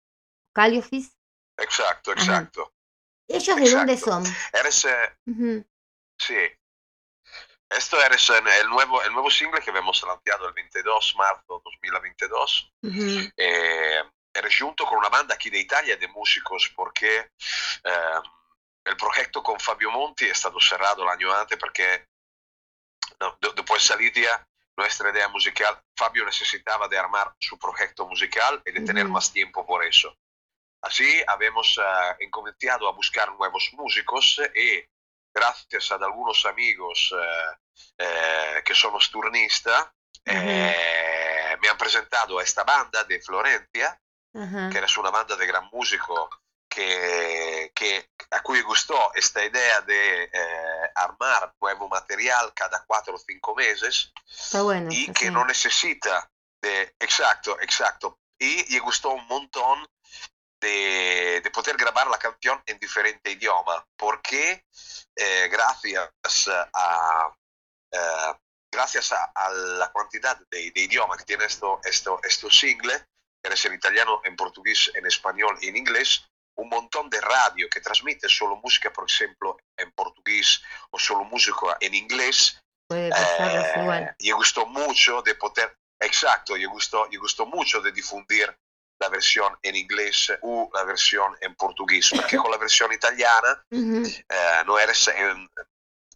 Caliofis. 0.54 1.16
Exacto, 1.58 2.12
Ajá. 2.12 2.22
exacto. 2.22 2.72
¿Ellos 3.28 3.56
de 3.56 3.70
dónde 3.70 3.92
Exacto. 3.94 4.22
son? 4.22 4.24
Eres, 4.52 4.84
eh, 4.84 5.16
Ujú, 5.26 5.64
sí. 6.18 6.36
Esto 7.70 8.00
eres 8.00 8.30
eh, 8.30 8.34
el 8.60 8.68
nuevo, 8.68 9.02
el 9.02 9.12
nuevo 9.12 9.30
single 9.30 9.60
que 9.60 9.70
hemos 9.70 10.02
lanzado 10.02 10.46
el 10.48 10.54
22 10.54 11.14
marzo 11.16 11.60
2022. 11.64 12.72
ujú, 12.82 13.32
Eh, 13.36 14.02
eres 14.32 14.58
junto 14.60 14.84
con 14.84 14.98
una 14.98 15.08
banda 15.08 15.34
aquí 15.34 15.50
de 15.50 15.60
Italia 15.60 15.96
de 15.96 16.08
músicos 16.08 16.72
porque 16.76 17.18
eh, 17.84 18.20
el 18.84 18.96
proyecto 18.96 19.42
con 19.42 19.58
Fabio 19.58 19.90
Monti 19.90 20.26
è 20.26 20.34
stato 20.34 20.60
cerrado 20.60 21.02
el 21.02 21.08
año 21.08 21.32
antes 21.32 21.58
porque 21.58 22.08
no, 23.20 23.36
después 23.40 23.82
de 23.82 23.88
salir 23.88 24.12
nuestra 24.76 25.10
idea 25.10 25.28
musical, 25.28 25.80
Fabio 25.96 26.24
necesitaba 26.24 26.88
de 26.88 26.98
armar 26.98 27.34
su 27.38 27.58
proyecto 27.58 28.06
musical 28.06 28.62
y 28.64 28.72
de 28.72 28.80
tener 28.80 29.06
más 29.08 29.32
tiempo 29.32 29.64
por 29.64 29.84
eso. 29.84 30.16
Así 30.82 31.22
habíamos 31.26 31.78
eh, 31.78 32.16
encomenzado 32.20 32.88
a 32.88 32.92
buscar 32.92 33.32
nuevos 33.32 33.70
músicos 33.72 34.40
y 34.54 34.84
gracias 35.34 35.90
a 35.90 35.96
algunos 35.96 36.44
amigos 36.46 37.14
eh, 37.18 37.56
eh, 37.98 38.62
que 38.64 38.74
somos 38.74 39.10
turnistas, 39.10 39.88
eh, 40.24 41.56
me 41.60 41.68
han 41.68 41.76
presentado 41.76 42.38
a 42.38 42.42
esta 42.42 42.62
banda 42.64 43.04
de 43.04 43.20
Florencia, 43.20 44.00
ajá. 44.34 44.70
que 44.70 44.78
eres 44.78 44.96
una 44.96 45.10
banda 45.10 45.36
de 45.36 45.46
gran 45.46 45.68
músico 45.72 46.30
que, 46.74 47.72
que- 47.74 48.10
a 48.30 48.42
cui 48.42 48.60
gustó 48.62 49.12
esta 49.14 49.44
idea 49.44 49.80
de 49.82 50.24
eh, 50.24 50.90
armar 50.96 51.54
nuevo 51.60 51.88
material 51.88 52.52
cada 52.54 52.84
cuatro 52.84 53.14
o 53.14 53.18
cinco 53.18 53.54
meses 53.54 54.12
Está 54.28 54.62
bueno. 54.62 54.88
y 54.90 55.12
que 55.12 55.26
sí. 55.26 55.30
no 55.30 55.44
necesita 55.44 56.28
de... 56.60 56.94
Exacto, 56.98 57.60
exacto. 57.60 58.18
Y 58.38 58.72
le 58.72 58.80
gustó 58.80 59.10
un 59.10 59.26
montón 59.28 59.86
de, 60.60 61.40
de 61.44 61.50
poder 61.50 61.76
grabar 61.76 62.08
la 62.08 62.18
canción 62.18 62.60
en 62.66 62.78
diferente 62.78 63.30
idioma, 63.30 63.86
porque 63.96 64.64
eh, 65.14 65.48
gracias 65.50 66.10
a... 66.72 67.30
eh, 67.92 68.34
gracias 68.72 69.12
a, 69.12 69.30
a 69.32 69.50
la 69.52 69.92
cantidad 69.92 70.36
de, 70.50 70.72
de 70.72 70.80
idiomas 70.80 71.18
que 71.18 71.24
tiene 71.24 71.44
esto, 71.44 71.80
esto, 71.84 72.18
esto 72.24 72.50
single, 72.50 73.06
eres 73.40 73.64
en 73.66 73.74
italiano, 73.74 74.20
en 74.24 74.34
portugués, 74.34 74.90
en 74.94 75.06
español 75.06 75.56
y 75.60 75.68
en 75.68 75.76
inglés, 75.76 76.28
un 76.56 76.68
montón 76.68 77.10
de 77.10 77.20
radio 77.20 77.68
que 77.68 77.80
transmite 77.80 78.28
solo 78.28 78.56
música, 78.56 78.92
por 78.92 79.08
ejemplo, 79.10 79.56
en 79.76 79.90
portugués 79.92 80.62
o 80.90 80.98
solo 80.98 81.24
música 81.24 81.76
en 81.80 81.94
inglés, 81.94 82.60
Puede 82.88 83.10
pasarlos 83.10 83.66
eh, 83.66 83.80
igual. 83.80 84.14
y 84.18 84.30
gustó 84.32 84.66
mucho 84.66 85.22
de 85.22 85.34
poder, 85.34 85.76
exacto, 86.00 86.56
y 86.56 86.64
gustó, 86.66 87.08
y 87.10 87.16
gustó 87.16 87.46
mucho 87.46 87.80
de 87.80 87.92
difundir 87.92 88.56
la 89.00 89.08
versión 89.08 89.58
en 89.62 89.74
inglés 89.76 90.32
o 90.42 90.70
la 90.72 90.84
versión 90.84 91.36
en 91.40 91.54
portugués, 91.56 92.10
porque 92.14 92.36
con 92.36 92.50
la 92.50 92.58
versión 92.58 92.92
italiana 92.92 93.62
Ujú, 93.70 94.02
eh, 94.06 94.62
no 94.66 94.78
en- 94.78 95.50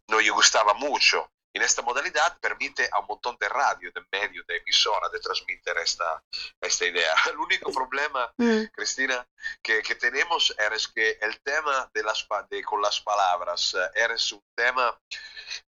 no 0.09 0.21
le 0.21 0.31
gustaba 0.31 0.75
mucho. 0.75 1.31
En 1.53 1.63
esta 1.63 1.83
modalidad 1.83 2.39
permite 2.41 2.89
a 2.93 3.01
un 3.01 3.07
montón 3.07 3.37
de 3.41 3.49
radio, 3.49 3.91
de 3.93 4.05
medios, 4.13 4.47
de 4.47 4.59
emisoras 4.59 5.11
de 5.11 5.21
transmitir 5.21 5.77
esta, 5.79 6.23
esta 6.61 6.87
idea. 6.87 7.15
El 7.31 7.39
único 7.39 7.73
problema, 7.73 8.33
mm, 8.37 8.65
Cristina, 8.73 9.27
que, 9.63 9.83
que 9.83 9.95
tenemos 9.95 10.55
es 10.73 10.89
que 10.89 11.19
el 11.21 11.41
tema 11.41 11.91
de 11.93 12.03
las, 12.03 12.27
de, 12.51 12.63
con 12.63 12.83
las 12.83 13.01
palabras 13.01 13.75
eh, 13.75 14.07
es 14.15 14.33
un 14.33 14.45
tema 14.55 14.97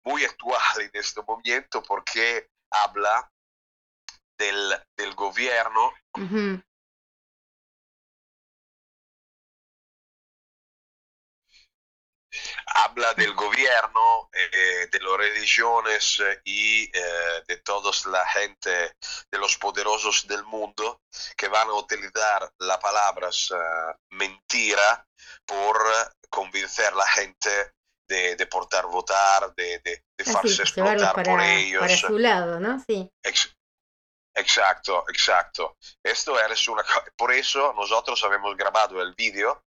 muy 0.04 0.24
actual 0.24 0.80
en 0.80 0.90
este 0.92 1.22
momento 1.22 1.82
porque 1.82 2.50
habla 2.70 3.30
del, 4.38 4.74
del 4.96 5.14
gobierno. 5.14 5.92
Habla 12.66 13.14
del 13.14 13.34
gobierno, 13.34 14.28
eh, 14.32 14.88
de 14.90 15.00
las 15.00 15.16
religiones 15.16 16.20
eh, 16.20 16.40
y 16.44 16.84
eh, 16.84 17.42
de 17.46 17.56
toda 17.58 17.90
la 18.10 18.26
gente, 18.26 18.92
de 19.30 19.38
los 19.38 19.56
poderosos 19.56 20.26
del 20.26 20.44
mundo 20.44 21.00
que 21.36 21.48
van 21.48 21.68
a 21.68 21.74
utilizar 21.74 22.50
las 22.58 22.78
palabras 22.78 23.50
eh, 23.54 23.94
mentira 24.10 25.06
por 25.46 25.78
convencer 26.30 26.86
a 26.92 26.96
la 26.96 27.06
gente 27.06 27.72
de, 28.08 28.36
de 28.36 28.46
portar 28.46 28.86
votar, 28.86 29.54
de, 29.54 29.78
de, 29.80 29.90
de 30.16 30.22
Así, 30.22 30.32
farse 30.32 30.48
llevarlos 30.48 31.02
explotar 31.02 31.14
para, 31.14 31.30
por 31.30 31.40
ellos. 31.42 31.80
para 31.80 31.96
su 31.96 32.18
lado, 32.18 32.60
¿no? 32.60 32.82
Sí. 32.86 33.10
Ex- 33.24 33.54
Exacto, 34.34 35.04
exacto. 35.08 35.76
Esto 36.04 36.38
es 36.38 36.68
una 36.68 36.84
Por 37.16 37.32
eso 37.32 37.72
nosotros 37.72 38.22
habíamos 38.22 38.56
grabado 38.56 39.02
el 39.02 39.12
vídeo 39.14 39.64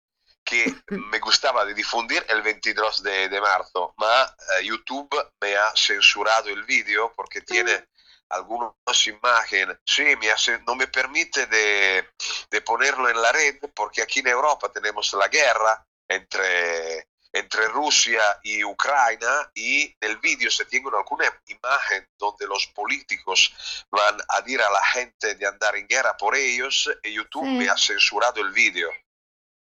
que 0.45 0.73
me 0.89 1.19
gustaba 1.19 1.65
de 1.65 1.73
difundir 1.73 2.23
el 2.29 2.41
22 2.43 3.01
de, 3.03 3.27
de 3.29 3.41
marzo, 3.41 3.93
ma 3.97 4.23
eh, 4.59 4.63
YouTube 4.65 5.09
me 5.41 5.55
ha 5.57 5.73
censurado 5.75 6.49
el 6.49 6.63
vídeo 6.63 7.13
porque 7.15 7.41
tiene 7.41 7.87
algunas 8.29 8.73
imágenes. 9.07 9.77
Sí, 9.85 10.15
me 10.17 10.31
hace- 10.31 10.59
no 10.67 10.75
me 10.75 10.87
permite 10.87 11.45
de, 11.47 12.07
de 12.49 12.61
ponerlo 12.61 13.09
en 13.09 13.21
la 13.21 13.31
red 13.31 13.57
porque 13.75 14.01
aquí 14.01 14.19
en 14.19 14.27
Europa 14.27 14.71
tenemos 14.71 15.11
la 15.13 15.27
guerra 15.27 15.85
entre, 16.07 17.07
entre 17.33 17.67
Rusia 17.67 18.21
y 18.43 18.63
Ucrania 18.63 19.51
y 19.53 19.93
nel 20.01 20.17
vídeo 20.17 20.49
se 20.49 20.65
tienen 20.65 20.93
algunas 20.95 21.31
imágenes 21.47 22.07
donde 22.17 22.47
los 22.47 22.67
políticos 22.67 23.53
van 23.91 24.17
a 24.29 24.41
decir 24.41 24.61
a 24.61 24.69
la 24.71 24.83
gente 24.87 25.35
de 25.35 25.45
andar 25.47 25.75
en 25.75 25.87
guerra 25.87 26.15
por 26.17 26.35
ellos 26.35 26.89
y 27.03 27.13
YouTube 27.13 27.45
Sí. 27.45 27.51
me 27.51 27.69
ha 27.69 27.77
censurado 27.77 28.41
el 28.41 28.51
vídeo. 28.51 28.89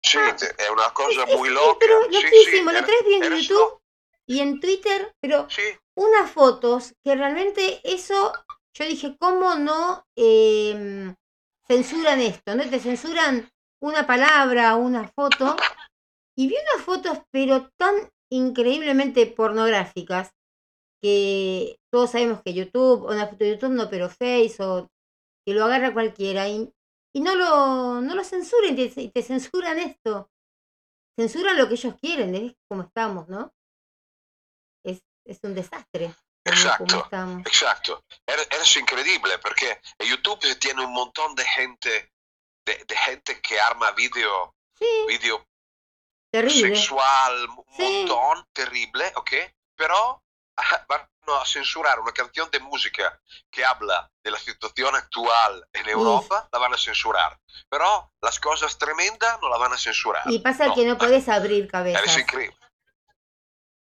Sí, 0.03 0.17
Ah. 0.17 0.35
è 0.57 0.67
una 0.69 0.91
cosa 0.93 1.23
Es- 1.23 1.37
muy 1.37 1.49
es- 1.49 1.53
loca. 1.53 1.77
Pero 1.79 2.03
Sí, 2.09 2.11
loquísimo, 2.23 2.69
sí, 2.71 2.75
lo 2.77 2.85
traes 2.85 3.05
bien 3.05 3.23
en 3.23 3.33
YouTube 3.39 3.79
y 4.27 4.39
en 4.39 4.59
Twitter, 4.59 5.13
pero 5.21 5.47
unas 5.95 6.31
fotos 6.31 6.93
que 7.03 7.15
realmente 7.15 7.81
eso, 7.83 8.33
yo 8.73 8.85
dije, 8.85 9.15
¿cómo 9.19 9.55
no 9.55 10.05
eh, 10.15 11.13
censuran 11.67 12.19
esto? 12.19 12.55
¿No 12.55 12.67
te 12.69 12.79
censuran 12.79 13.49
una 13.81 14.05
palabra, 14.07 14.75
una 14.75 15.07
foto? 15.07 15.55
Y 16.37 16.47
vi 16.47 16.55
unas 16.55 16.85
fotos, 16.85 17.19
pero 17.31 17.69
tan 17.77 18.09
increíblemente 18.31 19.25
pornográficas, 19.27 20.31
que 21.01 21.75
todos 21.91 22.11
sabemos 22.11 22.41
que 22.43 22.53
YouTube, 22.53 23.03
o 23.03 23.11
una 23.11 23.27
foto 23.27 23.43
de 23.43 23.51
YouTube 23.51 23.71
no, 23.73 23.89
pero 23.89 24.07
Face, 24.09 24.55
o 24.59 24.87
que 25.45 25.53
lo 25.53 25.65
agarra 25.65 25.93
cualquiera, 25.93 26.47
y, 26.47 26.71
y 27.13 27.21
no, 27.21 27.35
lo, 27.35 28.01
no 28.01 28.15
lo 28.15 28.23
censuran, 28.23 28.77
y 28.77 28.89
te, 28.89 29.09
te 29.09 29.23
censuran 29.23 29.79
esto. 29.79 30.29
Censuran 31.19 31.57
lo 31.57 31.67
que 31.67 31.73
ellos 31.75 31.95
quieren, 32.01 32.33
es 32.35 32.53
como 32.69 32.83
estamos, 32.83 33.27
¿no? 33.27 33.53
Es, 34.83 35.01
es 35.25 35.39
un 35.43 35.53
desastre. 35.53 36.13
Exacto. 36.43 37.07
Exacto, 37.45 38.03
Eres, 38.25 38.47
eres 38.49 38.75
increíble 38.77 39.37
porque 39.37 39.79
YouTube 39.99 40.57
tiene 40.59 40.83
un 40.83 40.91
montón 40.91 41.35
de 41.35 41.45
gente, 41.45 42.11
de, 42.65 42.83
de 42.87 42.97
gente 42.97 43.39
que 43.41 43.59
arma 43.59 43.91
video, 43.91 44.55
Sí, 44.79 44.87
video 45.07 45.45
terrible. 46.31 46.75
sexual, 46.75 47.47
un 47.49 47.65
Sí. 47.75 47.83
montón, 48.07 48.43
terrible, 48.53 49.11
ok? 49.15 49.31
Pero 49.75 50.23
ah, 50.57 50.85
van 50.87 51.01
a 51.27 51.45
censurar 51.45 51.99
una 51.99 52.11
canción 52.11 52.49
de 52.51 52.59
música 52.59 53.19
que 53.49 53.63
habla 53.63 54.11
de 54.23 54.31
la 54.31 54.39
situación 54.39 54.95
actual 54.95 55.65
en 55.73 55.87
Europa, 55.89 56.49
la 56.51 56.59
van 56.59 56.73
a 56.73 56.77
censurar. 56.77 57.39
Pero 57.69 58.11
las 58.21 58.39
cosas 58.39 58.77
tremendas 58.77 59.39
no 59.41 59.49
la 59.49 59.57
van 59.57 59.73
a 59.73 59.77
censurar. 59.77 60.23
Y 60.25 60.39
pasa 60.39 60.67
No, 60.67 60.75
que 60.75 60.85
no 60.85 60.97
podés 60.97 61.29
abrir 61.29 61.67
cabezas. 61.69 62.01
Eres 62.03 62.17
increíble. 62.17 62.57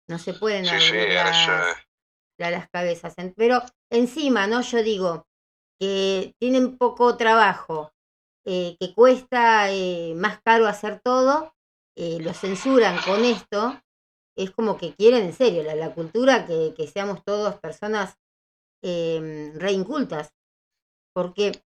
No 0.07 0.19
se 0.19 0.33
pueden 0.33 0.65
Sí, 0.65 0.79
sí, 0.79 0.87
abrir 0.87 1.01
eres... 1.01 1.47
las, 1.47 1.47
eh, 1.77 1.81
la- 2.37 2.51
las 2.51 2.69
cabezas. 2.69 3.13
Pero 3.35 3.63
encima, 3.89 4.47
¿no? 4.47 4.61
Yo 4.61 4.83
digo 4.83 5.25
que 5.79 6.35
tienen 6.39 6.77
poco 6.77 7.17
trabajo, 7.17 7.91
eh, 8.45 8.77
que 8.79 8.93
cuesta 8.93 9.71
eh, 9.71 10.13
más 10.15 10.39
caro 10.43 10.67
hacer 10.67 11.01
todo, 11.03 11.53
eh, 11.97 12.19
lo 12.21 12.33
censuran 12.33 13.01
con 13.01 13.25
esto. 13.25 13.81
Es 14.37 14.51
como 14.51 14.77
que 14.77 14.93
quieren 14.95 15.23
en 15.25 15.33
serio 15.33 15.63
la, 15.63 15.75
la 15.75 15.93
cultura 15.93 16.45
que, 16.45 16.73
que 16.75 16.87
seamos 16.87 17.23
todos 17.23 17.59
personas 17.59 18.17
eh, 18.83 19.51
reincultas. 19.55 20.33
Porque 21.13 21.63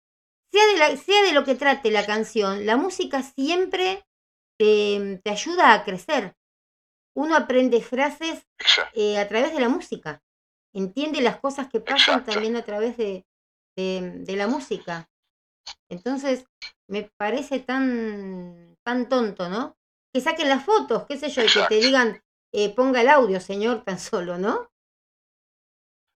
sea 0.53 0.67
de, 0.69 0.79
la- 0.79 0.97
sea 0.97 1.23
de 1.23 1.33
lo 1.33 1.45
que 1.45 1.55
trate 1.55 1.91
la 1.91 2.07
canción, 2.07 2.67
la 2.67 2.77
música 2.77 3.23
siempre 3.23 4.05
te, 4.59 5.21
te 5.25 5.31
ayuda 5.31 5.75
a 5.75 5.85
crecer. 5.85 6.37
Uno 7.17 7.37
aprende 7.37 7.81
frases 7.83 8.47
eh, 8.95 9.19
a 9.19 9.29
través 9.29 9.53
de 9.53 9.61
la 9.61 9.69
música. 9.69 10.23
Entiende 10.75 11.21
las 11.21 11.39
cosas 11.41 11.69
que 11.69 11.81
pasan 11.81 12.21
Exacto. 12.21 12.33
también 12.33 12.57
a 12.57 12.65
través 12.65 12.97
de, 12.97 13.27
de, 13.77 14.13
de 14.25 14.37
la 14.37 14.47
música. 14.49 15.09
Entonces, 15.91 16.47
me 16.89 17.11
parece 17.19 17.61
tan, 17.61 18.77
tan 18.85 19.09
tonto, 19.09 19.49
¿no? 19.49 19.77
Que 20.13 20.21
saquen 20.21 20.49
las 20.49 20.65
fotos, 20.65 21.05
qué 21.07 21.17
sé 21.19 21.29
yo, 21.31 21.43
y 21.43 21.47
que 21.53 21.63
te 21.69 21.77
digan, 21.77 22.21
eh, 22.53 22.75
ponga 22.75 23.01
el 23.01 23.09
audio, 23.09 23.41
señor, 23.41 23.83
tan 23.85 23.99
solo, 23.99 24.39
¿no? 24.39 24.71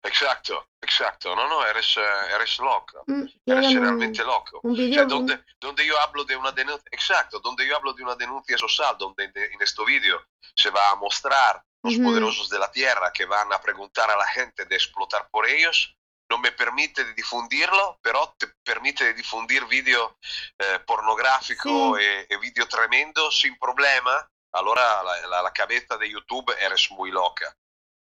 Exacto, 0.05 0.67
exacto. 0.81 1.33
No, 1.35 1.47
no, 1.47 1.65
eres, 1.65 1.95
eh, 1.97 2.01
eres 2.35 2.59
loco. 2.59 3.03
Mm, 3.07 3.23
Eres 3.45 3.67
un- 3.67 3.81
realmente 3.81 4.23
loco. 4.23 4.59
un 4.63 4.73
O 4.73 4.75
sea, 4.75 4.85
video. 4.85 5.05
donde, 5.05 5.43
donde 5.59 5.85
yo 5.85 5.97
hablo 6.01 6.25
de 6.25 6.35
una 6.35 6.51
denuncia, 6.51 6.83
exacto, 6.91 7.39
donde 7.39 7.65
yo 7.65 7.77
hablo 7.77 7.93
de 7.93 8.03
una 8.03 8.15
denuncia 8.15 8.57
social, 8.57 8.95
donde 8.99 9.29
de- 9.29 9.45
en 9.45 9.61
este 9.61 9.83
vídeo 9.85 10.21
se 10.55 10.69
va 10.71 10.89
a 10.89 10.95
mostrar 10.95 11.63
los 11.83 11.95
poderosos 11.97 12.49
de 12.49 12.59
la 12.59 12.71
tierra 12.71 13.11
que 13.13 13.25
van 13.25 13.51
a 13.51 13.61
preguntar 13.61 14.09
a 14.09 14.15
la 14.17 14.27
gente 14.27 14.65
de 14.65 14.75
explotar 14.75 15.27
por 15.29 15.45
ellos, 15.47 15.95
no 16.29 16.37
me 16.37 16.51
permite 16.51 17.03
de 17.03 17.13
difundirlo, 17.13 17.99
pero 18.01 18.33
te 18.37 18.47
permite 18.63 19.03
de 19.05 19.13
difundir 19.13 19.65
vídeo 19.65 20.17
eh, 20.57 20.79
pornográfico 20.85 21.97
Sí. 21.97 22.03
e, 22.03 22.25
e 22.29 22.37
video 22.37 22.67
tremendo 22.67 23.29
sin 23.31 23.57
problema, 23.57 24.29
allora 24.53 25.03
la, 25.03 25.27
la- 25.27 25.41
la 25.41 25.51
cabeza 25.53 25.97
de 25.97 26.09
YouTube 26.09 26.53
eres 26.59 26.89
muy 26.91 27.11
loca. 27.11 27.55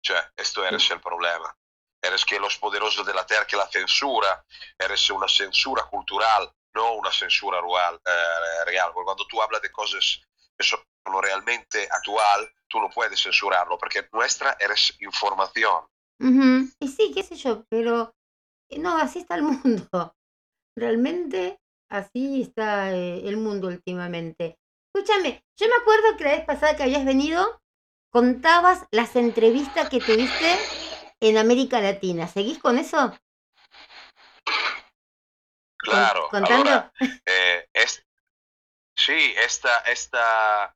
Cioè, 0.03 0.19
esto 0.35 0.65
eres 0.65 0.89
el 0.91 0.99
problema. 0.99 1.55
Eres 2.01 2.25
que 2.25 2.39
los 2.39 2.57
poderosos 2.57 3.05
de 3.05 3.13
la 3.13 3.25
tierra, 3.25 3.45
que 3.45 3.55
la 3.55 3.67
censura, 3.67 4.43
eres 4.77 5.09
una 5.11 5.27
censura 5.27 5.83
cultural, 5.85 6.51
no 6.73 6.93
una 6.93 7.11
censura 7.11 7.59
rual, 7.61 7.99
eh, 8.03 8.65
real. 8.65 8.91
Cuando 8.93 9.27
tú 9.27 9.39
hablas 9.41 9.61
de 9.61 9.71
cosas 9.71 10.19
que 10.57 10.65
son 10.65 10.79
realmente 11.21 11.87
actual, 11.91 12.51
tú 12.67 12.79
no 12.79 12.89
puedes 12.89 13.21
censurarlo, 13.21 13.77
porque 13.77 14.07
nuestra 14.11 14.55
eres 14.59 14.95
información. 15.01 15.85
Ujú. 16.19 16.69
Y 16.79 16.87
sí, 16.87 17.11
qué 17.13 17.21
sé 17.23 17.35
yo, 17.35 17.63
pero 17.69 18.15
eh, 18.69 18.79
no, 18.79 18.97
así 18.97 19.19
está 19.19 19.35
el 19.35 19.43
mundo. 19.43 20.15
Realmente 20.75 21.59
así 21.89 22.41
está 22.41 22.91
eh, 22.93 23.27
el 23.27 23.37
mundo 23.37 23.67
últimamente. 23.67 24.57
Escúchame, 24.93 25.41
yo 25.57 25.67
me 25.69 25.75
acuerdo 25.75 26.17
que 26.17 26.23
la 26.25 26.31
vez 26.31 26.45
pasada 26.45 26.75
que 26.75 26.83
habías 26.83 27.05
venido, 27.05 27.61
contabas 28.11 28.85
las 28.91 29.15
entrevistas 29.15 29.89
que 29.89 30.01
tuviste 30.01 30.57
en 31.21 31.37
América 31.37 31.79
Latina. 31.79 32.27
¿Seguís 32.27 32.59
con 32.59 32.77
eso? 32.77 33.13
Claro, 35.77 36.27
contando. 36.29 36.69
allora, 36.69 36.91
eh, 37.25 37.67
es- 37.73 38.05
sí, 38.95 39.33
esta, 39.37 39.79
esta 39.79 40.75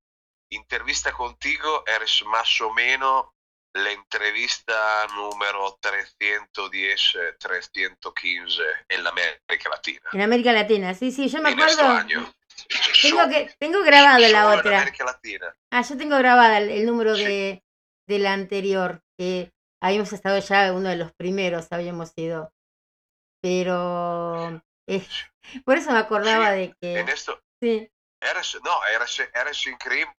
entrevista 0.49 1.11
contigo 1.11 1.83
eres 1.85 2.23
más 2.25 2.61
o 2.61 2.71
menos 2.73 3.25
la 3.73 3.91
entrevista 3.91 5.05
número 5.13 5.77
310, 5.81 7.15
eh, 7.15 7.35
315 7.37 8.63
en 8.87 9.03
la 9.03 9.09
América 9.09 9.69
Latina. 9.69 10.09
En 10.13 10.21
América 10.21 10.53
Latina, 10.53 10.93
sí, 10.93 11.11
sí, 11.11 11.27
yo 11.27 11.41
me 11.41 11.49
en 11.51 11.59
este 11.59 11.81
acuerdo. 11.81 11.97
año. 11.99 12.33
Tengo 13.01 13.29
que, 13.29 13.53
tengo 13.59 13.83
grabado 13.83 14.19
la 14.19 14.27
en 14.53 14.59
otra. 14.59 14.93
Ah, 15.71 15.81
yo 15.81 15.97
tengo 15.97 16.17
grabada 16.17 16.57
el, 16.59 16.69
el 16.69 16.85
número 16.85 17.15
Sí. 17.15 17.23
de, 17.23 17.63
de 18.07 18.19
la 18.19 18.33
anterior, 18.33 19.01
que 19.17 19.51
habíamos 19.81 20.13
estado 20.13 20.39
ya 20.39 20.71
uno 20.73 20.89
de 20.89 20.95
los 20.95 21.11
primeros, 21.13 21.67
habíamos 21.71 22.09
sido. 22.11 22.51
Pero 23.41 24.61
eh, 24.87 25.05
por 25.65 25.77
eso 25.77 25.91
me 25.91 25.99
acordaba 25.99 26.51
de 26.51 26.75
En 26.81 27.05
que 27.05 27.11
esto, 27.11 27.39
sí, 27.61 27.89
eres, 28.21 28.57
no, 28.63 28.85
eres, 28.87 29.19
eres 29.33 29.67
increíble 29.67 30.13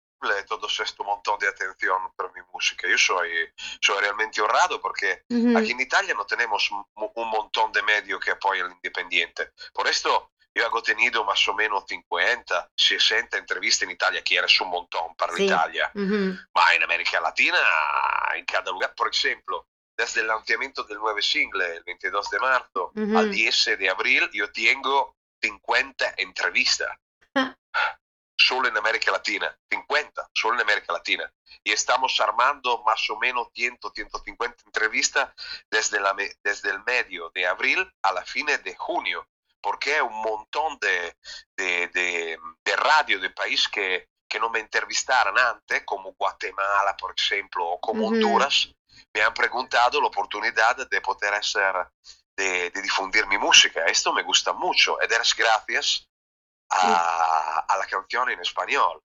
todo 0.48 0.66
este 0.68 1.02
montón 1.02 1.38
de 1.38 1.48
atención 1.48 1.98
por 2.16 2.32
mi 2.34 2.40
música. 2.52 2.88
Yo 2.88 2.96
soy, 2.98 3.30
soy 3.80 4.00
realmente 4.00 4.40
honrado 4.40 4.80
porque 4.80 5.22
ujú, 5.28 5.58
Aquí 5.58 5.72
en 5.72 5.80
Italia 5.80 6.14
no 6.14 6.24
tenemos 6.26 6.70
un 6.70 6.84
un 7.14 7.28
montón 7.30 7.72
de 7.72 7.82
medios 7.82 8.20
que 8.20 8.30
apoyan 8.30 8.66
al 8.66 8.72
independiente. 8.72 9.50
Por 9.72 9.86
esto 9.88 10.32
yo 10.56 10.64
hago 10.64 10.82
tenido 10.82 11.22
más 11.22 11.46
o 11.48 11.54
menos 11.54 11.84
50, 11.86 12.70
60 12.74 13.36
entrevistas 13.36 13.82
en 13.82 13.90
Italia, 13.90 14.22
que 14.24 14.36
eres 14.36 14.58
un 14.62 14.68
montón 14.70 15.14
para 15.14 15.34
Sí. 15.34 15.44
Italia. 15.44 15.90
ujú, 15.94 16.34
Ma 16.54 16.74
en 16.74 16.82
América 16.82 17.20
Latina, 17.20 17.58
en 18.34 18.44
cada 18.46 18.70
lugar, 18.72 18.94
por 18.94 19.08
ejemplo, 19.14 19.66
desde 19.98 20.22
el 20.22 20.28
lanzamiento 20.28 20.82
del 20.84 20.96
nuevo 20.98 21.20
single, 21.20 21.76
el 21.76 21.84
22 21.84 22.30
de 22.30 22.38
marzo, 22.38 22.92
Ujú. 22.96 23.18
al 23.18 23.30
10 23.30 23.76
de 23.78 23.90
abril, 23.90 24.30
yo 24.32 24.50
tengo 24.50 25.14
50 25.42 26.14
entrevistas. 26.16 26.88
Ja. 27.34 27.54
Solo 28.38 28.68
en 28.68 28.76
América 28.78 29.10
Latina, 29.12 29.54
50, 29.70 30.28
solo 30.34 30.54
en 30.56 30.60
América 30.62 30.92
Latina. 30.94 31.30
Y 31.64 31.72
estamos 31.72 32.18
armando 32.20 32.82
más 32.82 33.08
o 33.10 33.18
menos 33.18 33.48
100, 33.54 33.78
150 33.94 34.62
entrevistas 34.66 35.32
desde, 35.70 36.00
la, 36.00 36.14
desde 36.42 36.70
el 36.70 36.82
medio 36.84 37.30
de 37.34 37.46
abril 37.46 37.90
a 38.02 38.12
la 38.12 38.24
fin 38.24 38.46
de 38.46 38.74
junio, 38.76 39.26
porque 39.66 40.00
un 40.00 40.14
montón 40.22 40.78
de, 40.80 41.16
de, 41.56 41.88
de, 41.88 42.38
de 42.64 42.76
radio 42.76 43.18
de 43.18 43.30
país 43.30 43.68
que, 43.68 44.10
que 44.28 44.38
no 44.38 44.48
me 44.48 44.60
entrevistaron 44.60 45.36
antes, 45.36 45.82
como 45.84 46.12
Guatemala, 46.12 46.96
por 46.96 47.12
ejemplo, 47.18 47.70
o 47.70 47.80
como 47.80 48.04
Ujú. 48.04 48.14
Honduras, 48.14 48.72
me 49.12 49.22
han 49.22 49.34
preguntado 49.34 50.00
la 50.00 50.06
oportunidad 50.06 50.88
de 50.88 51.00
poder 51.00 51.34
hacer, 51.34 51.74
de, 52.36 52.70
difundir 52.80 53.26
mi 53.26 53.38
música. 53.38 53.84
Esto 53.86 54.12
me 54.12 54.22
gusta 54.22 54.52
mucho, 54.52 54.98
y 55.02 55.12
es 55.12 55.34
gracias 55.34 56.08
a, 56.70 57.64
a 57.68 57.76
la 57.76 57.86
canción 57.86 58.30
en 58.30 58.38
español. 58.38 59.02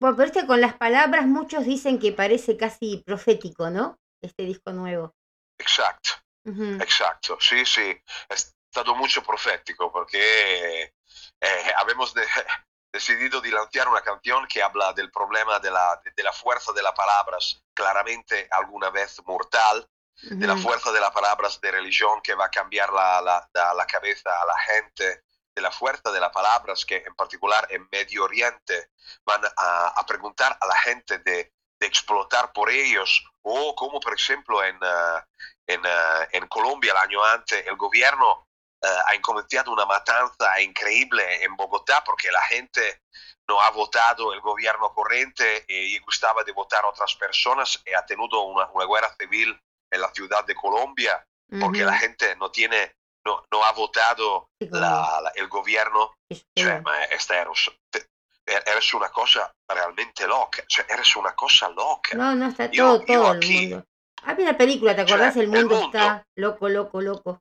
Bueno, 0.00 0.14
pero 0.16 0.28
este 0.28 0.46
con 0.46 0.60
las 0.60 0.74
palabras, 0.74 1.26
muchos 1.26 1.64
dicen 1.64 1.98
que 1.98 2.12
parece 2.12 2.56
casi 2.56 3.02
profético, 3.04 3.70
¿no? 3.70 3.98
Este 4.22 4.44
disco 4.44 4.70
nuevo. 4.70 5.16
Exacto. 5.58 6.10
Ujú, 6.44 6.78
Exacto, 6.80 7.38
sí, 7.40 7.66
sí, 7.66 8.00
es 8.28 8.55
stato 8.76 8.94
mucho 8.94 9.22
profético 9.22 9.90
porque 9.90 10.92
eh, 11.40 11.72
habíamos 11.78 12.12
de- 12.12 12.26
decidido 12.92 13.40
de 13.40 13.50
lanzar 13.50 13.88
una 13.88 14.02
canción 14.02 14.46
que 14.46 14.62
habla 14.62 14.92
del 14.92 15.10
problema 15.10 15.58
de 15.58 15.70
la, 15.70 16.00
de 16.14 16.22
la 16.22 16.32
fuerza 16.32 16.72
de 16.72 16.82
las 16.82 16.92
palabras, 16.92 17.62
claramente 17.74 18.48
alguna 18.50 18.90
vez 18.90 19.20
mortal, 19.24 19.88
de 20.22 20.46
la 20.46 20.56
fuerza 20.56 20.92
de 20.92 21.00
las 21.00 21.10
palabras 21.10 21.60
de 21.60 21.70
religión 21.70 22.22
que 22.22 22.34
va 22.34 22.46
a 22.46 22.50
cambiar 22.50 22.90
la, 22.92 23.20
la- 23.20 23.48
la- 23.52 23.74
la 23.74 23.86
cabeza 23.86 24.30
a 24.42 24.46
la 24.46 24.58
gente, 24.58 25.22
de 25.54 25.62
la 25.62 25.70
fuerza 25.70 26.10
de 26.12 26.20
las 26.20 26.30
palabras 26.32 26.84
que 26.84 26.96
en 27.06 27.14
particular 27.14 27.66
en 27.70 27.86
Medio 27.90 28.24
Oriente 28.24 28.90
van 29.24 29.42
a, 29.56 29.88
a 29.88 30.06
preguntar 30.06 30.56
a 30.60 30.66
la 30.66 30.76
gente 30.78 31.18
de, 31.18 31.52
de 31.80 31.86
explotar 31.86 32.52
por 32.52 32.70
ellos, 32.70 33.24
o 33.42 33.74
como 33.74 34.00
por 34.00 34.14
ejemplo 34.14 34.62
en, 34.64 34.76
eh, 34.82 35.20
en, 35.66 35.80
eh, 35.84 36.28
en 36.32 36.46
Colombia 36.48 36.92
el 36.92 36.98
año 36.98 37.22
antes 37.24 37.66
el 37.66 37.76
gobierno 37.76 38.45
eh, 38.82 38.86
ha 39.06 39.20
cometido 39.22 39.72
una 39.72 39.86
matanza 39.86 40.60
increíble 40.60 41.42
en 41.44 41.56
Bogotá 41.56 42.02
porque 42.04 42.30
la 42.30 42.42
gente 42.42 43.00
no 43.48 43.60
ha 43.60 43.70
votado 43.70 44.32
el 44.32 44.40
gobierno 44.40 44.92
corriente 44.92 45.64
y 45.68 45.98
gustaba 46.00 46.42
de 46.44 46.52
votar 46.52 46.84
a 46.84 46.88
otras 46.88 47.14
personas 47.14 47.80
y 47.86 47.92
ha 47.94 48.04
tenido 48.04 48.42
una, 48.42 48.68
una 48.72 48.86
guerra 48.86 49.14
civil 49.18 49.58
en 49.90 50.00
la 50.00 50.10
ciudad 50.12 50.44
de 50.44 50.54
Colombia 50.54 51.24
porque 51.60 51.82
ujú, 51.82 51.90
la 51.90 51.96
gente 51.96 52.34
no 52.36 52.50
tiene 52.50 52.92
no, 53.24 53.42
no 53.52 53.64
ha 53.64 53.72
votado 53.72 54.48
sí, 54.60 54.68
la- 54.70 55.20
la- 55.22 55.32
el 55.36 55.48
gobierno 55.48 56.14
yo 56.30 56.38
cioè, 56.56 56.80
ma 56.80 57.04
esta 57.04 57.40
eres, 57.40 57.70
te- 57.90 58.06
eres 58.44 58.94
una 58.94 59.08
cosa 59.10 59.50
realmente 59.68 60.26
loca 60.26 60.62
cioè, 60.66 60.84
eres 60.88 61.14
una 61.16 61.32
cosa 61.34 61.68
loca 61.68 62.16
No, 62.16 62.34
no, 62.34 62.48
está 62.48 62.66
Yo- 62.66 62.98
todo, 62.98 63.06
yo 63.06 63.06
todo 63.06 63.32
el 63.32 63.36
aquí- 63.38 63.68
mundo. 63.68 63.84
Había 64.22 64.48
una 64.48 64.58
película, 64.58 64.96
¿te 64.96 65.02
acordás? 65.02 65.34
Cioè, 65.34 65.44
el 65.44 65.54
el 65.54 65.60
mundo 65.60 65.76
mundo. 65.80 65.98
está 65.98 66.26
loco, 66.36 66.68
loco, 66.68 67.00
loco. 67.00 67.40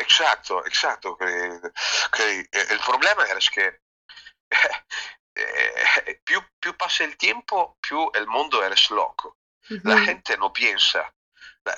Exacto, 0.00 0.64
exacto. 0.66 1.16
que- 1.16 2.48
el 2.52 2.80
problema 2.80 3.24
es 3.36 3.48
que 3.50 3.80
eh, 5.34 6.20
più, 6.24 6.40
più 6.60 6.76
pasa 6.76 7.04
el 7.04 7.16
tiempo, 7.16 7.76
più 7.80 8.10
el 8.14 8.26
mundo 8.26 8.62
eres 8.64 8.90
loco. 8.90 9.36
La 9.84 9.98
gente 10.00 10.36
no 10.36 10.52
piensa. 10.52 11.12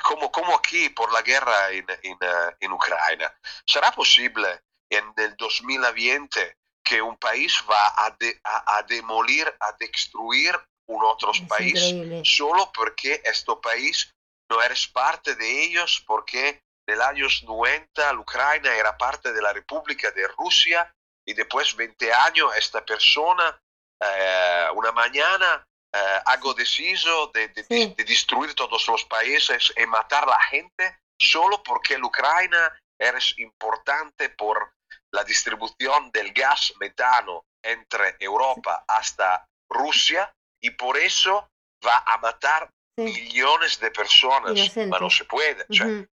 Como, 0.04 0.30
como 0.30 0.54
aquí 0.56 0.88
por 0.90 1.12
la 1.12 1.20
guerra 1.22 1.70
en, 1.70 1.84
en, 2.02 2.16
eh, 2.20 2.56
en 2.60 2.72
Ucrania. 2.72 3.34
¿Será 3.66 3.90
posible 3.92 4.62
en 4.90 5.12
el 5.16 5.36
2020 5.36 6.56
que 6.84 7.02
un 7.02 7.16
país 7.18 7.62
va 7.70 7.92
a, 8.06 8.10
de- 8.18 8.40
a, 8.44 8.76
a 8.78 8.82
demolir, 8.84 9.46
a 9.60 9.72
destruir 9.78 10.58
un 10.86 11.04
otro 11.04 11.32
Es 11.32 11.40
país 11.42 11.74
increíble. 11.80 12.22
solo 12.24 12.70
porque 12.72 13.20
este 13.24 13.52
país 13.62 14.10
no 14.48 14.62
eres 14.62 14.86
parte 14.88 15.34
de 15.34 15.64
ellos, 15.64 16.02
porque 16.06 16.62
en 16.86 16.98
los 16.98 17.06
años 17.06 17.42
90 17.44 18.12
la 18.12 18.18
Ucrania 18.18 18.74
era 18.74 18.96
parte 18.96 19.32
de 19.32 19.40
la 19.42 19.52
República 19.52 20.10
de 20.10 20.26
Rusia 20.28 20.92
y 21.26 21.34
después 21.34 21.74
20 21.76 22.12
años 22.12 22.54
esta 22.56 22.84
persona 22.84 23.58
eh, 24.00 24.66
una 24.74 24.92
mañana 24.92 25.64
eh, 25.94 26.20
hago 26.26 26.54
deciso 26.54 27.28
de, 27.28 27.48
de- 27.48 27.64
Sí. 27.64 27.94
de 27.96 28.04
destruir 28.04 28.54
todos 28.54 28.86
los 28.88 29.04
países 29.04 29.72
y 29.76 29.86
matar 29.86 30.24
a 30.24 30.28
la 30.32 30.40
gente 30.44 30.98
solo 31.20 31.62
porque 31.62 31.98
la 31.98 32.06
Ucrania 32.06 32.72
es 32.98 33.38
importante 33.38 34.30
por 34.30 34.72
la 35.12 35.22
distribución 35.24 36.10
del 36.10 36.32
gas 36.32 36.72
metano 36.80 37.44
entre 37.62 38.16
Europa 38.18 38.84
hasta 38.88 39.46
Rusia 39.70 40.32
y 40.60 40.70
por 40.70 40.96
eso 40.96 41.48
va 41.86 42.02
a 42.06 42.18
matar 42.18 42.68
Sí. 42.98 43.04
millones 43.04 43.80
de 43.80 43.90
personas. 43.90 44.52
Ma 44.88 44.98
no 44.98 45.08
se 45.08 45.24
puede. 45.24 45.64
Ujú, 45.70 45.82
e- 45.82 46.08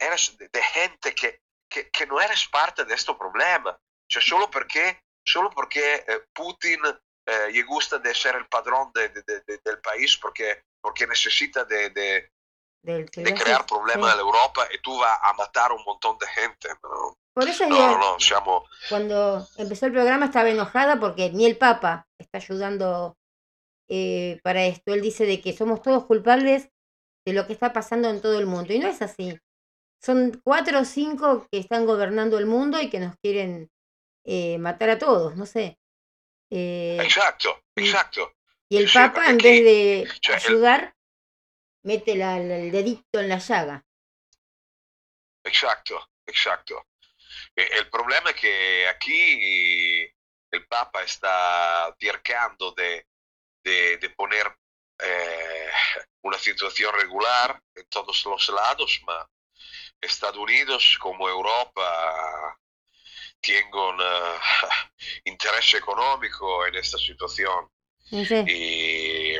eres 0.00 0.36
de, 0.38 0.48
de 0.48 0.62
gente 0.62 1.14
que, 1.14 1.40
que, 1.68 1.90
que 1.90 2.06
no 2.06 2.20
eres 2.20 2.46
parte 2.48 2.84
de 2.84 2.94
este 2.94 3.14
problema. 3.14 3.76
Cioè, 4.08 4.22
solo 4.22 4.48
perché, 4.48 5.00
solo 5.24 5.50
perché 5.50 6.04
eh, 6.06 6.24
Putin 6.32 6.80
eh, 7.26 7.50
le 7.50 7.62
gusta 7.64 7.98
de 7.98 8.14
ser 8.14 8.36
el 8.36 8.46
padrón 8.46 8.90
de- 8.94 9.08
de- 9.08 9.22
de- 9.22 9.40
de- 9.46 9.60
del 9.64 9.80
país, 9.80 10.16
porque, 10.16 10.62
porque 10.80 11.06
necesita 11.06 11.64
de, 11.64 11.90
de, 11.90 12.30
creare 13.34 13.64
problemi 13.64 14.04
sí. 14.04 14.10
all'Europa 14.10 14.66
e 14.70 14.78
tu 14.78 14.96
va 14.96 15.18
a 15.22 15.32
matare 15.32 15.74
un 15.74 15.82
montón 15.84 16.16
de 16.18 16.26
gente. 16.28 16.68
No, 16.84 17.16
Por 17.34 17.48
eso 17.48 17.66
no, 17.66 17.74
digo, 17.74 17.98
no, 17.98 18.16
cuando 18.88 19.44
empezó 19.56 19.86
el 19.86 19.92
programa 19.92 20.26
estaba 20.26 20.48
enojada 20.50 21.00
porque 21.00 21.30
ni 21.30 21.46
el 21.46 21.58
Papa 21.58 22.06
está 22.16 22.38
ayudando 22.38 23.16
eh, 23.88 24.38
para 24.44 24.64
esto. 24.64 24.94
Él 24.94 25.00
dice 25.02 25.26
de 25.26 25.40
que 25.40 25.52
somos 25.52 25.82
todos 25.82 26.04
culpables 26.06 26.68
de 27.26 27.32
lo 27.32 27.46
que 27.48 27.52
está 27.54 27.72
pasando 27.72 28.08
en 28.08 28.20
todo 28.22 28.38
el 28.38 28.46
mundo. 28.46 28.72
Y 28.72 28.78
no 28.78 28.86
es 28.88 29.02
así. 29.02 29.36
Son 30.00 30.40
cuatro 30.44 30.80
o 30.80 30.84
cinco 30.84 31.46
que 31.50 31.58
están 31.58 31.86
gobernando 31.86 32.38
el 32.38 32.46
mundo 32.46 32.80
y 32.80 32.90
que 32.90 33.00
nos 33.00 33.16
quieren 33.22 33.70
eh, 34.24 34.58
matar 34.58 34.90
a 34.90 34.98
todos, 34.98 35.36
no 35.36 35.46
sé. 35.46 35.78
Eh, 36.50 36.98
Esatto, 37.00 37.60
sí. 37.76 37.84
esatto. 37.88 38.32
y 38.68 38.76
el 38.78 38.88
sí, 38.88 38.94
Papa, 38.94 39.26
en 39.30 39.38
vez 39.38 39.64
de 39.64 40.08
ayudar, 40.32 40.94
mete 41.84 42.14
la- 42.16 42.38
la- 42.38 42.56
el 42.58 42.70
dedito 42.70 43.20
en 43.20 43.28
la 43.28 43.38
llaga. 43.38 43.84
Exacto, 45.44 46.08
exacto. 46.26 46.86
E- 47.54 47.70
el 47.78 47.88
problema 47.90 48.30
es 48.30 48.36
que 48.36 48.88
aquí 48.88 50.02
el 50.50 50.66
Papa 50.68 51.02
está 51.02 51.94
cercando 51.98 52.72
de, 52.72 53.06
de- 53.64 53.96
de 53.98 54.10
poner 54.10 54.46
eh, 54.98 55.70
una 56.22 56.38
situación 56.38 56.94
regular 56.94 57.60
en 57.74 57.86
todos 57.88 58.24
los 58.24 58.48
lados, 58.48 59.00
ma 59.06 59.28
Estados 60.00 60.38
Unidos 60.38 60.96
como 61.00 61.28
Europa 61.28 62.58
tienen 63.40 63.70
eh, 64.00 64.38
interés 65.24 65.74
económico 65.74 66.66
en 66.66 66.74
esta 66.76 66.98
situación. 66.98 67.68
Y, 68.46 69.36
y- 69.36 69.38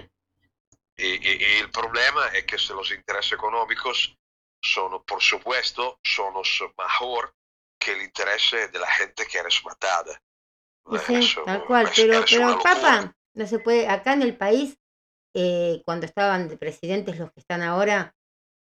y- 0.98 1.36
y 1.44 1.58
el 1.60 1.70
problema 1.70 2.28
es 2.28 2.44
que 2.44 2.56
los 2.74 2.90
intereses 2.90 3.32
económicos 3.32 4.16
son, 4.62 5.04
por 5.04 5.22
supuesto, 5.22 6.00
son 6.02 6.34
mejor 6.78 7.34
que 7.78 7.92
el 7.92 8.02
interés 8.02 8.50
de 8.72 8.78
la 8.78 8.90
gente 8.90 9.26
que 9.26 9.38
eres 9.38 9.62
matada. 9.64 10.20
Sí, 11.06 11.14
Eso 11.16 11.42
tal 11.44 11.64
cual. 11.66 11.86
es- 11.86 11.94
Pero, 11.94 12.24
pero. 12.28 12.58
Papa 12.62 13.14
no 13.34 13.46
se 13.46 13.58
puede. 13.58 13.88
Acá 13.88 14.14
en 14.14 14.22
el 14.22 14.36
país, 14.36 14.78
eh, 15.34 15.82
cuando 15.84 16.06
estaban 16.06 16.48
de 16.48 16.56
presidentes 16.56 17.18
los 17.18 17.30
que 17.32 17.40
están 17.40 17.62
ahora, 17.62 18.14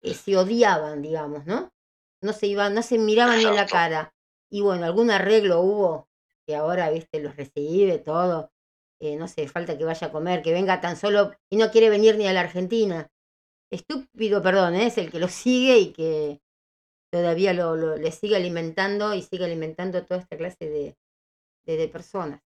eh, 0.01 0.13
se 0.13 0.37
odiaban, 0.37 1.01
digamos, 1.01 1.45
¿no? 1.45 1.71
No 2.21 2.33
se 2.33 2.47
iban, 2.47 2.73
no 2.73 2.81
se 2.83 2.97
miraban 2.97 3.37
ni 3.37 3.47
en 3.47 3.55
la 3.55 3.69
cara. 3.69 4.13
Y 4.49 4.61
bueno, 4.61 4.85
algún 4.85 5.11
arreglo 5.11 5.61
hubo 5.61 6.09
que 6.45 6.55
ahora, 6.55 6.89
viste, 6.89 7.19
los 7.21 7.35
recibe 7.35 7.99
todo. 7.99 8.51
Eh, 8.99 9.15
no 9.15 9.27
sé, 9.27 9.47
falta 9.47 9.77
que 9.77 9.85
vaya 9.85 10.07
a 10.07 10.11
comer, 10.11 10.41
que 10.41 10.51
venga 10.53 10.81
tan 10.81 10.97
solo 10.97 11.33
y 11.49 11.57
no 11.57 11.71
quiere 11.71 11.89
venir 11.89 12.17
ni 12.17 12.27
a 12.27 12.33
la 12.33 12.41
Argentina. 12.41 13.09
Estúpido, 13.71 14.41
perdón, 14.41 14.75
¿eh? 14.75 14.87
es 14.87 14.97
el 14.99 15.11
que 15.11 15.19
lo 15.19 15.27
sigue 15.29 15.79
y 15.79 15.93
que 15.93 16.41
todavía 17.11 17.53
lo, 17.53 17.75
lo- 17.75 17.97
le 17.97 18.11
sigue 18.11 18.35
alimentando 18.37 19.13
y 19.13 19.21
sigue 19.23 19.45
alimentando 19.45 20.05
toda 20.05 20.21
esta 20.21 20.37
clase 20.37 20.69
de, 20.69 20.97
de, 21.65 21.77
de 21.77 21.87
personas. 21.89 22.41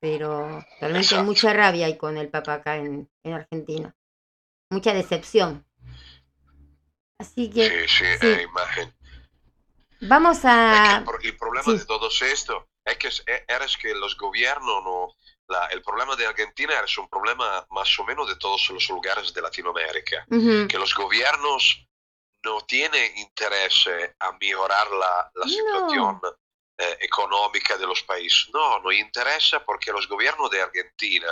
Pero 0.00 0.64
realmente 0.80 1.14
hay 1.16 1.22
mucha 1.22 1.52
rabia 1.52 1.86
hay 1.86 1.96
con 1.96 2.16
el 2.16 2.28
Papa 2.28 2.54
acá 2.54 2.76
en, 2.76 3.08
en 3.24 3.32
Argentina. 3.32 3.96
Mucha 4.70 4.94
decepción. 4.94 5.66
Así 7.18 7.50
que 7.50 7.68
Sí, 7.68 7.88
sí, 7.88 8.18
sí. 8.20 8.42
imagen. 8.42 8.94
vamos 10.02 10.38
Es 10.38 10.42
que 10.42 10.48
a... 10.48 10.96
el, 10.98 11.04
pro- 11.04 11.20
el 11.20 11.36
problema 11.36 11.72
sí. 11.72 11.78
de 11.78 11.84
todo 11.86 12.08
esto 12.08 12.68
es 12.84 12.98
que 12.98 13.08
e- 13.32 13.44
eres 13.48 13.76
que 13.76 13.94
los 13.94 14.16
gobiernos 14.16 14.84
no... 14.84 15.14
la- 15.48 15.66
el 15.66 15.82
problema 15.82 16.16
de 16.16 16.26
Argentina 16.26 16.74
es 16.84 16.98
un 16.98 17.08
problema 17.08 17.66
más 17.70 17.98
o 17.98 18.04
menos 18.04 18.28
de 18.28 18.36
todos 18.36 18.68
los 18.70 18.88
lugares 18.88 19.32
de 19.32 19.42
Latinoamérica. 19.42 20.26
Ujú, 20.30 20.68
que 20.68 20.78
los 20.78 20.94
gobiernos 20.94 21.86
no 22.44 22.60
tienen 22.62 23.16
interés 23.16 23.88
a 24.18 24.32
mejorar 24.32 24.90
la, 24.90 25.30
la 25.34 25.44
No. 25.46 25.48
situación 25.48 26.20
eh, 26.76 26.98
económica 27.00 27.78
de 27.78 27.86
los 27.86 28.02
países. 28.02 28.50
No, 28.52 28.80
no 28.80 28.90
interesa 28.92 29.64
porque 29.64 29.92
los 29.92 30.08
gobiernos 30.08 30.50
de 30.50 30.60
Argentina 30.60 31.28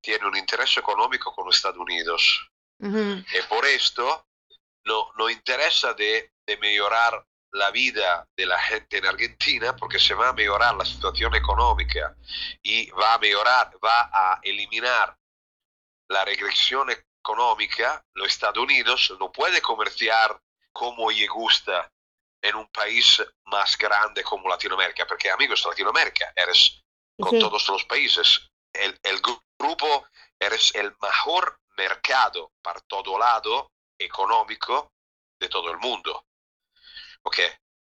tienen 0.00 0.26
un 0.26 0.36
interés 0.36 0.76
económico 0.78 1.32
con 1.32 1.46
los 1.46 1.54
Estados 1.56 1.78
Unidos. 1.78 2.50
ujú, 2.80 3.22
Y 3.32 3.42
por 3.48 3.66
esto 3.66 4.26
no, 4.88 5.12
no 5.16 5.28
interesa 5.30 5.94
de, 5.94 6.32
de 6.46 6.56
mejorar 6.56 7.24
la 7.52 7.70
vida 7.70 8.26
de 8.36 8.46
la 8.46 8.58
gente 8.58 8.98
en 8.98 9.06
Argentina 9.06 9.76
porque 9.76 9.98
se 9.98 10.14
va 10.14 10.28
a 10.28 10.32
mejorar 10.32 10.74
la 10.74 10.84
situación 10.84 11.34
económica 11.34 12.14
y 12.62 12.90
va 12.90 13.14
a 13.14 13.18
mejorar, 13.18 13.70
va 13.82 14.10
a 14.12 14.40
eliminar 14.42 15.16
la 16.10 16.24
regresión 16.24 16.88
económica, 16.90 18.04
los 18.14 18.28
Estados 18.28 18.58
Unidos 18.58 19.14
no 19.20 19.30
puede 19.30 19.60
comerciar 19.60 20.40
como 20.72 21.10
le 21.10 21.26
gusta 21.26 21.90
en 22.42 22.54
un 22.54 22.68
país 22.68 23.22
más 23.44 23.76
grande 23.76 24.22
como 24.22 24.48
Latinoamérica, 24.48 25.06
porque 25.06 25.30
amigos, 25.30 25.64
Latinoamérica 25.66 26.32
eres 26.36 26.82
con 27.18 27.30
sí, 27.30 27.38
todos 27.40 27.68
los 27.68 27.84
países. 27.84 28.48
El, 28.72 28.98
el 29.02 29.20
gru- 29.20 29.42
grupo 29.58 30.06
eres 30.38 30.74
el 30.74 30.94
mejor 31.02 31.58
mercado 31.76 32.52
para 32.62 32.80
todo 32.80 33.18
lado 33.18 33.72
económico 33.98 34.92
de 35.40 35.48
todo 35.48 35.70
el 35.70 35.78
mundo. 35.78 36.26
¿Ok? 37.22 37.38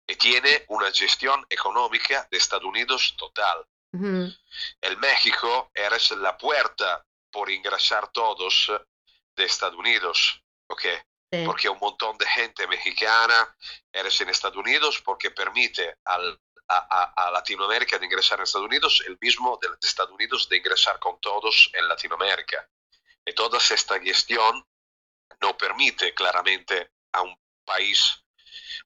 Y 0.06 0.16
tiene 0.16 0.64
una 0.68 0.90
gestión 0.92 1.44
económica 1.50 2.26
de 2.30 2.38
Estados 2.38 2.64
Unidos 2.64 3.14
total. 3.16 3.66
ujú, 3.92 4.32
El 4.80 4.96
México 4.98 5.70
eres 5.74 6.10
la 6.12 6.36
puerta 6.36 7.04
por 7.30 7.50
ingresar 7.50 8.10
todos 8.12 8.70
de 9.36 9.44
Estados 9.44 9.76
Unidos. 9.76 10.42
¿Ok? 10.68 10.82
sí, 11.30 11.44
porque 11.44 11.68
un 11.68 11.78
montón 11.78 12.16
de 12.16 12.26
gente 12.26 12.66
mexicana 12.66 13.54
eres 13.92 14.18
en 14.22 14.30
Estados 14.30 14.56
Unidos 14.56 15.00
porque 15.04 15.30
permite 15.30 15.96
al- 16.04 16.40
a, 16.68 16.76
a- 16.76 17.26
a 17.26 17.30
Latinoamérica 17.30 17.98
de 17.98 18.06
ingresar 18.06 18.38
en 18.38 18.44
Estados 18.44 18.66
Unidos 18.66 19.02
el 19.06 19.18
mismo 19.20 19.58
de 19.60 19.68
Estados 19.82 20.12
Unidos 20.12 20.48
de 20.48 20.56
ingresar 20.58 20.98
con 20.98 21.18
todos 21.20 21.70
en 21.74 21.86
Latinoamérica. 21.88 22.66
Y 23.26 23.32
toda 23.34 23.58
esta 23.58 24.00
gestión 24.00 24.64
no 25.40 25.56
permite 25.56 26.14
claramente 26.14 26.92
a 27.12 27.22
un 27.22 27.36
país, 27.64 28.24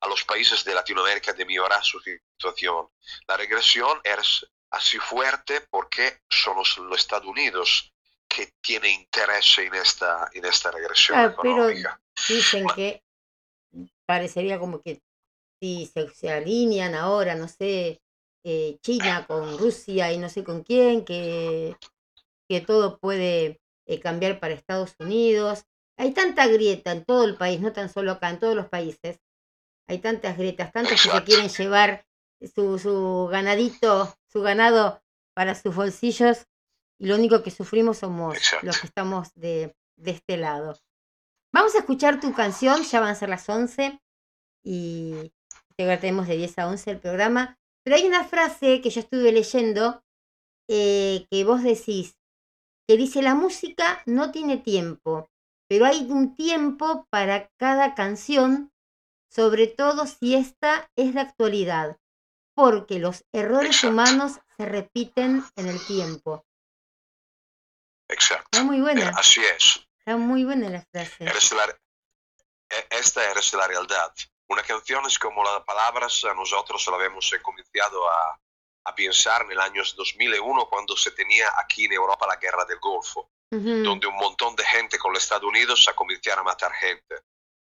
a 0.00 0.08
los 0.08 0.24
países 0.24 0.64
de 0.64 0.74
Latinoamérica 0.74 1.32
de 1.32 1.44
mejorar 1.44 1.82
su 1.84 2.00
situación. 2.00 2.88
La 3.26 3.36
regresión 3.36 4.00
es 4.04 4.46
así 4.70 4.98
fuerte 4.98 5.62
porque 5.70 6.20
son 6.28 6.56
los, 6.56 6.78
los 6.78 6.98
Estados 6.98 7.26
Unidos 7.26 7.92
que 8.28 8.52
tienen 8.60 9.00
interés 9.00 9.58
en 9.58 9.74
esta, 9.74 10.28
en 10.32 10.44
esta 10.44 10.70
regresión 10.70 11.18
pero 11.18 11.68
económica. 11.68 12.00
dicen 12.28 12.66
que 12.74 13.02
parecería 14.06 14.58
como 14.58 14.80
que 14.80 15.02
si 15.60 15.86
se, 15.86 16.08
se 16.10 16.30
alinean 16.30 16.94
ahora, 16.94 17.34
no 17.34 17.46
sé, 17.46 18.00
eh, 18.44 18.78
China 18.82 19.24
con 19.26 19.58
Rusia 19.58 20.12
y 20.12 20.18
no 20.18 20.28
sé 20.28 20.42
con 20.42 20.64
quién, 20.64 21.04
que, 21.04 21.76
que 22.48 22.60
todo 22.60 22.98
puede 22.98 23.60
eh, 23.86 24.00
cambiar 24.00 24.40
para 24.40 24.54
Estados 24.54 24.94
Unidos. 24.98 25.64
Hay 25.98 26.12
tanta 26.12 26.46
grieta 26.46 26.92
en 26.92 27.04
todo 27.04 27.24
el 27.24 27.36
país, 27.36 27.60
no 27.60 27.72
tan 27.72 27.88
solo 27.88 28.12
acá, 28.12 28.30
en 28.30 28.38
todos 28.38 28.54
los 28.54 28.68
países. 28.68 29.20
Hay 29.88 29.98
tantas 29.98 30.36
grietas, 30.38 30.72
tantos 30.72 31.02
que 31.02 31.10
se 31.10 31.24
quieren 31.24 31.48
llevar 31.48 32.06
su, 32.54 32.78
su 32.78 33.28
ganadito, 33.30 34.16
su 34.26 34.40
ganado 34.40 35.02
para 35.34 35.54
sus 35.54 35.74
bolsillos 35.74 36.46
y 36.98 37.06
lo 37.06 37.16
único 37.16 37.42
que 37.42 37.50
sufrimos 37.50 37.98
somos 37.98 38.36
Exacto. 38.36 38.66
los 38.66 38.78
que 38.80 38.86
estamos 38.86 39.34
de, 39.34 39.74
de 39.96 40.10
este 40.12 40.36
lado. 40.36 40.78
Vamos 41.52 41.74
a 41.74 41.78
escuchar 41.78 42.20
tu 42.20 42.32
canción, 42.32 42.82
ya 42.84 43.00
van 43.00 43.10
a 43.10 43.14
ser 43.14 43.28
las 43.28 43.48
11 43.48 44.00
y 44.64 45.32
ahora 45.78 46.00
tenemos 46.00 46.28
de 46.28 46.36
10 46.36 46.58
a 46.58 46.68
11 46.68 46.90
el 46.92 47.00
programa. 47.00 47.58
Pero 47.84 47.96
hay 47.96 48.06
una 48.06 48.24
frase 48.24 48.80
que 48.80 48.90
yo 48.90 49.00
estuve 49.00 49.32
leyendo 49.32 50.02
eh, 50.68 51.26
que 51.30 51.44
vos 51.44 51.62
decís, 51.62 52.16
que 52.86 52.96
dice, 52.96 53.22
la 53.22 53.34
música 53.34 54.02
no 54.06 54.30
tiene 54.30 54.56
tiempo, 54.58 55.30
pero 55.72 55.86
hay 55.86 56.02
un 56.10 56.36
tiempo 56.36 57.06
para 57.08 57.48
cada 57.56 57.94
canción, 57.94 58.70
sobre 59.30 59.66
todo 59.68 60.06
si 60.06 60.34
esta 60.34 60.90
es 60.96 61.14
de 61.14 61.20
actualidad, 61.20 61.96
porque 62.54 62.98
los 62.98 63.24
errores 63.32 63.82
humanos 63.82 64.38
se 64.58 64.66
repiten 64.66 65.42
en 65.56 65.68
el 65.68 65.82
tiempo. 65.86 66.44
Exacto. 68.06 68.48
Está 68.52 68.64
muy 68.64 68.76
Eh, 68.76 68.82
buena, 68.82 69.12
Así 69.16 69.40
es. 69.42 69.80
está 70.00 70.18
muy 70.18 70.44
buena 70.44 70.68
la 70.68 70.82
frase. 70.82 71.24
La- 71.24 71.78
e- 72.68 72.86
esta 72.90 73.30
eres 73.30 73.54
la 73.54 73.66
realidad. 73.66 74.12
Una 74.48 74.62
canción 74.62 75.06
es 75.06 75.18
como 75.18 75.42
las 75.42 75.64
palabras, 75.64 76.22
nosotros 76.36 76.86
la 76.88 76.96
habíamos 76.96 77.32
comenzado 77.42 78.10
a, 78.10 78.38
a 78.84 78.94
pensar 78.94 79.40
en 79.46 79.52
el 79.52 79.60
año 79.60 79.82
2001 79.96 80.68
cuando 80.68 80.94
se 80.98 81.12
tenía 81.12 81.46
aquí 81.56 81.86
en 81.86 81.94
Europa 81.94 82.26
la 82.26 82.36
guerra 82.36 82.66
del 82.66 82.78
Golfo, 82.78 83.30
Donde 83.52 84.06
un 84.06 84.16
montón 84.16 84.56
de 84.56 84.64
gente 84.64 84.98
con 84.98 85.12
los 85.12 85.22
Estados 85.22 85.44
Unidos 85.44 85.86
a 85.86 85.92
comenzar 85.92 86.38
a 86.38 86.42
matar 86.42 86.72
gente. 86.72 87.16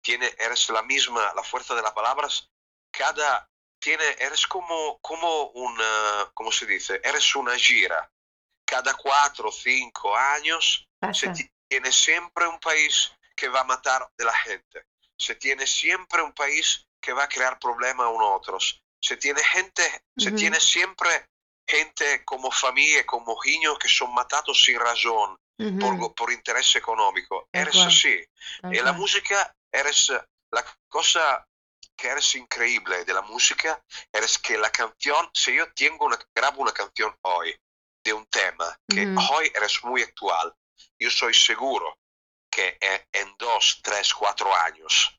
Tiene, 0.03 0.31
eres 0.39 0.69
la 0.69 0.83
misma, 0.83 1.33
la 1.35 1.43
fuerza 1.43 1.75
de 1.75 1.81
las 1.81 1.93
palabras, 1.93 2.51
cada, 2.91 3.49
tiene, 3.79 4.05
eres 4.19 4.47
como, 4.47 4.99
como 5.01 5.45
una, 5.53 6.31
¿cómo 6.35 6.53
se 6.53 6.67
dice? 6.67 7.01
Eres 7.03 7.35
una 7.35 7.57
gira. 7.57 8.11
Cada 8.67 8.93
cuatro 8.93 9.49
o 9.49 9.53
cinco 9.53 10.15
años 10.15 10.87
se 11.13 11.29
pasa. 11.29 11.33
tiene 11.67 11.91
siempre 11.91 12.47
un 12.47 12.61
país 12.61 13.11
que 13.35 13.49
va 13.49 13.61
a 13.61 13.65
matar 13.65 14.07
de 14.19 14.25
la 14.27 14.35
gente. 14.35 14.85
Se 15.17 15.35
tiene 15.35 15.67
siempre 15.67 16.21
un 16.21 16.35
país 16.35 16.87
que 17.01 17.15
va 17.15 17.25
a 17.25 17.29
crear 17.29 17.59
problemas 17.59 18.07
a 18.07 18.11
otros. 18.11 18.83
Se 19.01 19.17
tiene 19.17 19.43
gente, 19.43 19.83
se 20.15 20.29
Ujú. 20.29 20.37
tiene 20.37 20.61
siempre 20.61 21.27
gente 21.67 22.23
como 22.27 22.51
familia, 22.51 23.07
como 23.07 23.39
niños 23.47 23.79
que 23.79 23.89
son 23.89 24.13
matados 24.13 24.63
sin 24.63 24.79
razón 24.79 25.39
Por, 25.79 26.15
por 26.15 26.33
interés 26.33 26.75
económico. 26.77 27.49
Tal 27.53 27.63
Eres 27.63 27.75
cual. 27.75 27.89
así. 27.89 28.25
tal 28.63 28.75
En 28.77 28.85
la 28.85 28.93
música 28.93 29.55
eres 29.71 30.11
eh, 30.11 30.21
la 30.51 30.65
cosa 30.89 31.47
que 31.97 32.09
eres 32.09 32.35
increíble 32.35 33.05
de 33.05 33.13
la 33.13 33.21
música, 33.23 33.83
eres 34.11 34.39
que 34.39 34.57
la 34.57 34.71
canción, 34.71 35.29
si 35.35 35.55
yo 35.55 35.71
tengo 35.75 36.07
una, 36.07 36.19
grabo 36.35 36.63
una 36.63 36.73
canción 36.73 37.15
hoy 37.23 37.55
de 38.03 38.13
un 38.15 38.25
tema 38.27 38.75
que 38.89 39.07
hoy 39.33 39.53
eres 39.55 39.85
muy 39.85 40.03
actual, 40.03 40.55
yo 40.99 41.11
soy 41.11 41.35
seguro 41.35 41.99
que 42.51 42.79
en, 42.81 43.07
en 43.13 43.35
dos, 43.39 43.81
tres, 43.83 44.15
cuatro 44.15 44.55
años 44.57 45.15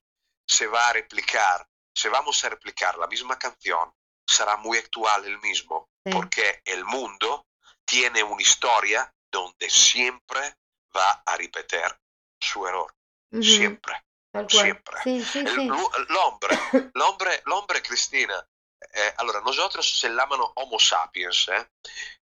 se 0.48 0.66
va 0.66 0.90
a 0.90 0.94
replicar, 0.94 1.68
se 1.94 2.10
vamos 2.10 2.44
a 2.44 2.50
replicar 2.50 2.98
la 2.98 3.06
misma 3.08 3.38
canción, 3.38 3.94
será 4.28 4.58
muy 4.58 4.78
actual 4.80 5.24
el 5.26 5.40
mismo, 5.40 5.88
Sí. 6.04 6.12
porque 6.12 6.64
el 6.66 6.84
mundo 6.84 7.46
tiene 7.86 8.24
una 8.24 8.42
historia 8.42 9.14
donde 9.32 9.70
siempre 9.70 10.58
va 10.96 11.24
a 11.26 11.38
repetir 11.38 12.00
su 12.40 12.68
error, 12.68 12.94
Ujú, 13.32 13.44
siempre. 13.44 13.94
tal 14.32 14.48
cual. 14.48 14.64
siempre. 14.64 14.98
Sí, 15.04 15.24
sí, 15.24 15.46
sí. 15.48 15.68
L'ombre, 16.10 16.58
l'ombre, 16.94 17.42
l'ombre 17.46 17.82
Cristina, 17.82 18.46
eh, 18.94 19.14
allora 19.18 19.42
nosotros 19.42 20.00
se 20.00 20.10
llaman 20.10 20.40
Homo 20.56 20.80
sapiens, 20.80 21.48
eh, 21.50 21.70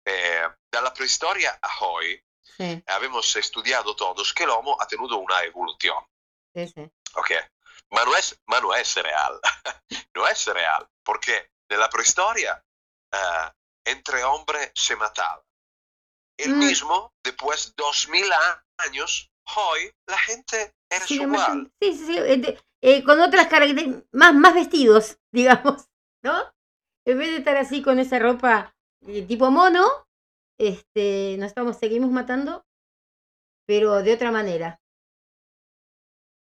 eh, 0.05 0.49
dalla 0.71 0.93
preistoria 0.93 1.59
a 1.61 1.85
hoy 1.85 2.23
Sí, 2.57 2.83
hemos 2.87 3.37
estudiado 3.37 3.95
todos 3.95 4.33
que 4.33 4.45
el 4.45 4.51
Homo 4.51 4.79
ha 4.81 4.87
tenido 4.87 5.19
una 5.19 5.43
evolución, 5.43 6.03
sí, 6.55 6.67
sí. 6.69 6.91
¿ok? 7.15 7.31
Ma 7.91 8.03
no 8.05 8.17
es, 8.17 8.41
ma 8.47 8.61
no 8.61 8.75
es 8.75 8.95
real, 8.97 9.39
no 10.15 10.27
es 10.27 10.47
real, 10.47 10.89
porque 11.05 11.51
en 11.69 11.79
la 11.79 11.91
prehistoria 11.91 12.65
eh, 13.13 13.51
entre 13.85 14.25
hombres 14.25 14.73
se 14.75 14.97
mataba. 14.97 15.46
El 16.39 16.55
Mm. 16.55 16.59
mismo, 16.59 17.13
después 17.25 17.75
dos 17.77 18.09
mil 18.09 18.25
años, 18.79 19.31
hoy 19.57 19.91
la 20.07 20.19
gente 20.19 20.73
eres 20.91 21.09
Sigue 21.09 21.25
igual. 21.25 21.73
Sí, 21.81 21.95
sí, 21.95 22.07
sí. 22.07 22.19
eh, 22.19 22.59
eh, 22.83 23.03
con 23.05 23.21
otras 23.21 23.47
características, 23.49 24.05
más, 24.13 24.35
más 24.35 24.55
vestidos, 24.55 25.19
digamos, 25.33 25.89
¿no? 26.23 26.53
En 27.07 27.19
vez 27.19 27.31
de 27.31 27.37
estar 27.39 27.57
así 27.57 27.83
con 27.83 27.99
esa 27.99 28.19
ropa 28.19 28.75
eh, 29.07 29.23
tipo 29.23 29.51
mono, 29.51 29.87
este, 30.59 31.37
nos 31.39 31.49
estamos, 31.49 31.77
seguimos 31.79 32.11
matando, 32.11 32.65
pero 33.67 34.03
de 34.03 34.13
otra 34.15 34.31
manera. 34.31 34.81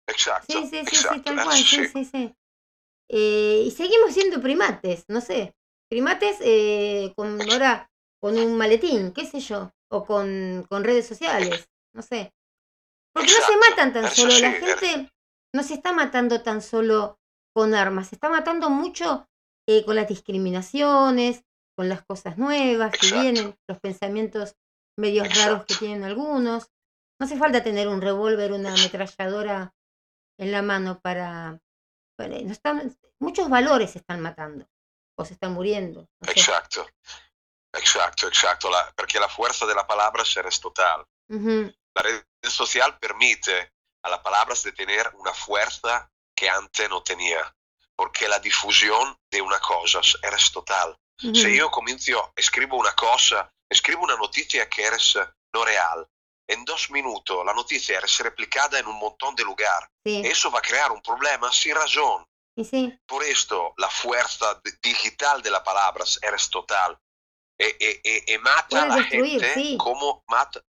Exacto, 0.08 0.54
Sí, 0.54 0.68
sí, 0.68 0.80
sí, 0.80 0.86
sí, 0.86 0.96
exacto, 0.98 1.22
tal 1.24 1.43
cual, 1.43 1.58
sí, 1.58 1.88
sí, 1.88 2.06
sí. 2.06 2.36
Eh, 3.10 3.64
y 3.68 3.72
seguimos 3.72 4.14
siendo 4.14 4.41
primates, 4.41 5.06
no 5.08 5.22
sé. 5.22 5.56
Primates 5.89 6.38
eh, 6.41 7.14
con 7.16 7.39
ahora 7.52 7.89
con 8.22 8.38
un 8.38 8.58
maletín, 8.58 9.14
qué 9.14 9.26
sé 9.26 9.39
yo, 9.39 9.72
o 9.98 10.06
con, 10.06 10.66
con 10.70 10.84
redes 10.84 11.08
sociales, 11.08 11.70
no 11.93 12.02
sé. 12.02 12.34
Porque 13.14 13.32
no 13.32 13.46
se 13.48 13.58
matan 13.70 13.93
tan 13.93 14.04
solo, 14.12 14.32
la 14.39 14.52
gente 14.52 15.12
no 15.54 15.64
se 15.64 15.74
está 15.76 15.93
matando 15.93 16.41
tan 16.41 16.62
solo 16.62 17.18
con 17.56 17.74
armas, 17.74 18.10
se 18.10 18.16
está 18.16 18.30
matando 18.30 18.70
mucho 18.70 19.28
eh, 19.68 19.86
con 19.86 19.96
las 19.96 20.08
discriminaciones, 20.08 21.43
con 21.78 21.88
las 21.89 22.04
cosas 22.04 22.38
nuevas 22.38 22.91
que 22.91 23.08
vienen, 23.22 23.58
los 23.68 23.80
pensamientos 23.80 24.56
medios 24.98 25.28
raros 25.36 25.66
que 25.66 25.76
tienen 25.76 26.04
algunos. 26.04 26.70
No 27.20 27.26
hace 27.26 27.38
falta 27.38 27.64
tener 27.64 27.88
un 27.88 28.02
revólver, 28.02 28.52
una 28.52 28.74
ametralladora 28.74 29.74
en 30.38 30.52
la 30.52 30.62
mano 30.62 31.00
para... 31.00 31.62
para- 32.18 32.39
no 32.41 32.52
están, 32.52 32.96
muchos 33.20 33.50
valores 33.50 33.91
se 33.91 34.00
están 34.00 34.20
matando 34.22 34.68
o 35.18 35.24
se 35.24 35.34
están 35.34 35.54
muriendo. 35.54 36.02
no 36.20 36.28
sé. 36.34 36.39
Exacto, 36.41 36.86
exacto, 37.78 38.28
exacto, 38.28 38.69
la- 38.69 38.91
porque 38.95 39.19
la 39.19 39.30
fuerza 39.30 39.65
de 39.65 39.76
la 39.76 39.86
palabra 39.86 40.23
es 40.23 40.59
total. 40.59 41.05
Ujú, 41.30 41.73
La 41.95 42.01
red 42.01 42.23
social 42.43 42.97
permite 42.99 43.71
a 44.03 44.09
las 44.09 44.19
palabras 44.19 44.61
de 44.63 44.71
tener 44.73 45.11
una 45.15 45.34
fuerza 45.34 46.09
que 46.36 46.49
antes 46.49 46.89
no 46.89 47.01
tenía, 47.01 47.55
porque 47.95 48.28
la 48.28 48.39
difusión 48.39 49.17
de 49.32 49.41
una 49.41 49.59
cosa 49.59 50.01
es 50.01 50.51
total. 50.51 50.97
ujú, 51.23 51.34
Se 51.36 51.55
yo 51.55 51.71
comincio, 51.71 52.34
escribo 52.36 52.78
una 52.78 52.93
cosa, 52.93 53.49
escribo 53.69 54.03
una 54.03 54.17
noticia 54.17 54.69
que 54.69 54.86
es 54.88 55.17
no 55.53 55.63
real, 55.65 56.05
en 56.47 56.63
dos 56.65 56.91
minutos 56.91 57.43
la 57.45 57.53
noticia 57.53 57.97
es 57.99 58.17
replicada 58.19 58.78
en 58.78 58.86
un 58.88 58.97
montón 58.97 59.34
de 59.36 59.43
lugares. 59.43 59.89
sí, 60.05 60.21
Eso 60.26 60.51
va 60.51 60.59
a 60.59 60.61
crear 60.61 60.91
un 60.91 61.01
problema 61.01 61.51
sin 61.51 61.73
razón. 61.76 62.26
y 62.57 62.63
sí, 62.65 62.99
Por 63.07 63.23
esto 63.23 63.73
la 63.78 63.89
fuerza 63.89 64.59
di- 64.63 64.71
digital 64.82 65.41
de 65.41 65.49
las 65.49 65.61
palabras 65.61 66.19
es 66.21 66.49
total. 66.49 66.97
E, 67.58 67.78
e- 67.80 68.01
e- 68.03 68.24
e 68.34 68.38
mata 68.39 68.84
a 68.84 68.86
la 68.88 68.95
destruir, 68.97 69.41
gente 69.41 69.53
sí. 69.53 69.78
como 69.78 70.24
mata. 70.28 70.62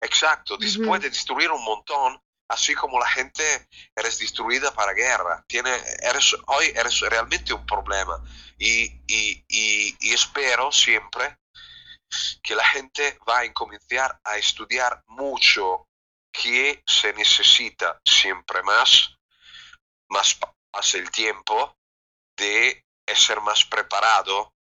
Exacto, 0.00 0.54
Ujú. 0.56 0.84
puede 0.86 1.08
destruir 1.08 1.50
un 1.50 1.62
montón, 1.62 2.20
así 2.48 2.74
como 2.74 2.98
la 2.98 3.08
gente 3.08 3.68
eres 3.94 4.18
destruida 4.18 4.74
para 4.74 4.92
guerra. 4.92 5.44
Tiene, 5.46 5.70
eres, 6.02 6.34
hoy 6.46 6.72
eres 6.74 6.98
realmente 7.00 7.52
un 7.52 7.64
problema. 7.64 8.20
Y, 8.58 8.84
y- 9.06 9.44
y- 9.48 9.96
y 10.00 10.12
espero 10.12 10.72
siempre 10.72 11.38
que 12.42 12.54
la 12.56 12.64
gente 12.66 13.18
va 13.28 13.40
a 13.40 13.52
comenzar 13.52 14.18
a 14.24 14.36
estudiar 14.36 15.02
mucho 15.06 15.88
que 16.32 16.82
se 16.86 17.12
necesita 17.12 18.00
siempre 18.04 18.62
más, 18.64 19.16
más 20.08 20.38
pasa 20.70 20.98
el 20.98 21.10
tiempo 21.10 21.76
de 22.36 22.84
ser 23.14 23.40
más 23.42 23.64
preparado 23.64 24.52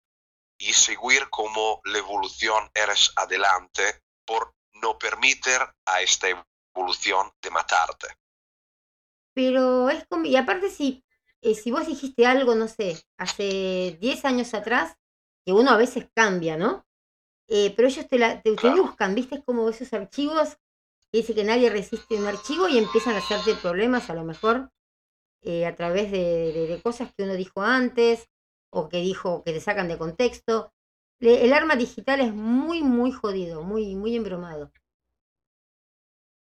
y 0.61 0.73
seguir 0.73 1.29
como 1.29 1.81
la 1.85 1.99
evolución 1.99 2.69
eres 2.73 3.11
adelante 3.17 4.01
por 4.25 4.53
no 4.81 4.97
permitir 4.97 5.59
a 5.85 6.01
esta 6.01 6.27
evolución 6.75 7.31
de 7.41 7.51
matarte. 7.51 8.07
Pero 9.33 9.89
es 9.89 10.05
como, 10.07 10.25
y 10.25 10.35
aparte 10.35 10.69
si, 10.69 11.03
eh, 11.41 11.55
si 11.55 11.71
vos 11.71 11.87
dijiste 11.87 12.25
algo, 12.25 12.55
no 12.55 12.67
sé, 12.67 13.01
hace 13.17 13.97
10 13.99 14.25
años 14.25 14.53
atrás, 14.53 14.95
que 15.45 15.53
uno 15.53 15.71
a 15.71 15.77
veces 15.77 16.07
cambia, 16.13 16.57
¿no? 16.57 16.85
Eh, 17.49 17.73
pero 17.75 17.87
ellos 17.89 18.07
te, 18.07 18.19
la, 18.19 18.41
te, 18.41 18.57
te 18.57 18.69
Claro. 18.69 18.71
buscan, 18.71 19.15
¿viste? 19.15 19.35
Es 19.37 19.43
como 19.45 19.69
esos 19.69 19.93
archivos 19.93 20.57
que 21.11 21.19
dice 21.19 21.35
que 21.35 21.43
nadie 21.45 21.69
resiste 21.69 22.15
un 22.15 22.27
archivo 22.27 22.69
y 22.69 22.77
empiezan 22.79 23.15
a 23.15 23.19
hacerte 23.19 23.55
problemas 23.55 24.09
a 24.09 24.15
lo 24.15 24.23
mejor 24.25 24.71
eh, 25.43 25.65
a 25.65 25.75
través 25.75 26.11
de, 26.11 26.53
de- 26.53 26.67
de 26.67 26.81
cosas 26.81 27.13
que 27.15 27.23
uno 27.23 27.33
dijo 27.35 27.61
antes 27.61 28.27
o 28.71 28.89
que 28.89 28.97
dijo 28.97 29.43
que 29.43 29.53
te 29.53 29.61
sacan 29.61 29.87
de 29.87 29.97
contexto. 29.97 30.73
Le- 31.19 31.45
el 31.45 31.53
arma 31.53 31.75
digital 31.75 32.19
es 32.21 32.33
muy, 32.33 32.81
muy 32.81 33.11
jodido, 33.11 33.61
muy, 33.61 33.95
muy 33.95 34.15
embromado. 34.15 34.71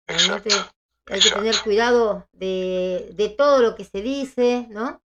Exacto. 0.09 0.55
hay 1.07 1.21
que 1.21 1.31
tener 1.31 1.55
cuidado 1.63 2.29
de, 2.33 3.11
de 3.15 3.29
todo 3.29 3.61
lo 3.61 3.75
que 3.75 3.85
se 3.85 4.03
dice, 4.03 4.67
¿no? 4.71 5.01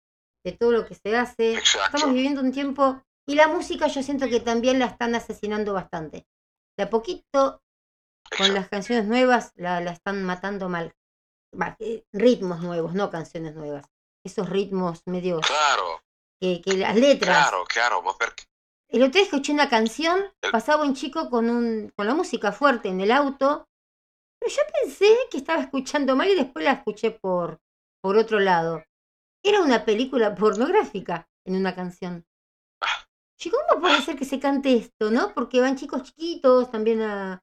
De 0.45 0.53
todo 0.53 0.73
lo 0.73 0.87
que 0.87 0.95
se 0.95 1.17
hace. 1.17 1.55
Exacto. 1.55 1.97
Estamos 1.97 2.15
viviendo 2.15 2.41
un 2.41 2.53
tiempo 2.53 3.03
y 3.27 3.35
la 3.35 3.49
música 3.49 3.89
yo 3.89 4.03
siento 4.03 4.29
que 4.29 4.41
también 4.41 4.79
la 4.79 4.87
están 4.87 5.15
asesinando 5.15 5.73
bastante. 5.73 6.27
De 6.77 6.85
a 6.85 6.91
poquito, 6.91 7.63
con 8.37 8.55
las 8.55 8.69
canciones 8.69 9.07
nuevas, 9.07 9.53
la, 9.57 9.81
la 9.81 9.93
están 9.93 10.23
matando 10.25 10.69
mal. 10.69 10.95
Eh, 11.81 12.05
ritmos 12.13 12.61
nuevos, 12.61 12.95
no 12.95 13.11
canciones 13.11 13.55
nuevas. 13.55 13.87
Esos 14.25 14.49
ritmos 14.49 15.03
medios 15.07 15.47
Claro, 15.47 16.03
que, 16.41 16.61
que 16.63 16.77
las 16.77 16.97
letras. 16.97 17.51
claro, 17.51 17.65
claro, 17.65 18.03
ma 18.03 18.17
perché 18.17 18.45
El 18.89 19.03
otro 19.03 19.15
día 19.15 19.23
escuché 19.23 19.53
una 19.53 19.69
canción, 19.69 20.33
pasaba 20.53 20.85
un 20.85 20.95
chico 20.95 21.29
con, 21.29 21.51
un, 21.51 21.93
con 21.97 22.07
la 22.07 22.15
música 22.15 22.53
fuerte 22.53 22.89
en 22.89 23.01
el 23.01 23.11
auto, 23.11 23.67
pero 24.39 24.53
yo 24.55 24.63
pensé 24.81 25.09
que 25.31 25.39
estaba 25.39 25.63
escuchando 25.63 26.15
mal 26.15 26.29
y 26.29 26.37
después 26.37 26.65
la 26.65 26.73
escuché 26.73 27.11
por, 27.11 27.59
por 28.01 28.17
otro 28.17 28.39
lado. 28.39 28.85
Era 29.43 29.61
una 29.63 29.85
película 29.85 30.35
pornográfica 30.35 31.29
en 31.45 31.57
una 31.57 31.75
canción. 31.75 32.25
Yo, 33.39 33.51
¿cómo 33.51 33.81
puede 33.81 34.01
ser 34.01 34.17
que 34.17 34.25
se 34.25 34.41
cante 34.41 34.75
esto, 34.77 35.11
no? 35.11 35.35
Porque 35.35 35.61
van 35.61 35.77
chicos 35.77 36.05
chiquitos 36.05 36.71
también 36.71 37.03
a, 37.03 37.35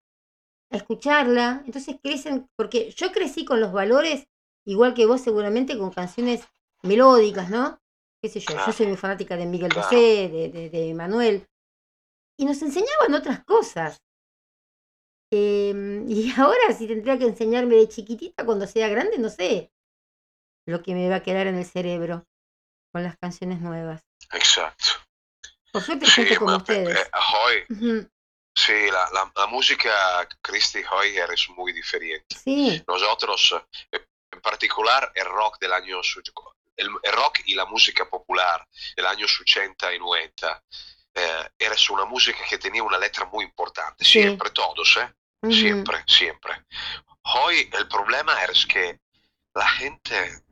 a 0.72 0.78
escucharla. 0.78 1.62
Entonces 1.66 1.98
crecen, 2.02 2.50
porque 2.56 2.92
yo 2.92 3.12
crecí 3.12 3.46
con 3.46 3.60
los 3.60 3.72
valores, 3.72 4.28
igual 4.66 4.94
que 4.94 5.06
vos 5.06 5.22
seguramente, 5.22 5.78
con 5.78 5.92
canciones 5.92 6.48
melódicas, 6.82 7.50
¿no? 7.50 7.80
Qué 8.24 8.30
sé 8.30 8.40
yo, 8.40 8.52
yo 8.52 8.56
Claro. 8.56 8.72
soy 8.72 8.88
muy 8.88 8.96
fanática 8.96 9.36
de 9.36 9.46
Miguel 9.46 9.70
Claro. 9.70 9.86
Bosé, 9.86 10.30
de, 10.30 10.48
de, 10.50 10.70
de 10.70 10.94
Manuel. 10.94 11.46
Y 12.40 12.46
nos 12.46 12.62
enseñaban 12.62 13.14
otras 13.14 13.44
cosas. 13.44 14.02
Em, 15.30 16.06
y 16.10 16.32
ahora 16.38 16.72
si 16.78 16.88
tendría 16.88 17.18
que 17.20 17.26
enseñarme 17.26 17.76
de 17.76 17.90
chiquitita 17.90 18.46
cuando 18.46 18.66
sea 18.66 18.88
grande, 18.88 19.18
no 19.18 19.30
sé 19.30 19.72
lo 20.66 20.82
que 20.82 20.94
me 20.96 21.10
va 21.10 21.18
a 21.18 21.24
quedar 21.24 21.48
en 21.48 21.56
el 21.56 21.66
cerebro 21.66 22.24
con 22.94 23.04
las 23.04 23.18
canciones 23.18 23.60
nuevas. 23.60 24.02
Exacto. 24.32 24.86
Por 25.74 25.82
suerte 25.82 26.06
Sì, 26.06 26.12
gente 26.24 26.38
como 26.38 26.56
ustedes. 26.56 26.98
eh, 26.98 27.10
hoy, 27.44 28.08
sì, 28.56 28.90
la, 28.90 29.10
la, 29.12 29.30
la 29.36 29.48
música, 29.48 30.26
Cristi, 30.42 30.82
hoy 30.94 31.18
es 31.18 31.50
muy 31.50 31.74
diferente. 31.74 32.34
Sí, 32.42 32.82
Nosotros, 32.88 33.56
eh, 33.92 34.06
en 34.32 34.40
particular 34.42 35.12
el 35.16 35.26
rock 35.26 35.60
del 35.60 35.74
año 35.74 36.02
el, 36.76 36.90
el 37.04 37.14
rock 37.14 37.40
y 37.46 37.56
la 37.56 37.66
música 37.66 38.10
popular 38.10 38.66
del 38.96 39.06
año 39.06 39.26
80 39.26 39.94
y 39.94 40.00
90 40.00 40.64
eh, 41.16 41.50
era 41.60 41.76
una 41.92 42.06
música 42.06 42.40
que 42.50 42.58
tenía 42.58 42.82
una 42.84 42.98
letra 42.98 43.26
muy 43.26 43.46
importante, 43.46 44.04
Sí. 44.04 44.22
siempre, 44.22 44.50
todos, 44.50 44.98
¿eh? 44.98 45.14
Ujú. 45.42 45.54
Siempre, 45.54 46.04
siempre. 46.08 46.66
Hoy 47.36 47.70
el 47.74 47.88
problema 47.88 48.42
es 48.46 48.66
que 48.66 49.00
la 49.54 49.68
gente 49.70 50.44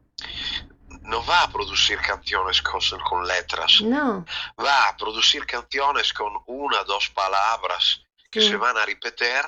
no 1.01 1.26
va 1.26 1.43
a 1.43 1.51
producir 1.51 1.97
canciones 1.99 2.61
con, 2.61 2.80
con 3.09 3.26
letras, 3.28 3.82
No, 3.82 4.26
va 4.63 4.89
a 4.89 4.97
producir 4.97 5.45
canciones 5.45 6.13
con 6.13 6.32
una 6.45 6.82
o 6.82 6.86
dos 6.86 7.09
palabras 7.09 8.01
que 8.30 8.41
Sí. 8.41 8.49
se 8.49 8.57
van 8.57 8.78
a 8.78 8.86
repetir 8.86 9.41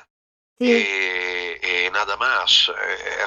sí, 0.58 0.66
y, 0.66 1.86
y 1.86 1.90
nada 1.90 2.16
más. 2.16 2.68
Eh, 2.70 3.18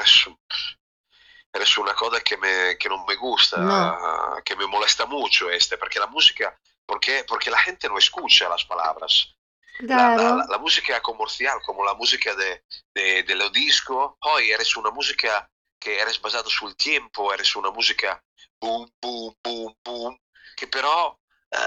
Eres, 1.58 1.78
una 1.78 1.94
cosa 1.96 2.22
que, 2.22 2.38
me, 2.38 2.78
que 2.78 2.88
no 2.88 3.04
me 3.06 3.16
gusta, 3.16 3.58
No. 3.58 4.42
que 4.46 4.56
me 4.56 4.68
molesta 4.68 5.06
mucho 5.08 5.50
este, 5.50 5.78
porque 5.78 6.00
la 6.00 6.06
música, 6.08 6.56
porque, 6.86 7.24
porque 7.28 7.50
la 7.50 7.58
gente 7.60 7.90
no 7.90 7.98
escucha 7.98 8.48
las 8.48 8.64
palabras. 8.66 9.34
La, 9.80 9.86
claro. 10.16 10.38
la- 10.38 10.46
la 10.50 10.58
música 10.60 11.02
comercial, 11.02 11.60
como 11.66 11.84
la 11.84 11.94
música 11.96 12.34
de, 12.36 12.64
de, 12.94 13.24
de 13.24 13.36
los 13.36 13.52
discos, 13.52 14.14
hoy 14.22 14.52
eres 14.52 14.76
una 14.78 14.92
música 14.92 15.50
que 15.80 16.00
eres 16.00 16.20
basada 16.22 16.50
sul 16.50 16.76
tiempo, 16.76 17.34
eres 17.34 17.56
una 17.56 17.72
música 17.72 18.24
boom, 18.60 18.92
boom, 19.02 19.36
boom, 19.44 19.76
boom, 19.84 20.20
que 20.56 20.68
pero 20.68 21.20
eh, 21.52 21.58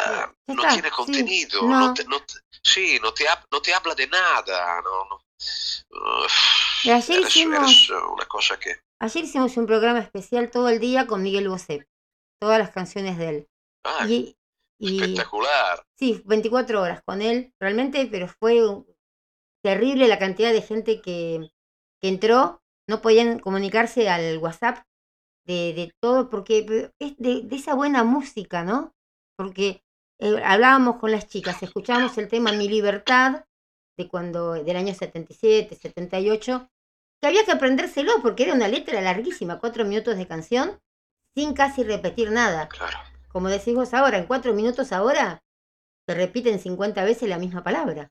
Ya 0.47 0.55
no 0.55 0.62
tiene 0.68 0.88
sí, 0.88 0.95
contenido, 0.95 1.62
no. 1.62 1.80
no 1.80 1.95
te, 1.95 2.05
no 2.05 2.20
te- 2.22 2.34
sí, 2.62 2.99
no 3.01 3.12
te, 3.14 3.26
no 3.51 3.61
te 3.62 3.72
habla 3.74 3.95
de 3.95 4.07
nada, 4.09 4.80
no, 4.82 5.05
no. 5.11 5.24
Uf, 6.24 6.84
Y 6.84 6.91
ayer 6.91 7.18
eres- 7.18 7.36
hicimos- 7.36 7.88
eres, 7.88 7.91
uh, 7.91 8.12
una 8.12 8.26
cosa 8.26 8.59
que... 8.59 8.82
Ayer 9.01 9.24
hicimos 9.24 9.57
un 9.57 9.66
programa 9.66 9.98
especial 9.98 10.51
todo 10.51 10.68
el 10.68 10.78
día 10.78 11.07
con 11.07 11.22
Miguel 11.22 11.48
Bosé, 11.48 11.86
todas 12.40 12.59
las 12.59 12.70
canciones 12.70 13.18
de 13.18 13.28
él. 13.28 13.48
ah, 13.84 14.07
Y, 14.07 14.36
y 14.78 15.01
espectacular. 15.03 15.84
sí, 15.98 16.22
24 16.26 16.82
horas 16.82 17.03
con 17.05 17.22
él, 17.22 17.55
realmente, 17.61 18.09
pero 18.11 18.28
fue 18.28 18.61
terrible 19.62 20.09
la 20.09 20.18
cantidad 20.18 20.53
de 20.53 20.62
gente 20.62 21.01
que, 21.01 21.51
que 22.01 22.09
entró, 22.09 22.62
no 22.88 23.01
podían 23.03 23.38
comunicarse 23.38 24.09
al 24.09 24.38
WhatsApp 24.38 24.84
de, 25.46 25.74
de 25.74 25.94
todo, 26.01 26.30
porque 26.30 26.64
pero 26.66 26.92
es 26.98 27.16
de, 27.18 27.42
de 27.42 27.57
esa 27.57 27.74
buena 27.74 28.05
música, 28.05 28.64
¿no? 28.64 28.94
Porque 29.36 29.82
eh, 30.20 30.42
hablábamos 30.44 30.96
con 30.96 31.12
las 31.12 31.28
chicas, 31.28 31.62
escuchábamos 31.62 32.16
el 32.18 32.28
tema 32.28 32.53
Mi 32.53 32.68
Libertad, 32.68 33.44
de 33.98 34.09
cuando, 34.09 34.55
del 34.55 34.76
año 34.76 34.94
77, 34.94 35.76
78, 35.76 36.68
que 37.21 37.27
había 37.29 37.45
que 37.45 37.53
aprendérselo 37.53 38.21
porque 38.23 38.45
era 38.45 38.55
una 38.55 38.68
letra 38.68 39.01
larguísima, 39.01 39.59
cuatro 39.59 39.85
minutos 39.85 40.16
de 40.16 40.27
canción, 40.27 40.81
sin 41.37 41.55
casi 41.55 41.83
repetir 41.85 42.31
nada. 42.31 42.68
Claro. 42.68 42.99
Como 43.29 43.49
decís 43.49 43.75
vos 43.75 43.95
ahora, 43.95 44.18
en 44.18 44.27
cuatro 44.27 44.53
minutos 44.55 44.93
ahora, 44.93 45.43
se 46.09 46.14
repiten 46.14 46.59
50 46.59 47.05
veces 47.05 47.29
la 47.29 47.39
misma 47.39 47.62
palabra. 47.62 48.11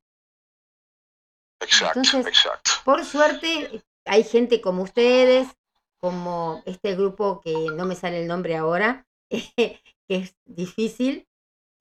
Exacto, 1.62 2.00
Entonces- 2.00 2.28
exacto. 2.28 2.72
Por 2.86 3.04
suerte, 3.06 3.84
hay 4.06 4.24
gente 4.24 4.62
como 4.62 4.84
ustedes, 4.84 5.48
como 6.00 6.64
este 6.66 6.96
grupo 6.96 7.42
que 7.42 7.54
no 7.76 7.86
me 7.86 7.96
sale 7.96 8.22
el 8.22 8.28
nombre 8.28 8.56
ahora, 8.56 9.06
que 9.58 9.82
es 10.08 10.36
difícil. 10.46 11.28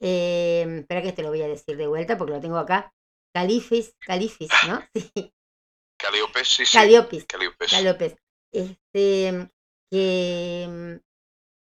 Eh, 0.01 0.65
espera 0.81 1.03
que 1.03 1.13
te 1.13 1.23
lo 1.23 1.29
voy 1.29 1.43
a 1.43 1.49
decir 1.49 1.77
de 1.77 1.87
vuelta 1.87 2.17
porque 2.17 2.33
lo 2.35 2.41
tengo 2.41 2.59
acá. 2.59 2.93
Califis, 3.35 3.95
Califis, 4.01 4.51
¿no? 4.67 4.81
Sí, 4.95 5.33
Calliope, 5.99 6.45
sí, 6.45 6.65
sí. 6.65 6.73
Caliopis. 6.73 7.25
Calliope. 7.27 7.67
López, 7.83 8.17
este, 8.53 9.51
que, 9.91 11.01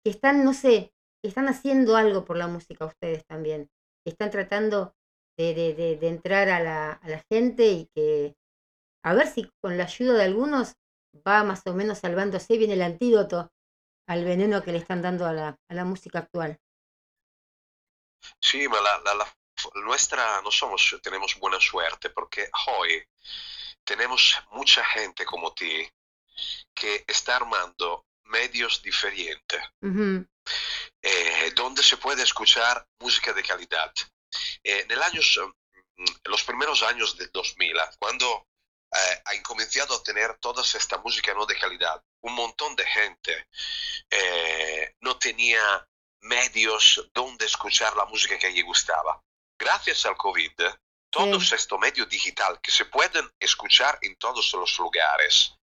que 0.04 0.10
están, 0.12 0.46
no 0.46 0.54
sé, 0.54 0.94
están 1.24 1.48
haciendo 1.48 1.96
algo 1.96 2.26
por 2.26 2.38
la 2.38 2.48
música 2.48 2.86
ustedes 2.86 3.26
también, 3.26 3.70
están 4.06 4.32
tratando 4.32 4.96
de, 5.38 5.54
de, 5.54 5.74
de, 5.76 5.98
de 5.98 6.08
entrar 6.08 6.50
a 6.50 6.60
la, 6.60 6.92
a 6.94 7.10
la 7.10 7.24
gente 7.32 7.68
y 7.72 7.88
que 7.96 8.36
a 9.04 9.14
ver 9.14 9.28
si 9.28 9.50
con 9.62 9.78
la 9.78 9.86
ayuda 9.86 10.14
de 10.16 10.24
algunos 10.24 10.74
va 11.28 11.44
más 11.44 11.66
o 11.68 11.74
menos 11.74 12.00
salvándose 12.00 12.58
bien 12.58 12.72
el 12.72 12.82
antídoto 12.82 13.52
al 14.08 14.26
veneno 14.26 14.64
que 14.64 14.72
le 14.74 14.80
están 14.80 15.02
dando 15.02 15.26
a 15.26 15.34
la, 15.34 15.58
a 15.70 15.74
la 15.74 15.86
música 15.86 16.20
actual. 16.20 16.60
Sí, 18.40 18.68
la, 18.68 19.00
la- 19.06 19.16
la- 19.16 19.38
nuestra, 19.86 20.42
no 20.42 20.52
somos, 20.52 21.00
tenemos 21.02 21.40
buena 21.40 21.60
suerte 21.60 22.10
porque 22.10 22.50
hoy 22.80 23.04
tenemos 23.84 24.36
mucha 24.52 24.84
gente 24.86 25.26
como 25.26 25.54
ti 25.54 25.90
que 26.74 27.04
está 27.08 27.36
armando 27.36 28.06
medios 28.26 28.82
diferentes 28.82 29.62
Ujú, 29.82 30.26
eh, 31.02 31.52
donde 31.56 31.84
se 31.84 31.98
puede 31.98 32.24
escuchar 32.24 32.88
música 33.00 33.34
de 33.34 33.44
calidad. 33.44 33.94
Eh, 34.64 34.86
en 34.90 35.02
años, 35.02 35.40
mm, 35.98 36.06
los 36.26 36.44
primeros 36.44 36.82
años 36.84 37.18
del 37.18 37.30
2000, 37.32 37.76
cuando 38.00 38.48
eh, 38.92 39.22
ha 39.26 39.44
comenzado 39.44 39.96
a 39.96 40.04
tener 40.04 40.38
toda 40.38 40.62
esta 40.62 40.98
música 41.00 41.34
no 41.34 41.46
de 41.46 41.58
calidad, 41.58 42.02
un 42.22 42.34
montón 42.36 42.76
de 42.76 42.86
gente 42.86 43.48
eh, 44.10 44.96
no 45.02 45.18
tenía 45.18 45.88
medios 46.22 47.10
donde 47.14 47.46
escuchar 47.46 47.96
la 47.96 48.06
música 48.06 48.38
que 48.38 48.52
le 48.52 48.62
gustaba. 48.62 49.22
Gracias 49.58 50.06
al 50.06 50.16
COVID, 50.16 50.52
todos 51.14 51.52
estos 51.54 51.80
medios 51.80 52.10
digital 52.10 52.60
que 52.62 52.72
se 52.72 52.86
pueden 52.86 53.30
escuchar 53.40 53.98
en 54.02 54.16
todos 54.16 54.52
los 54.54 54.78
lugares, 54.80 55.56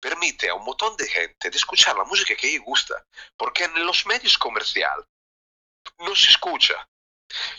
permite 0.00 0.48
a 0.48 0.54
un 0.54 0.64
montón 0.64 0.96
de 0.96 1.06
gente 1.06 1.50
de 1.50 1.56
escuchar 1.56 1.96
la 1.96 2.04
música 2.04 2.34
que 2.34 2.46
le 2.52 2.58
gusta, 2.58 3.04
porque 3.36 3.64
en 3.64 3.84
los 3.86 4.06
medios 4.06 4.36
comerciales 4.38 5.04
no 5.98 6.14
se 6.14 6.30
escucha. 6.30 6.74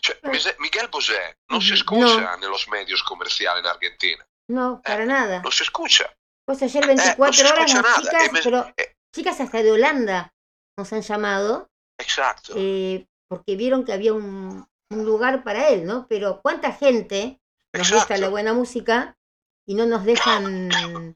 Cioè, 0.01 0.17
Eh. 0.23 0.55
Miguel 0.59 0.87
Bosé 0.87 1.37
no 1.49 1.59
se 1.61 1.73
escucha 1.75 2.33
en 2.35 2.41
los 2.49 2.67
medios 2.69 3.03
comerciales 3.03 3.59
en 3.63 3.67
Argentina, 3.67 4.25
No, 4.49 4.81
para 4.81 5.05
nada. 5.05 5.41
no 5.41 5.51
se 5.51 5.63
escucha. 5.63 6.05
Pues 6.45 6.61
ayer 6.63 6.83
Eh, 6.83 6.87
no 6.87 6.95
24 6.95 7.49
horas 7.49 7.73
las 7.73 8.01
chicas, 8.01 8.23
Eh, 8.23 8.31
me- 8.31 8.41
pero 8.41 8.73
eh, 8.77 8.95
chicas 9.13 9.39
hasta 9.41 9.61
de 9.61 9.71
Holanda 9.73 10.33
nos 10.77 10.91
han 10.93 11.01
llamado 11.01 11.67
exacto. 11.99 12.53
eh, 12.55 13.05
porque 13.29 13.55
vieron 13.57 13.83
que 13.83 13.91
había 13.93 14.13
un, 14.13 14.65
un 14.89 15.05
lugar 15.05 15.43
para 15.43 15.69
él, 15.69 15.85
¿no? 15.85 16.07
Pero 16.07 16.41
cuánta 16.41 16.71
gente 16.71 17.39
nos 17.73 17.91
gusta 17.91 18.17
la 18.17 18.29
buena 18.29 18.53
música 18.53 19.17
y 19.65 19.75
no 19.75 19.85
nos 19.85 20.05
dejan 20.05 21.15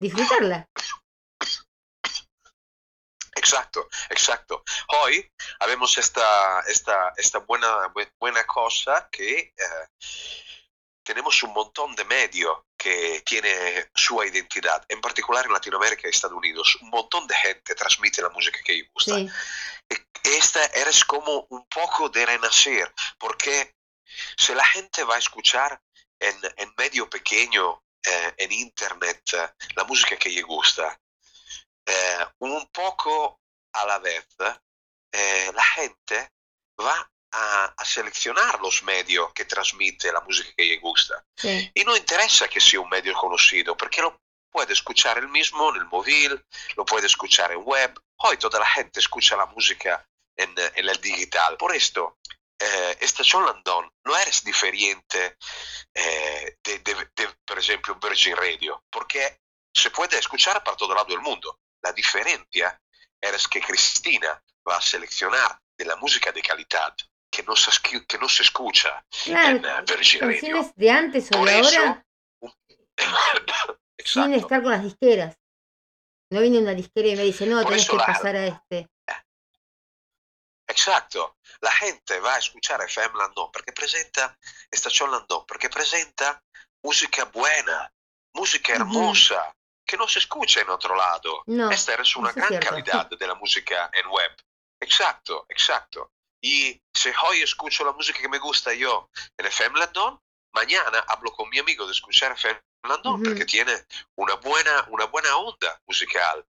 disfrutarla. 0.00 0.68
Exacto, 3.34 3.88
exacto. 4.10 4.64
Hoy 5.02 5.30
habemos 5.60 5.96
esta, 5.98 6.60
esta, 6.66 7.12
esta 7.16 7.38
buena, 7.40 7.68
bu- 7.94 8.10
buena 8.18 8.44
cosa 8.44 9.08
que 9.10 9.38
eh, 9.38 9.54
tenemos 11.04 11.42
un 11.42 11.52
montón 11.52 11.94
de 11.94 12.04
medios 12.06 12.58
que 12.76 13.22
tiene 13.24 13.88
su 13.94 14.22
identidad, 14.24 14.84
en 14.88 15.00
particular 15.00 15.44
en 15.46 15.52
Latinoamérica 15.52 16.02
y 16.06 16.10
Estados 16.10 16.36
Unidos. 16.36 16.76
Un 16.82 16.90
montón 16.90 17.26
de 17.26 17.36
gente 17.36 17.74
transmite 17.74 18.20
la 18.22 18.30
música 18.30 18.58
que 18.64 18.88
gusta. 18.92 19.14
Sí, 19.14 19.30
esta 20.22 20.64
eres 20.66 21.04
como 21.04 21.46
un 21.50 21.66
poco 21.68 22.08
de 22.08 22.26
renacer, 22.26 22.92
porque 23.18 23.76
si 24.36 24.54
la 24.54 24.66
gente 24.66 25.04
va 25.04 25.16
a 25.16 25.18
escuchar 25.18 25.80
en, 26.18 26.36
en 26.56 26.72
medio 26.76 27.08
pequeño, 27.08 27.82
eh, 28.02 28.34
en 28.38 28.52
internet, 28.52 29.22
eh, 29.34 29.48
la 29.74 29.84
música 29.84 30.16
que 30.16 30.30
le 30.30 30.42
gusta, 30.42 30.98
eh, 31.84 32.26
un 32.38 32.66
poco 32.68 33.40
a 33.72 33.86
la 33.86 33.98
vez, 33.98 34.26
eh, 35.12 35.50
la 35.54 35.64
gente 35.64 36.32
va 36.80 37.10
a, 37.32 37.64
a 37.76 37.84
seleccionar 37.84 38.60
los 38.60 38.82
medios 38.82 39.32
que 39.32 39.44
transmite 39.44 40.12
la 40.12 40.20
música 40.20 40.50
que 40.56 40.64
le 40.64 40.78
gusta. 40.78 41.24
sí, 41.36 41.70
Y 41.74 41.84
no 41.84 41.96
interesa 41.96 42.48
que 42.48 42.60
sea 42.60 42.80
un 42.80 42.88
medio 42.88 43.14
conocido, 43.14 43.76
porque 43.76 44.02
lo 44.02 44.20
puede 44.50 44.72
escuchar 44.72 45.18
él 45.18 45.28
mismo 45.28 45.70
en 45.70 45.76
el 45.82 45.84
móvil, 45.86 46.44
lo 46.76 46.84
puede 46.84 47.06
escuchar 47.06 47.52
en 47.52 47.62
web. 47.62 48.00
Hoy 48.18 48.36
toda 48.38 48.58
la 48.60 48.66
gente 48.66 49.00
escucha 49.00 49.36
la 49.36 49.46
música 49.46 50.06
en, 50.36 50.50
eh, 50.58 50.72
en 50.76 50.88
el 50.88 51.00
digital. 51.00 51.56
Por 51.56 51.74
esto, 51.74 52.18
eh, 52.58 52.96
Estación 53.00 53.44
Landon 53.44 53.90
no 54.04 54.16
eres 54.16 54.42
diferente 54.42 55.36
eh, 55.94 56.56
de, 56.62 56.78
de- 56.80 56.94
de, 57.14 57.28
por 57.44 57.58
ejemplo, 57.58 57.94
Virgin 58.02 58.36
Radio, 58.36 58.84
porque 58.90 59.40
se 59.74 59.90
puede 59.90 60.18
escuchar 60.18 60.62
para 60.64 60.76
todo 60.76 60.94
lado 60.94 61.08
del 61.08 61.20
mundo. 61.20 61.60
La 61.82 61.92
diferencia 61.92 62.80
es 63.20 63.48
que 63.48 63.60
Cristina 63.60 64.42
va 64.68 64.76
a 64.76 64.80
seleccionar 64.80 65.58
de 65.78 65.84
la 65.84 65.96
música 65.96 66.32
de 66.32 66.40
calidad 66.42 66.94
que 67.30 67.42
no 67.42 67.54
se, 67.54 67.70
que 68.06 68.18
no 68.18 68.28
se 68.28 68.42
escucha 68.44 69.04
claro, 69.24 69.56
en 69.58 69.64
eh, 69.64 69.68
Virgin 69.86 70.20
Radio. 70.22 70.72
de 70.74 70.90
antes 70.90 71.28
o 71.32 71.38
Por 71.38 71.48
de 71.48 71.60
eso, 71.60 71.78
ahora 71.80 72.06
sin 72.40 72.50
Exacto. 73.98 74.36
estar 74.36 74.62
con 74.62 74.70
las 74.72 74.82
disqueras. 74.84 75.36
No 76.30 76.40
viene 76.40 76.58
una 76.58 76.74
disquera 76.74 77.08
y 77.08 77.16
me 77.16 77.22
dice, 77.22 77.46
no, 77.46 77.60
eso 77.60 77.92
que 77.92 77.96
la- 77.98 78.06
pasar 78.06 78.36
a 78.36 78.46
este. 78.46 78.88
Exacto, 80.68 81.36
la 81.60 81.70
gente 81.70 82.18
va 82.20 82.34
a 82.34 82.38
escuchar 82.38 82.80
FM 82.82 83.16
Landon 83.16 83.50
perché 83.52 83.72
presenta 83.72 84.36
Estación 84.70 85.10
Landon, 85.10 85.44
perché 85.46 85.68
presenta 85.68 86.42
música 86.82 87.24
buena, 87.26 87.90
música 88.34 88.74
hermosa, 88.74 89.54
que 89.86 89.96
no 89.96 90.08
se 90.08 90.18
escucha 90.18 90.60
en 90.60 90.70
otro 90.70 90.96
lado. 90.96 91.42
No, 91.46 91.70
Esta 91.70 91.94
es 91.94 92.16
una 92.16 92.32
gran 92.32 92.48
cierto. 92.48 92.68
calidad 92.68 93.08
de 93.08 93.26
la 93.26 93.34
música 93.36 93.88
en 93.92 94.08
web. 94.08 94.32
Exacto, 94.80 95.46
exacto. 95.48 96.10
Y 96.42 96.80
si 96.92 97.10
hoy 97.28 97.42
escucho 97.42 97.84
la 97.84 97.92
música 97.92 98.18
que 98.20 98.28
me 98.28 98.38
gusta 98.38 98.74
yo 98.74 99.08
en 99.38 99.46
FM 99.46 99.78
Landon, 99.78 100.20
mañana 100.52 100.98
hablo 101.08 101.32
con 101.32 101.48
mi 101.48 101.58
amigo 101.60 101.86
de 101.86 101.92
escuchar 101.92 102.32
FM 102.32 102.60
Landon 102.86 103.14
Ujú. 103.14 103.24
porque 103.24 103.44
tiene 103.44 103.72
una 104.16 104.34
buena, 104.34 104.86
una 104.90 105.04
buena 105.06 105.36
onda 105.36 105.80
musical. 105.86 106.44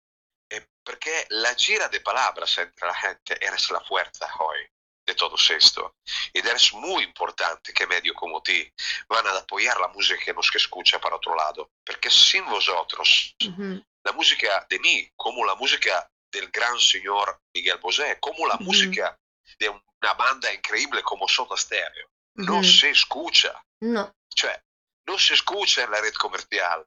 Eh, 0.50 0.68
porque 0.84 1.26
la 1.30 1.56
gira 1.56 1.88
de 1.90 2.02
palabras 2.02 2.58
entre 2.58 2.88
la 2.88 2.96
gente 2.96 3.38
eres 3.46 3.70
la 3.72 3.80
fuerza 3.82 4.30
hoy 4.40 4.60
de 5.06 5.16
todo 5.16 5.36
esto. 5.36 5.96
Y 6.34 6.40
es 6.40 6.74
muy 6.74 7.04
importante 7.04 7.74
que 7.74 7.88
medios 7.88 8.16
como 8.16 8.42
ti 8.42 8.72
van 9.08 9.26
a 9.28 9.38
apoyar 9.38 9.80
la 9.80 9.90
música 9.90 10.20
que 10.24 10.34
nos 10.34 10.50
escucha 10.54 11.00
para 11.00 11.16
otro 11.16 11.36
lado. 11.36 11.72
Porque 11.84 12.10
sin 12.10 12.46
vosotros, 12.46 13.36
la 13.40 14.12
música 14.14 14.66
de 14.70 14.80
mí, 14.80 15.10
como 15.16 15.46
la 15.46 15.56
música 15.56 16.10
del 16.32 16.50
gran 16.50 16.80
señor 16.80 17.42
Miguel 17.54 17.78
Bosé, 17.78 18.18
como 18.20 18.48
la 18.48 18.58
música 18.58 19.18
de 19.60 19.70
una 19.70 20.14
banda 20.14 20.54
increíble 20.54 21.04
como 21.04 21.28
Soda 21.28 21.58
Stereo, 21.58 22.10
no 22.36 22.64
se 22.64 22.90
escucha. 22.90 23.54
No, 23.82 24.14
Cioè, 24.36 24.60
no 25.08 25.18
se 25.18 25.34
escucha 25.34 25.84
en 25.84 25.92
la 25.92 26.02
red 26.02 26.14
comercial. 26.14 26.86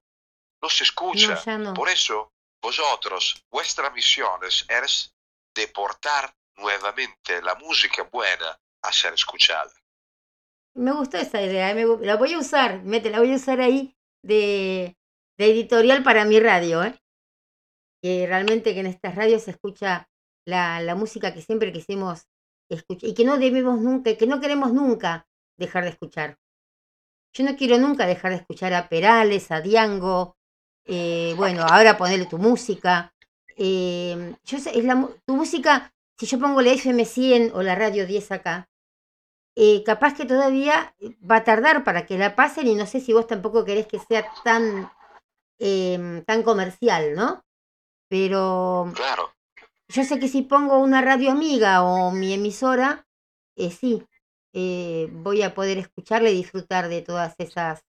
No 0.62 0.68
se 0.68 0.84
escucha. 0.84 1.34
no, 1.34 1.44
ya 1.44 1.58
no. 1.58 1.74
Por 1.74 1.88
eso, 1.88 2.32
vosotros, 2.62 3.44
vuestra 3.50 3.90
misión 3.90 4.40
es, 4.44 5.12
de 5.54 5.68
portar 5.68 6.34
nuevamente 6.56 7.40
la 7.42 7.54
música 7.54 8.02
buena 8.04 8.58
a 8.82 8.92
ser 8.92 9.14
escuchada. 9.14 9.72
Me 10.74 10.92
gustó 10.92 11.16
esa 11.16 11.40
idea, 11.40 11.70
eh, 11.70 11.74
me 11.74 12.06
la 12.06 12.16
voy 12.16 12.34
a 12.34 12.38
usar, 12.38 12.82
mete, 12.82 13.10
la 13.10 13.20
voy 13.20 13.32
a 13.32 13.36
usar 13.36 13.60
ahí 13.60 13.96
de, 14.22 14.96
de 15.38 15.44
editorial 15.46 16.02
para 16.02 16.26
mi 16.26 16.38
radio, 16.38 16.84
¿eh? 16.84 17.00
Que 18.02 18.26
realmente 18.26 18.74
que 18.74 18.80
en 18.80 18.86
estas 18.86 19.14
radios 19.14 19.44
se 19.44 19.52
escucha 19.52 20.10
la, 20.46 20.80
la 20.80 20.94
música 20.94 21.32
que 21.32 21.40
siempre 21.40 21.72
quisimos 21.72 22.26
escuchar 22.68 23.08
y 23.08 23.14
que 23.14 23.24
no 23.24 23.38
debemos 23.38 23.80
nunca, 23.80 24.16
que 24.16 24.26
no 24.26 24.40
queremos 24.40 24.72
nunca 24.72 25.26
dejar 25.58 25.84
de 25.84 25.90
escuchar. 25.90 26.38
Yo 27.36 27.44
no 27.44 27.54
quiero 27.56 27.76
nunca 27.76 28.06
dejar 28.06 28.30
de 28.30 28.38
escuchar 28.38 28.72
a 28.72 28.88
Perales, 28.88 29.50
a 29.50 29.60
Diango, 29.60 30.36
eh, 30.86 31.34
bueno, 31.36 31.64
ahora 31.68 31.98
ponerle 31.98 32.24
tu 32.26 32.38
música. 32.38 33.12
eh, 33.58 34.34
yo 34.44 34.58
sé, 34.58 34.78
es 34.78 34.84
la, 34.84 35.06
tu 35.26 35.34
música, 35.36 35.92
si 36.18 36.26
yo 36.26 36.38
pongo 36.38 36.62
la 36.62 36.70
FM 36.70 37.04
100 37.04 37.52
o 37.54 37.62
la 37.62 37.74
radio 37.74 38.06
10 38.06 38.30
acá, 38.32 38.68
eh, 39.54 39.82
capaz 39.84 40.14
que 40.14 40.24
todavía 40.26 40.94
va 41.30 41.36
a 41.36 41.44
tardar 41.44 41.82
para 41.84 42.06
que 42.06 42.18
la 42.18 42.34
pasen 42.36 42.68
y 42.68 42.74
no 42.74 42.86
sé 42.86 43.00
si 43.00 43.12
vos 43.12 43.26
tampoco 43.26 43.64
querés 43.64 43.86
que 43.86 43.98
sea 43.98 44.26
tan, 44.44 44.90
em, 45.58 46.22
tan 46.24 46.42
comercial, 46.42 47.14
¿no? 47.14 47.42
Pero 48.08 48.92
Claro. 48.94 49.32
yo 49.88 50.04
sé 50.04 50.18
que 50.18 50.28
si 50.28 50.42
pongo 50.42 50.78
una 50.78 51.00
radio 51.02 51.30
amiga 51.32 51.82
o 51.82 52.10
mi 52.12 52.32
emisora, 52.34 53.06
eh, 53.56 53.70
sí, 53.70 54.02
eh, 54.58 55.06
voy 55.10 55.42
a 55.42 55.54
poder 55.54 55.76
escucharla 55.76 56.30
y 56.30 56.34
disfrutar 56.36 56.88
de 56.88 57.02
todas 57.02 57.34
esas 57.36 57.84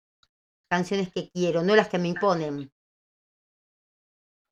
canciones 0.69 1.09
que 1.13 1.29
quiero, 1.31 1.63
no 1.63 1.77
las 1.77 1.87
que 1.87 1.97
me 1.97 2.09
imponen. 2.09 2.69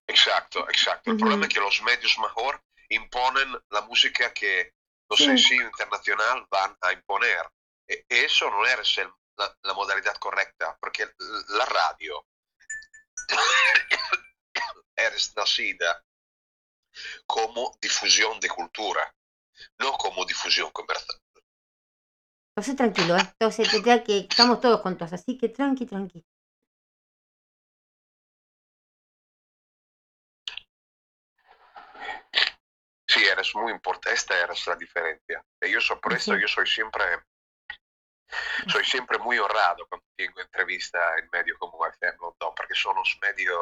Exacto, 0.07 0.69
exacto. 0.69 1.09
El 1.09 1.15
Ujú. 1.17 1.25
problema 1.25 1.45
es 1.45 1.53
que 1.53 1.59
los 1.59 1.81
medios 1.81 2.17
mejor 2.19 2.63
imponen 2.87 3.57
la 3.69 3.81
música 3.81 4.33
que 4.33 4.71
los 5.09 5.19
Sí. 5.19 5.25
sencillos 5.25 5.65
internacional 5.65 6.47
van 6.49 6.77
a 6.81 6.93
imponer. 6.93 7.51
E- 7.85 8.05
eso 8.07 8.49
no 8.49 8.65
es 8.65 8.97
el- 8.97 9.11
la, 9.37 9.53
la 9.63 9.73
modalidad 9.73 10.15
correcta, 10.15 10.77
porque 10.79 11.09
la 11.49 11.65
radio 11.65 12.25
es 14.95 15.35
nacida 15.35 16.01
como 17.25 17.77
difusión 17.81 18.39
de 18.39 18.47
cultura, 18.47 19.13
no 19.79 19.91
como 19.97 20.23
difusión 20.25 20.71
comercial. 20.71 21.19
Entonces 22.57 22.77
tranquilo, 22.77 23.17
¿eh? 23.17 23.21
Entonces 23.33 23.67
que 24.05 24.19
estamos 24.29 24.61
todos 24.61 24.79
juntos, 24.79 25.11
así 25.11 25.37
que 25.37 25.49
tranqui, 25.49 25.85
tranqui. 25.85 26.25
Sí, 33.07 33.23
eres 33.25 33.53
muy 33.55 33.71
importante. 33.71 34.13
Esta 34.13 34.43
es 34.51 34.67
la 34.67 34.75
diferencia. 34.75 35.43
Y 35.61 35.71
yo 35.71 35.79
por 36.01 36.13
eso 36.13 36.31
Ujú. 36.31 36.41
yo 36.41 36.47
soy 36.47 36.67
siempre, 36.67 37.03
soy 38.67 38.83
siempre 38.83 39.17
muy 39.19 39.37
honrado 39.37 39.85
cuando 39.87 40.05
tengo 40.15 40.41
entrevista 40.41 40.99
en 41.19 41.29
medios 41.31 41.57
como 41.59 41.85
FM 41.85 42.17
London, 42.19 42.53
porque 42.55 42.73
son 42.75 42.95
los 42.95 43.17
medios 43.21 43.59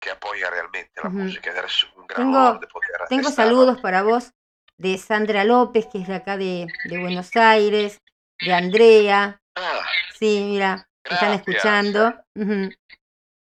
que 0.00 0.10
apoyan 0.10 0.50
realmente 0.50 0.92
la 1.02 1.08
Ujú. 1.08 1.18
música. 1.18 1.50
Eres 1.50 1.84
un 1.96 2.06
gran 2.06 2.22
Tengo- 2.26 2.38
honor 2.38 2.60
de 2.60 2.66
poder 2.66 2.90
Tengo 3.08 3.28
estar- 3.28 3.46
saludos 3.46 3.80
para 3.80 4.02
vos 4.02 4.32
de 4.80 4.96
Sandra 4.96 5.44
López, 5.44 5.86
que 5.86 5.98
es 5.98 6.08
de 6.08 6.14
acá 6.14 6.38
de, 6.38 6.66
de 6.84 6.98
Buenos 6.98 7.36
Aires, 7.36 8.00
de 8.40 8.52
Andrea. 8.52 9.40
Ah, 9.54 9.80
Sí, 10.18 10.44
mira, 10.48 10.88
están 11.04 11.34
escuchando. 11.34 12.14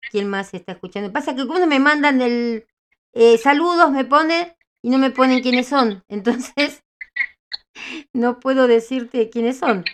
¿Quién 0.09 0.30
más 0.30 0.53
está 0.53 0.72
escuchando? 0.73 1.11
Pasa 1.11 1.35
que 1.35 1.45
cuando 1.45 1.68
me 1.68 1.80
mandan 1.80 2.22
el 2.22 2.68
eh, 3.14 3.38
saludos, 3.38 3.91
me 3.91 4.05
ponen 4.05 4.55
y 4.84 4.89
no 4.89 4.97
me 4.97 5.11
ponen 5.11 5.41
quiénes 5.41 5.68
son. 5.68 6.03
Entonces, 6.09 6.84
no 8.14 8.39
puedo 8.39 8.68
decirte 8.68 9.30
quiénes 9.30 9.59
son. 9.59 9.85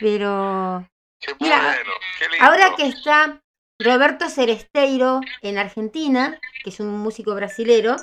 Pero 0.00 0.86
qué 1.18 1.34
Mira, 1.40 1.62
bueno, 1.62 1.92
qué 2.18 2.28
lindo. 2.28 2.44
Ahora 2.44 2.76
que 2.76 2.86
está 2.86 3.42
Roberto 3.78 4.28
Ceresteiro 4.28 5.20
en 5.40 5.56
Argentina, 5.56 6.38
que 6.62 6.70
es 6.70 6.80
un 6.80 6.98
músico 6.98 7.34
brasilero, 7.34 7.96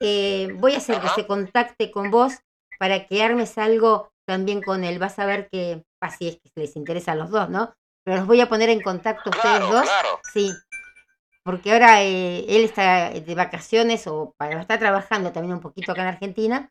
eh, 0.00 0.48
voy 0.56 0.74
a 0.74 0.78
hacer 0.78 1.00
que 1.00 1.08
se 1.08 1.26
contacte 1.26 1.90
con 1.90 2.10
vos 2.10 2.34
para 2.78 3.06
que 3.06 3.22
armes 3.22 3.58
algo 3.58 4.10
también 4.26 4.62
con 4.62 4.84
él. 4.84 4.98
Vas 4.98 5.18
a 5.18 5.26
ver 5.26 5.48
que, 5.50 5.84
así 6.00 6.28
es 6.28 6.36
que 6.36 6.60
les 6.60 6.76
interesa 6.76 7.12
a 7.12 7.16
los 7.16 7.30
dos, 7.30 7.48
¿no? 7.50 7.74
Pero 8.04 8.18
los 8.18 8.26
voy 8.26 8.40
a 8.40 8.48
poner 8.48 8.70
en 8.70 8.80
contacto 8.80 9.30
a 9.30 9.36
ustedes 9.36 9.58
Claro, 9.58 9.72
dos. 9.72 9.82
claro. 9.82 10.20
Sí, 10.32 10.52
porque 11.44 11.72
ahora 11.72 12.02
eh, 12.02 12.44
él 12.48 12.64
está 12.64 13.10
de 13.10 13.34
vacaciones 13.34 14.06
o 14.06 14.34
para, 14.36 14.60
está 14.60 14.78
trabajando 14.78 15.32
también 15.32 15.54
un 15.54 15.60
poquito 15.60 15.92
acá 15.92 16.02
en 16.02 16.08
Argentina. 16.08 16.70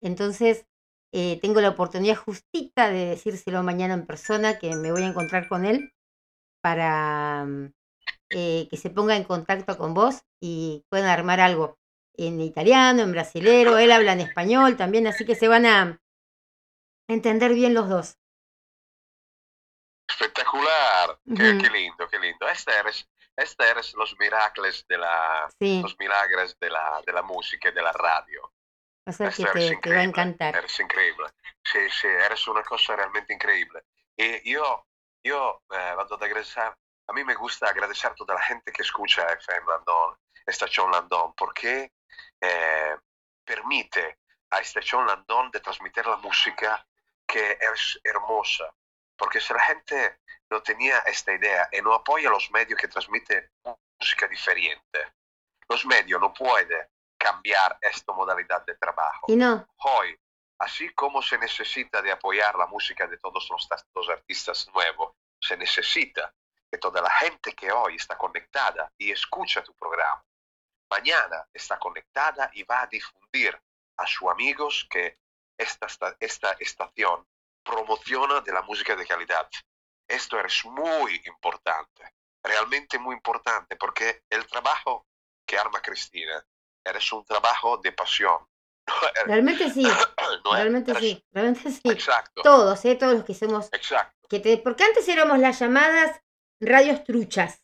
Entonces, 0.00 0.66
eh, 1.12 1.38
tengo 1.40 1.60
la 1.60 1.70
oportunidad 1.70 2.16
justita 2.16 2.90
de 2.90 3.06
decírselo 3.06 3.62
mañana 3.62 3.94
en 3.94 4.06
persona, 4.06 4.58
que 4.58 4.74
me 4.76 4.92
voy 4.92 5.02
a 5.02 5.08
encontrar 5.08 5.48
con 5.48 5.64
él 5.64 5.92
para 6.60 7.44
mm, 7.44 7.72
eh, 8.30 8.66
que 8.70 8.76
se 8.76 8.90
ponga 8.90 9.16
en 9.16 9.24
contacto 9.24 9.76
con 9.78 9.94
vos 9.94 10.22
y 10.40 10.84
puedan 10.88 11.08
armar 11.08 11.40
algo 11.40 11.76
en 12.16 12.40
italiano, 12.40 13.02
en 13.02 13.12
brasilero, 13.12 13.78
él 13.78 13.92
habla 13.92 14.12
en 14.12 14.20
español 14.20 14.76
también, 14.76 15.06
así 15.06 15.24
que 15.24 15.34
se 15.34 15.48
van 15.48 15.66
a 15.66 16.00
entender 17.08 17.52
bien 17.54 17.74
los 17.74 17.88
dos. 17.88 18.18
Espectacular. 20.08 21.18
Qué, 21.24 21.32
Ujú. 21.32 21.62
qué 21.62 21.70
lindo, 21.70 22.08
qué 22.08 22.18
lindo. 22.18 22.46
Esta 22.48 22.78
eres, 22.78 23.08
esta 23.36 23.68
eres 23.70 23.94
los 23.94 24.16
milagros 24.18 24.84
de 24.88 24.98
la, 24.98 25.48
Sí, 25.58 25.80
los 25.82 25.98
milagros 25.98 26.56
de 26.60 26.70
la, 26.70 27.02
de 27.04 27.12
la 27.12 27.22
música 27.22 27.68
y 27.68 27.72
de 27.72 27.82
la 27.82 27.92
radio. 27.92 28.42
va 29.06 29.10
a 29.10 29.12
ser 29.12 29.32
que 29.34 29.44
te, 29.44 29.76
te 29.76 29.94
va 29.94 30.00
a 30.00 30.04
encantar. 30.04 30.56
Eres 30.56 30.78
increíble. 30.78 31.26
Sí, 31.64 31.78
sí, 31.90 32.06
eres 32.06 32.46
una 32.46 32.62
cosa 32.62 32.96
realmente 32.96 33.32
increíble. 33.34 33.82
Y 34.16 34.52
yo, 34.52 34.86
yo 35.24 35.62
eh, 35.70 35.94
vado 35.96 36.14
ad 36.14 36.22
agradecer, 36.22 36.72
a 37.08 37.12
mí 37.12 37.24
me 37.24 37.34
gusta 37.34 37.68
agradecer 37.68 38.12
a 38.12 38.14
toda 38.14 38.34
la 38.34 38.42
gente 38.42 38.70
que 38.72 38.82
escucha 38.82 39.26
FM 39.32 39.66
Landon, 39.66 40.16
Estación 40.46 40.90
Landon, 40.92 41.34
porque 41.34 41.90
eh, 42.40 42.96
permite 43.44 44.18
a 44.50 44.60
Estación 44.60 45.06
Landon 45.06 45.50
de 45.50 45.60
transmitir 45.60 46.06
la 46.06 46.16
música 46.16 46.86
que 47.26 47.58
es 47.60 48.00
hermosa. 48.04 48.72
Porque 49.16 49.40
si 49.40 49.52
la 49.52 49.60
gente 49.60 50.20
no 50.50 50.62
tenía 50.62 50.98
esta 51.00 51.32
idea 51.32 51.68
y 51.72 51.80
no 51.80 51.94
apoya 51.94 52.30
los 52.30 52.50
medios 52.50 52.80
que 52.80 52.88
transmiten 52.88 53.50
música 53.98 54.26
diferente, 54.28 55.14
los 55.68 55.84
medios 55.86 56.20
no 56.20 56.32
pueden 56.32 56.86
cambiar 57.18 57.78
esta 57.80 58.12
modalidad 58.12 58.64
de 58.66 58.74
trabajo 58.74 59.26
Y 59.28 59.36
no, 59.36 59.66
hoy, 59.78 60.18
así 60.58 60.90
como 60.90 61.22
se 61.22 61.38
necesita 61.38 62.02
de 62.02 62.12
apoyar 62.12 62.54
la 62.56 62.66
música 62.66 63.06
de 63.06 63.16
todos 63.18 63.48
los, 63.50 63.68
los 63.94 64.08
artistas 64.10 64.68
nuevos, 64.74 65.14
se 65.40 65.56
necesita 65.56 66.34
que 66.70 66.78
toda 66.78 67.00
la 67.00 67.10
gente 67.10 67.52
que 67.52 67.70
hoy 67.70 67.96
está 67.96 68.16
conectada 68.16 68.90
y 68.98 69.10
escucha 69.10 69.62
tu 69.62 69.74
programa, 69.74 70.23
mañana 70.98 71.38
está 71.52 71.78
conectada 71.78 72.50
y 72.54 72.62
va 72.62 72.82
a 72.82 72.86
difundir 72.86 73.52
a 73.98 74.06
sus 74.06 74.28
amigos 74.30 74.86
que 74.90 75.18
esta, 75.58 75.86
esta, 75.86 76.16
esta 76.20 76.50
estación 76.58 77.26
promociona 77.64 78.40
de 78.40 78.52
la 78.52 78.62
música 78.62 78.94
de 78.96 79.06
calidad. 79.06 79.48
Esto 80.08 80.38
es 80.40 80.64
muy 80.66 81.20
importante, 81.26 82.02
realmente 82.42 82.98
muy 82.98 83.14
importante, 83.14 83.76
porque 83.76 84.22
el 84.30 84.46
trabajo 84.46 85.06
que 85.46 85.58
arma 85.58 85.80
Cristina 85.80 86.44
es 86.84 87.12
un 87.12 87.24
trabajo 87.24 87.78
de 87.78 87.92
pasión. 87.92 88.38
realmente 89.26 89.70
sí, 89.70 89.82
No 90.44 90.52
realmente 90.52 90.90
eres- 90.92 91.00
sí, 91.02 91.24
realmente 91.32 91.70
sí. 91.70 91.80
Exacto, 91.90 92.42
Todos, 92.42 92.84
¿eh? 92.84 92.96
Todos 92.96 93.14
los 93.14 93.24
que 93.24 93.34
somos 93.34 93.72
exacto. 93.72 94.28
que 94.28 94.40
te, 94.40 94.58
porque 94.58 94.84
antes 94.84 95.08
éramos 95.08 95.38
las 95.38 95.58
llamadas 95.58 96.20
radios 96.60 97.02
truchas. 97.04 97.62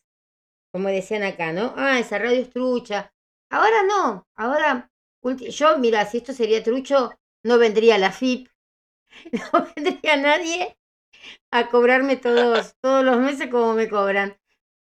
como 0.73 0.87
decían 0.89 1.23
acá, 1.23 1.51
¿no? 1.51 1.73
Ah, 1.77 1.99
esa 1.99 2.17
radio 2.17 2.41
es 2.41 2.49
trucha. 2.49 3.13
Ahora 3.51 3.83
no, 3.83 4.25
ahora, 4.37 4.89
yo, 5.49 5.77
mira, 5.77 6.05
si 6.05 6.19
esto 6.19 6.31
sería 6.31 6.63
trucho, 6.63 7.11
no 7.43 7.57
vendría 7.57 7.97
la 7.97 8.13
FIP, 8.13 8.47
no 9.53 9.67
vendría 9.75 10.15
nadie 10.15 10.77
a 11.51 11.67
cobrarme 11.67 12.15
todos, 12.15 12.75
todos 12.81 13.03
los 13.03 13.17
meses 13.17 13.49
como 13.51 13.73
me 13.73 13.89
cobran. 13.89 14.37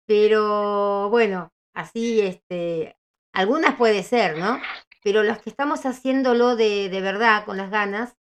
Pero 0.07 1.09
bueno, 1.09 1.51
así, 1.75 2.21
este, 2.21 2.97
algunas 3.33 3.77
puede 3.77 4.03
ser, 4.03 4.37
¿no? 4.37 4.61
Pero 5.03 5.23
los 5.23 5.39
que 5.39 5.49
estamos 5.49 5.87
haciéndolo 5.87 6.55
de, 6.55 6.91
de 6.91 7.01
verdad, 7.01 7.47
con 7.47 7.57
las 7.57 7.71
ganas, 7.71 8.17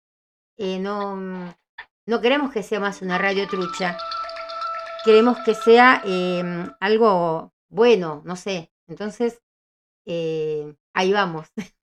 eh, 0.58 0.78
no, 0.78 1.16
mm, 1.16 1.54
no 2.06 2.20
queremos 2.20 2.52
que 2.52 2.62
sea 2.62 2.80
más 2.80 3.00
una 3.00 3.16
radio 3.16 3.48
trucha. 3.48 3.96
Queremos 5.04 5.38
que 5.44 5.54
sea 5.54 6.02
em, 6.04 6.70
algo 6.80 7.52
bueno, 7.70 8.22
no 8.24 8.36
sé. 8.36 8.70
Entonces, 8.88 9.40
eh, 10.06 10.74
ahí 10.94 11.12
vamos. 11.12 11.48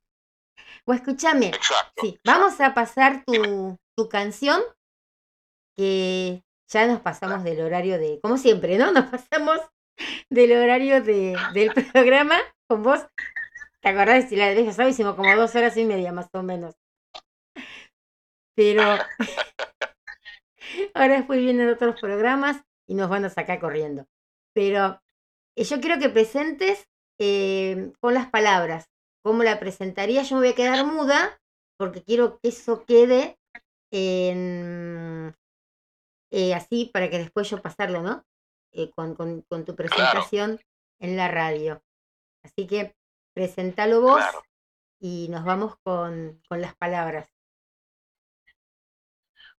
o 0.85 0.93
escúchame, 0.93 1.48
Exacto. 1.48 2.02
sí, 2.02 2.19
vamos 2.26 2.60
a 2.60 2.73
pasar 2.73 3.23
tu, 3.26 3.77
tu 3.95 4.10
canción, 4.10 4.61
que 5.77 6.43
ya 6.68 6.88
nos 6.88 7.02
pasamos 7.02 7.43
del 7.43 7.61
horario 7.61 7.99
de, 7.99 8.19
como 8.22 8.38
siempre, 8.38 8.77
¿no? 8.77 8.91
Nos 8.91 9.06
pasamos 9.10 9.60
del 10.30 10.52
horario 10.53 11.02
de, 11.02 11.38
del 11.53 11.72
programa 11.93 12.38
con 12.68 12.84
vos. 12.84 13.06
¿Te 13.81 13.89
acordás? 13.89 14.30
Si 14.30 14.35
la 14.35 14.49
de 14.49 14.72
sábado 14.72 14.89
hicimos 14.89 15.15
como 15.15 15.35
dos 15.35 15.56
horas 15.56 15.76
y 15.77 15.85
media 15.85 16.11
más 16.11 16.30
o 16.34 16.43
menos. 16.43 16.76
Pero 18.56 18.84
ahora 20.93 21.15
después 21.15 21.39
vienen 21.39 21.69
otros 21.69 21.99
programas 21.99 22.61
y 22.88 22.95
nos 22.95 23.10
van 23.10 23.26
a 23.26 23.30
sacar 23.30 23.60
corriendo. 23.60 24.06
Pero 24.53 25.02
eh, 25.56 25.64
yo 25.64 25.80
quiero 25.81 25.99
que 25.99 26.10
presentes 26.10 26.88
eh, 27.23 27.91
con 27.99 28.14
las 28.15 28.30
palabras. 28.30 28.89
¿Cómo 29.23 29.43
la 29.43 29.60
presentaría? 29.60 30.23
Yo 30.23 30.35
me 30.38 30.41
voy 30.41 30.49
a 30.49 30.56
quedar 30.56 30.85
muda 30.85 31.39
porque 31.77 32.03
quiero 32.03 32.39
que 32.39 32.49
eso 32.49 32.84
quede 32.85 33.38
en, 33.91 35.35
eh, 36.31 36.53
así 36.56 36.89
para 36.91 37.10
que 37.10 37.19
después 37.19 37.48
yo 37.49 37.61
pasarlo, 37.61 38.02
¿no? 38.02 38.26
Eh, 38.72 38.89
con, 38.95 39.14
con- 39.15 39.41
con 39.43 39.65
tu 39.65 39.76
presentación 39.76 40.60
en 40.99 41.15
la 41.18 41.27
radio. 41.27 41.84
Así 42.43 42.65
que 42.65 42.95
presentalo 43.35 44.02
vos 44.02 44.18
Claro. 44.18 44.41
y 44.99 45.27
nos 45.30 45.43
vamos 45.45 45.76
con, 45.84 46.41
con 46.49 46.61
las 46.61 46.76
palabras. 46.76 47.30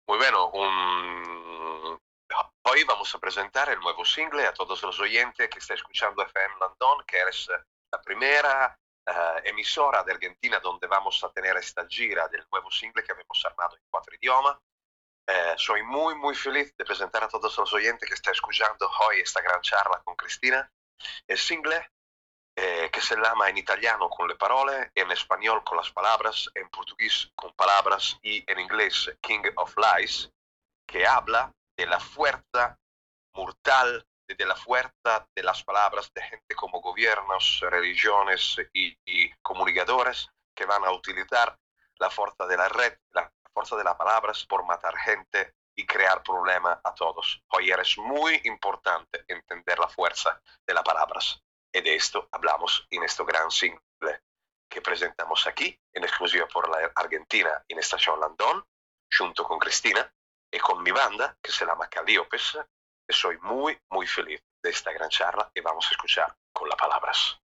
Muy 0.08 0.18
bueno, 0.18 0.50
un- 0.50 1.31
hoy 2.64 2.84
vamos 2.84 3.14
a 3.14 3.20
presentar 3.20 3.70
el 3.70 3.80
nuevo 3.80 4.06
single 4.06 4.46
a 4.46 4.54
todos 4.54 4.82
los 4.84 5.00
oyentes 5.00 5.50
que 5.50 5.60
está 5.60 5.74
escuchando 5.74 6.24
FM 6.24 6.56
Landon, 6.60 7.04
que 7.06 7.22
es 7.30 7.50
eh, 7.50 7.64
la 7.92 8.02
primera 8.02 8.78
eh, 9.06 9.42
emisora 9.46 10.04
de 10.04 10.14
Argentina 10.14 10.60
donde 10.60 10.88
vamos 10.88 11.24
a 11.24 11.32
tener 11.32 11.58
esta 11.58 11.86
gira 11.88 12.28
del 12.28 12.46
nuevo 12.52 12.70
single 12.70 13.04
que 13.04 13.14
hemos 13.14 13.46
armado 13.46 13.76
en 13.76 13.84
cuatro 13.90 14.16
idiomas. 14.16 14.58
Eh, 15.28 15.54
soy 15.58 15.84
muy, 15.84 16.16
muy 16.16 16.36
feliz 16.36 16.76
de 16.78 16.86
presentar 16.86 17.24
a 17.24 17.28
todos 17.28 17.58
los 17.58 17.74
oyentes 17.74 18.08
que 18.08 18.16
están 18.16 18.34
escuchando 18.34 18.90
hoy 19.08 19.20
esta 19.20 19.42
gran 19.42 19.62
charla 19.62 20.02
con 20.04 20.16
Cristina. 20.16 20.70
El 21.28 21.38
single 21.38 21.90
eh, 22.56 22.90
que 22.92 23.02
se 23.02 23.16
llama 23.16 23.50
en 23.50 23.58
italiano 23.58 24.10
con 24.10 24.28
le 24.28 24.36
parole, 24.36 24.92
en 24.94 25.10
español 25.12 25.64
con 25.64 25.78
las 25.78 25.92
palabras, 25.92 26.50
en 26.54 26.70
portugués 26.70 27.32
con 27.34 27.54
palabras 27.54 28.18
y 28.22 28.44
en 28.52 28.60
inglés 28.60 29.10
King 29.22 29.44
of 29.56 29.74
Lies, 29.78 30.30
que 30.86 31.08
habla 31.08 31.52
de 31.82 31.88
la 31.88 32.00
fuerza 32.00 32.78
mortal, 33.34 34.06
de, 34.28 34.36
de 34.36 34.46
la 34.46 34.56
fuerza 34.56 35.28
de 35.36 35.42
las 35.42 35.64
palabras 35.64 36.12
de 36.14 36.22
gente 36.22 36.54
como 36.54 36.80
gobiernos, 36.80 37.60
religiones 37.62 38.56
y, 38.72 38.96
y 39.04 39.32
comunicadores 39.42 40.30
que 40.56 40.66
van 40.66 40.86
a 40.86 40.92
utilizar 40.92 41.58
la 41.98 42.12
fuerza 42.12 42.46
de 42.46 42.56
la 42.56 42.70
red, 42.70 42.96
la 43.14 43.32
fuerza 43.52 43.76
de 43.78 43.84
las 43.84 43.96
palabras 43.96 44.46
por 44.46 44.64
matar 44.64 44.96
gente 44.96 45.56
y 45.76 45.88
crear 45.88 46.22
problemas 46.22 46.78
a 46.84 46.94
todos. 46.94 47.42
Hoy 47.50 47.72
es 47.72 47.98
muy 47.98 48.40
importante 48.44 49.26
entender 49.28 49.80
la 49.80 49.88
fuerza 49.88 50.40
de 50.68 50.76
las 50.76 50.84
palabras. 50.84 51.42
Y 51.74 51.82
de 51.82 51.96
esto 51.96 52.30
hablamos 52.32 52.86
en 52.92 53.04
este 53.04 53.24
gran 53.26 53.50
single 53.50 54.22
que 54.70 54.84
presentamos 54.84 55.48
aquí, 55.48 55.76
en 55.94 56.04
exclusiva 56.04 56.46
por 56.46 56.70
la 56.70 56.92
Argentina, 56.94 57.64
en 57.68 57.80
Estación 57.80 58.20
Landón, 58.20 58.64
junto 59.18 59.44
con 59.44 59.58
Cristina 59.58 60.14
y 60.52 60.60
con 60.60 60.84
mi 60.84 60.92
banda, 60.92 61.38
que 61.42 61.52
se 61.52 61.66
llama 61.66 61.88
Calliope. 61.88 62.38
Y 63.08 63.14
soy 63.14 63.38
muy, 63.40 63.78
muy 63.90 64.08
feliz 64.08 64.42
de 64.62 64.70
esta 64.70 64.92
gran 64.92 65.10
charla 65.10 65.50
y 65.54 65.62
vamos 65.62 65.86
a 65.88 65.92
escuchar 65.92 66.36
con 66.54 66.70
las 66.70 66.78
palabras. 66.78 67.40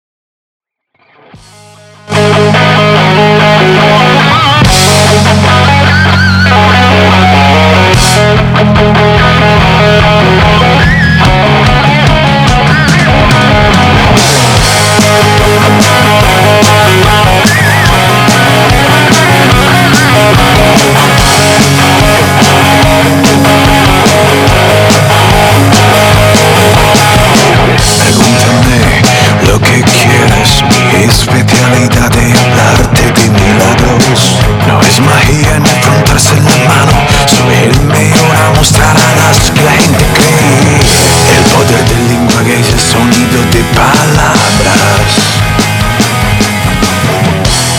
Quieres, 30.46 30.62
mi 30.62 31.04
especialidad 31.04 32.12
es 32.18 32.38
hablarte 32.38 33.02
de 33.02 33.30
milagros. 33.30 34.20
No 34.66 34.80
es 34.80 35.00
magia 35.00 35.58
ni 35.58 35.70
afrontarse 35.70 36.36
la 36.36 36.56
mano, 36.68 36.92
soy 37.26 37.54
el 37.70 37.80
mejor 37.86 38.36
a 38.36 38.50
mostrar 38.56 38.96
a 38.96 39.16
las 39.16 39.50
que 39.50 39.62
la 39.62 39.72
gente 39.72 40.04
cree. 40.14 40.80
El 41.38 41.44
poder 41.52 41.84
del 41.88 42.08
lenguaje 42.08 42.60
es 42.60 42.68
el 42.72 42.80
sonido 42.80 43.42
de 43.52 43.62
palabras. 43.74 45.10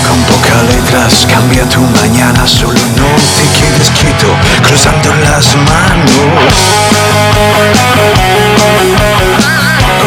Con 0.08 0.18
pocas 0.24 0.64
letras 0.76 1.26
cambia 1.30 1.64
tu 1.70 1.82
mañana, 1.82 2.48
solo 2.48 2.80
no 2.98 3.10
te 3.36 3.46
quedes 3.60 3.90
quieto, 3.92 4.28
cruzando 4.68 5.14
las 5.24 5.56
manos. 5.56 6.68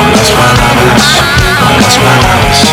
Con 0.01 0.11
las 0.13 0.31
palabras, 0.31 1.03
con 1.61 1.77
las 1.77 1.97
palabras, 1.99 2.57
sí. 2.57 2.67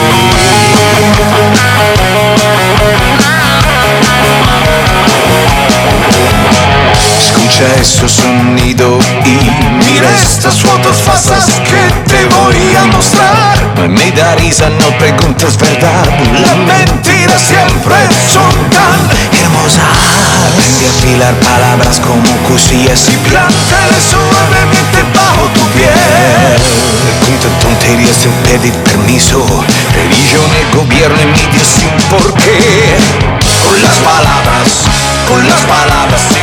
Escucha 7.19 7.65
este 7.81 8.07
sonido 8.07 8.97
y 9.25 9.51
mira 9.83 10.09
estas 10.15 10.61
fotos 10.61 10.95
falsas 11.01 11.45
que 11.65 11.91
te 12.09 12.25
voy 12.37 12.75
a 12.77 12.85
mostrar. 12.95 13.89
Me 13.89 14.09
da 14.13 14.35
risa, 14.35 14.69
no 14.69 14.97
preguntes 14.97 15.57
verdad. 15.57 16.05
Las 16.41 16.55
mentiras 16.55 17.41
siempre 17.41 18.07
son 18.31 18.53
tan 18.69 19.09
hermosas. 19.43 19.97
Aprende 20.47 20.85
a 20.85 20.89
afilar 20.91 21.33
palabras 21.41 21.99
como 21.99 22.37
cosillas 22.47 23.09
y 23.09 23.17
plántalas 23.27 24.03
suavemente 24.09 25.03
bajo 25.13 25.47
tu 25.53 25.61
piel. 25.71 26.86
Pregunta 27.47 27.67
tonterías 27.67 28.17
sin 28.17 28.31
pedir 28.43 28.73
permiso. 28.83 29.39
Religión, 29.93 30.43
el 30.59 30.77
gobierno 30.77 31.15
y 31.21 31.25
medios 31.27 31.67
sin 31.67 31.89
por 32.09 32.33
qué. 32.33 32.97
Con 33.63 33.81
las 33.81 33.95
palabras, 33.99 34.83
con 35.29 35.47
las 35.47 35.61
palabras, 35.61 36.21
sí. 36.27 36.41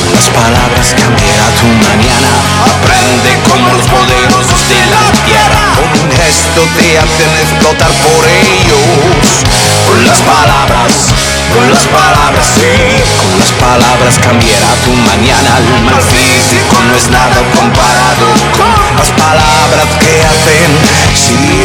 Con 0.00 0.14
las 0.14 0.28
palabras 0.30 0.94
cambiará 0.96 1.48
tu 1.60 1.66
mañana. 1.66 2.30
Aprende 2.64 3.30
como 3.46 3.68
los 3.76 3.86
poderosos 3.88 4.68
de 4.70 4.86
la 4.88 5.24
tierra. 5.26 5.67
Un 5.94 6.10
gesto 6.12 6.62
te 6.76 6.98
hacen 6.98 7.30
explotar 7.42 7.90
por 8.04 8.26
ellos. 8.26 9.44
Con 9.86 10.04
las 10.06 10.20
palabras, 10.20 11.14
con 11.54 11.70
las 11.70 11.86
palabras, 11.86 12.46
sí. 12.54 13.02
Con 13.16 13.38
las 13.38 13.52
palabras 13.52 14.18
cambiará 14.18 14.74
tu 14.84 14.92
mañana. 14.92 15.58
El 15.58 15.84
mal 15.84 16.02
físico 16.02 16.76
no 16.86 16.94
es 16.94 17.08
nada 17.10 17.42
comparado 17.56 18.26
con 18.56 18.96
las 18.98 19.10
palabras 19.12 19.88
que 20.00 20.12
hacen 20.24 20.70
sin 21.14 21.58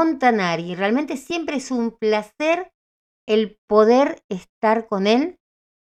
Montanari. 0.00 0.74
Realmente 0.74 1.18
siempre 1.18 1.56
es 1.56 1.70
un 1.70 1.90
placer 1.90 2.72
el 3.28 3.58
poder 3.68 4.24
estar 4.30 4.88
con 4.88 5.06
él 5.06 5.38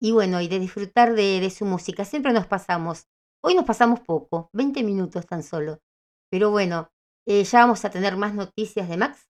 y 0.01 0.11
bueno, 0.11 0.41
y 0.41 0.49
de 0.49 0.59
disfrutar 0.59 1.15
de, 1.15 1.49
su 1.49 1.63
música. 1.63 2.03
Siempre 2.03 2.33
nos 2.33 2.45
pasamos. 2.45 3.07
Hoy 3.41 3.55
nos 3.55 3.63
pasamos 3.63 4.01
poco, 4.01 4.49
20 4.51 4.83
minutos 4.83 5.25
tan 5.25 5.41
solo. 5.41 5.79
Pero 6.29 6.51
bueno, 6.51 6.91
eh, 7.25 7.45
ya 7.45 7.59
vamos 7.59 7.85
a 7.85 7.91
tener 7.91 8.17
más 8.17 8.33
noticias 8.33 8.89
de 8.89 8.97
Max. 8.97 9.29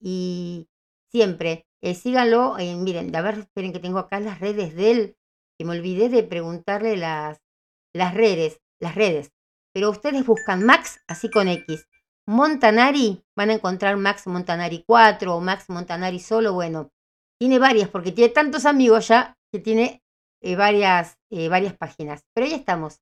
Y 0.00 0.68
siempre, 1.10 1.66
eh, 1.82 1.96
síganlo. 1.96 2.60
Eh, 2.60 2.76
miren, 2.76 3.14
a 3.16 3.22
ver, 3.22 3.40
esperen 3.40 3.72
que 3.72 3.80
tengo 3.80 3.98
acá 3.98 4.20
las 4.20 4.38
redes 4.38 4.76
de 4.76 4.90
él. 4.92 5.16
Que 5.58 5.64
me 5.64 5.72
olvidé 5.76 6.08
de 6.08 6.22
preguntarle 6.22 6.96
las, 6.96 7.40
las 7.92 8.14
redes, 8.14 8.60
las 8.80 8.94
redes. 8.94 9.32
Pero 9.74 9.90
ustedes 9.90 10.24
buscan 10.24 10.64
Max, 10.64 11.00
así 11.08 11.28
con 11.28 11.48
X. 11.48 11.88
Montanari, 12.26 13.24
van 13.36 13.50
a 13.50 13.54
encontrar 13.54 13.96
Max 13.96 14.26
Montanari 14.26 14.84
4 14.86 15.34
o 15.34 15.40
Max 15.40 15.68
Montanari 15.68 16.18
solo. 16.18 16.52
Bueno, 16.52 16.90
tiene 17.38 17.58
varias 17.58 17.88
porque 17.88 18.12
tiene 18.12 18.32
tantos 18.32 18.66
amigos 18.66 19.08
ya 19.08 19.36
que 19.52 19.60
tiene 19.60 20.02
eh, 20.42 20.56
varias, 20.56 21.18
varias 21.30 21.74
páginas. 21.74 22.24
Pero 22.34 22.46
ya 22.46 22.56
estamos. 22.56 23.00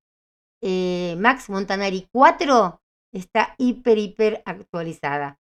Max 0.63 1.51
Montanari 1.51 2.09
4 2.13 2.81
está 3.13 3.55
hiper, 3.59 3.99
hiper 3.99 4.43
actualizada. 4.45 5.39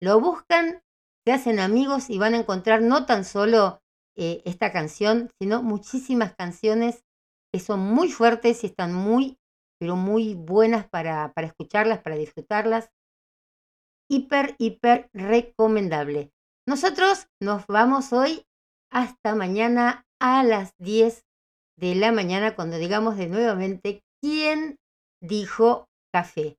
Lo 0.00 0.20
buscan, 0.20 0.82
se 1.24 1.32
hacen 1.32 1.58
amigos 1.58 2.10
y 2.10 2.18
van 2.18 2.34
a 2.34 2.38
encontrar 2.38 2.82
no 2.82 3.06
tan 3.06 3.24
solo 3.24 3.80
eh, 4.16 4.42
esta 4.44 4.70
canción, 4.70 5.30
sino 5.40 5.62
muchísimas 5.62 6.34
canciones 6.34 7.04
que 7.52 7.60
son 7.60 7.80
muy 7.80 8.10
fuertes 8.10 8.62
y 8.62 8.66
están 8.66 8.92
muy, 8.92 9.38
pero 9.80 9.96
muy 9.96 10.34
buenas 10.34 10.88
para, 10.88 11.32
para 11.32 11.46
escucharlas, 11.46 12.00
para 12.00 12.16
disfrutarlas. 12.16 12.90
Hiper, 14.08 14.54
hiper 14.58 15.08
recomendable. 15.12 16.32
Nosotros 16.66 17.28
nos 17.40 17.66
vamos 17.66 18.12
hoy 18.12 18.44
hasta 18.90 19.34
mañana 19.34 20.06
a 20.20 20.42
las 20.42 20.74
10 20.78 21.24
de 21.76 21.94
la 21.94 22.12
mañana 22.12 22.54
cuando 22.54 22.78
digamos 22.78 23.16
de 23.16 23.26
nuevamente 23.26 24.02
quién 24.22 24.78
dijo 25.20 25.88
café. 26.12 26.56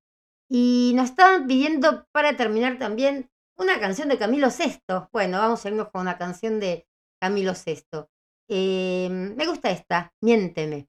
Y 0.49 0.93
nos 0.95 1.09
estaban 1.09 1.47
pidiendo 1.47 2.05
para 2.11 2.35
terminar 2.35 2.77
también 2.77 3.29
una 3.57 3.79
canción 3.79 4.09
de 4.09 4.17
Camilo 4.17 4.49
Sesto. 4.49 5.09
Bueno, 5.11 5.39
vamos 5.39 5.65
a 5.65 5.69
irnos 5.69 5.89
con 5.89 6.01
una 6.01 6.17
canción 6.17 6.59
de 6.59 6.87
Camilo 7.21 7.55
Sesto. 7.55 8.09
Eh, 8.49 9.07
me 9.09 9.47
gusta 9.47 9.71
esta, 9.71 10.13
Miénteme. 10.21 10.87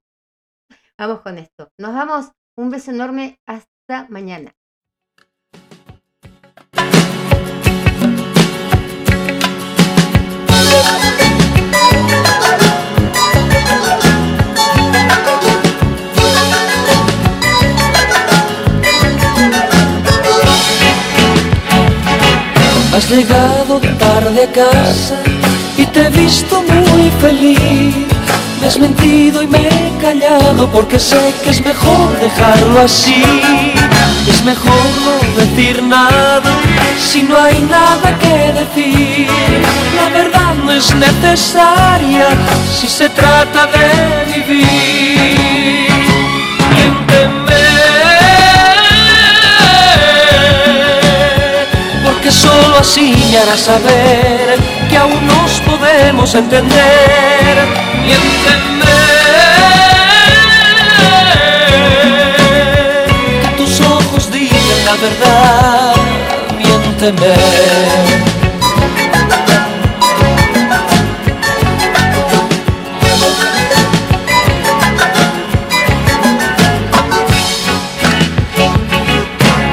Vamos 0.97 1.21
con 1.21 1.37
esto. 1.37 1.71
Nos 1.79 1.93
vamos. 1.93 2.31
Un 2.57 2.71
beso 2.71 2.91
enorme. 2.91 3.39
Hasta 3.45 4.07
mañana. 4.09 4.56
Has 22.97 23.11
llegado 23.11 23.79
tarde 23.99 24.45
a 24.45 24.51
casa 24.51 25.21
y 25.77 25.85
te 25.85 26.07
he 26.07 26.09
visto 26.09 26.63
muy 26.63 27.11
feliz. 27.21 27.93
Me 28.59 28.65
has 28.65 28.79
mentido 28.79 29.43
y 29.43 29.47
me 29.47 29.59
he 29.67 29.97
callado 30.01 30.67
porque 30.71 30.97
sé 30.97 31.31
que 31.43 31.51
es 31.51 31.63
mejor 31.63 32.19
dejarlo 32.19 32.79
así. 32.79 33.21
Es 34.27 34.43
mejor 34.43 34.87
no 35.05 35.43
decir 35.43 35.83
nada 35.83 36.51
si 36.99 37.21
no 37.21 37.37
hay 37.37 37.59
nada 37.69 38.17
que 38.17 38.51
decir. 38.61 39.27
La 39.95 40.09
verdad 40.09 40.55
no 40.55 40.71
es 40.71 40.95
necesaria 40.95 42.29
si 42.79 42.87
se 42.87 43.09
trata 43.09 43.67
de 43.67 44.33
vivir. 44.33 45.86
Solo 52.31 52.79
así 52.79 53.15
me 53.31 53.37
hará 53.37 53.55
saber 53.57 54.57
que 54.89 54.97
aún 54.97 55.25
nos 55.27 55.59
podemos 55.61 56.33
entender. 56.35 57.55
Miénteme, 58.03 58.97
que 63.41 63.47
tus 63.57 63.81
ojos 63.81 64.31
digan 64.31 64.85
la 64.85 64.95
verdad. 64.95 65.95
Miénteme. 66.57 67.33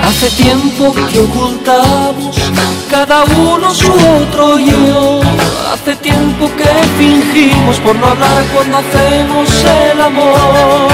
Hace 0.06 0.30
tiempo 0.42 0.94
que 1.10 1.20
ocultamos 1.20 2.43
cada 2.94 3.24
uno 3.24 3.74
su 3.74 3.92
otro 3.92 4.56
yo. 4.56 5.20
Hace 5.72 5.96
tiempo 5.96 6.48
que 6.56 6.70
fingimos 6.96 7.76
por 7.80 7.96
no 7.96 8.06
hablar 8.06 8.42
cuando 8.54 8.78
hacemos 8.78 9.48
el 9.90 10.00
amor. 10.00 10.88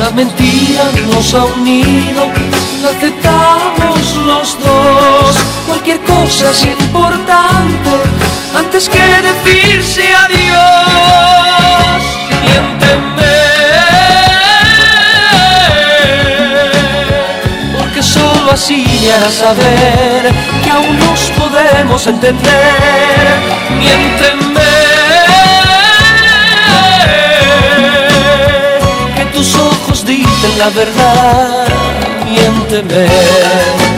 La 0.00 0.10
mentira 0.10 0.84
nos 1.12 1.32
ha 1.32 1.44
unido, 1.44 2.22
la 2.82 2.88
aceptamos 2.88 4.16
los 4.30 4.58
dos. 4.58 5.36
Cualquier 5.68 6.00
cosa 6.00 6.50
es 6.50 6.64
importante 6.64 7.90
antes 8.58 8.88
que 8.88 9.04
decirse 9.28 10.04
adiós. 10.24 12.02
Miénteme 12.42 13.33
hará 18.56 19.30
saber 19.32 20.32
que 20.62 20.70
aún 20.70 20.96
nos 21.00 21.22
podemos 21.32 22.06
entender. 22.06 23.26
Miénteme, 23.80 24.62
que 29.16 29.24
tus 29.36 29.56
ojos 29.56 30.06
dicen 30.06 30.58
la 30.58 30.68
verdad. 30.70 31.66
Miénteme. 32.30 33.93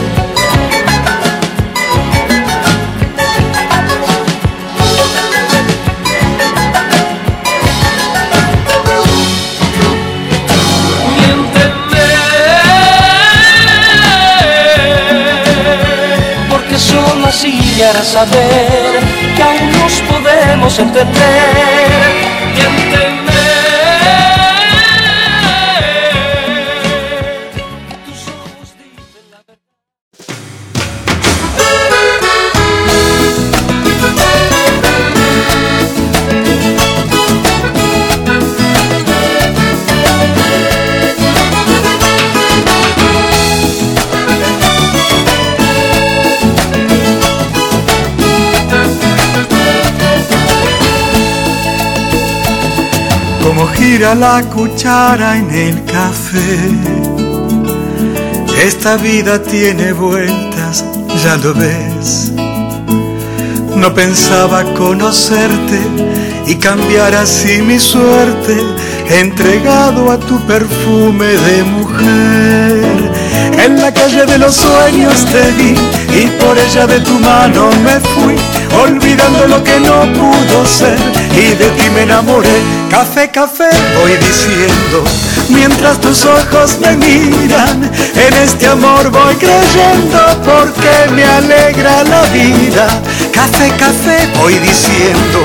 Hará 17.83 18.03
saber 18.03 18.99
que 19.35 19.43
aún 19.43 19.71
nos 19.71 20.01
podemos 20.01 20.79
entender. 20.79 22.27
Gira 53.97 54.13
la 54.13 54.43
cuchara 54.43 55.37
en 55.37 55.49
el 55.49 55.83
café 55.85 56.69
Esta 58.63 58.95
vida 58.97 59.41
tiene 59.41 59.91
vueltas, 59.91 60.85
ya 61.23 61.35
lo 61.37 61.55
ves. 61.55 62.31
No 63.75 63.93
pensaba 63.95 64.63
conocerte 64.75 65.79
y 66.45 66.55
cambiar 66.55 67.15
así 67.15 67.61
mi 67.63 67.79
suerte, 67.79 68.55
entregado 69.09 70.11
a 70.11 70.19
tu 70.19 70.39
perfume 70.45 71.29
de 71.47 71.63
mujer. 71.63 73.06
En 73.63 73.81
la 73.81 73.93
calle 73.93 74.25
de 74.25 74.37
los 74.37 74.55
sueños 74.55 75.25
te 75.25 75.51
vi 75.51 75.75
y 76.15 76.27
por 76.39 76.57
ella 76.57 76.87
de 76.87 76.99
tu 77.01 77.19
mano 77.19 77.69
me 77.83 77.99
fui, 77.99 78.35
olvidando 78.81 79.47
lo 79.47 79.63
que 79.63 79.79
no 79.79 80.01
pudo 80.13 80.65
ser 80.65 80.97
y 81.33 81.53
de 81.55 81.69
ti 81.71 81.89
me 81.93 82.03
enamoré. 82.03 82.61
Café, 82.89 83.29
café, 83.29 83.69
voy 83.99 84.11
diciendo, 84.17 85.03
mientras 85.49 85.99
tus 85.99 86.25
ojos 86.25 86.77
me 86.79 86.95
miran, 86.95 87.83
en 88.15 88.33
este 88.41 88.67
amor 88.67 89.09
voy 89.11 89.35
creyendo 89.35 90.19
porque 90.43 91.11
me 91.13 91.23
alegra 91.23 92.03
la 92.05 92.23
vida. 92.27 92.87
Café, 93.33 93.69
café, 93.77 94.29
voy 94.39 94.53
diciendo, 94.59 95.39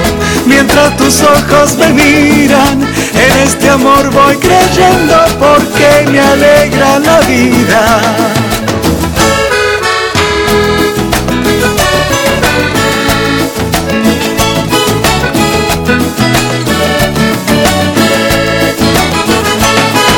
mientras 0.47 0.97
tus 0.97 1.23
ojos 1.23 1.77
me 1.77 1.93
miran, 1.93 2.83
en 2.83 3.39
este 3.43 3.69
amor 3.69 4.11
voy 4.11 4.37
creyendo 4.37 5.17
porque 5.39 6.11
me 6.11 6.21
alegra 6.21 6.99
la 6.99 7.21
vida. 7.21 8.01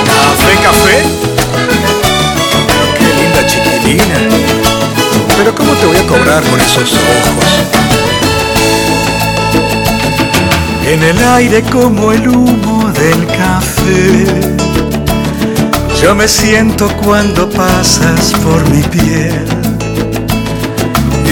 Café, 0.06 0.56
café. 0.62 1.02
Qué 2.98 3.22
linda 3.22 3.46
chiquilina. 3.46 4.18
Pero 5.36 5.54
¿cómo 5.54 5.72
te 5.74 5.86
voy 5.86 5.96
a 5.96 6.06
cobrar 6.06 6.42
con 6.44 6.60
esos 6.60 6.92
ojos? 6.92 7.93
En 10.86 11.02
el 11.02 11.18
aire 11.24 11.62
como 11.62 12.12
el 12.12 12.28
humo 12.28 12.92
del 12.92 13.26
café. 13.26 14.26
Yo 16.02 16.14
me 16.14 16.28
siento 16.28 16.88
cuando 17.02 17.48
pasas 17.48 18.32
por 18.44 18.68
mi 18.68 18.82
piel. 18.82 19.44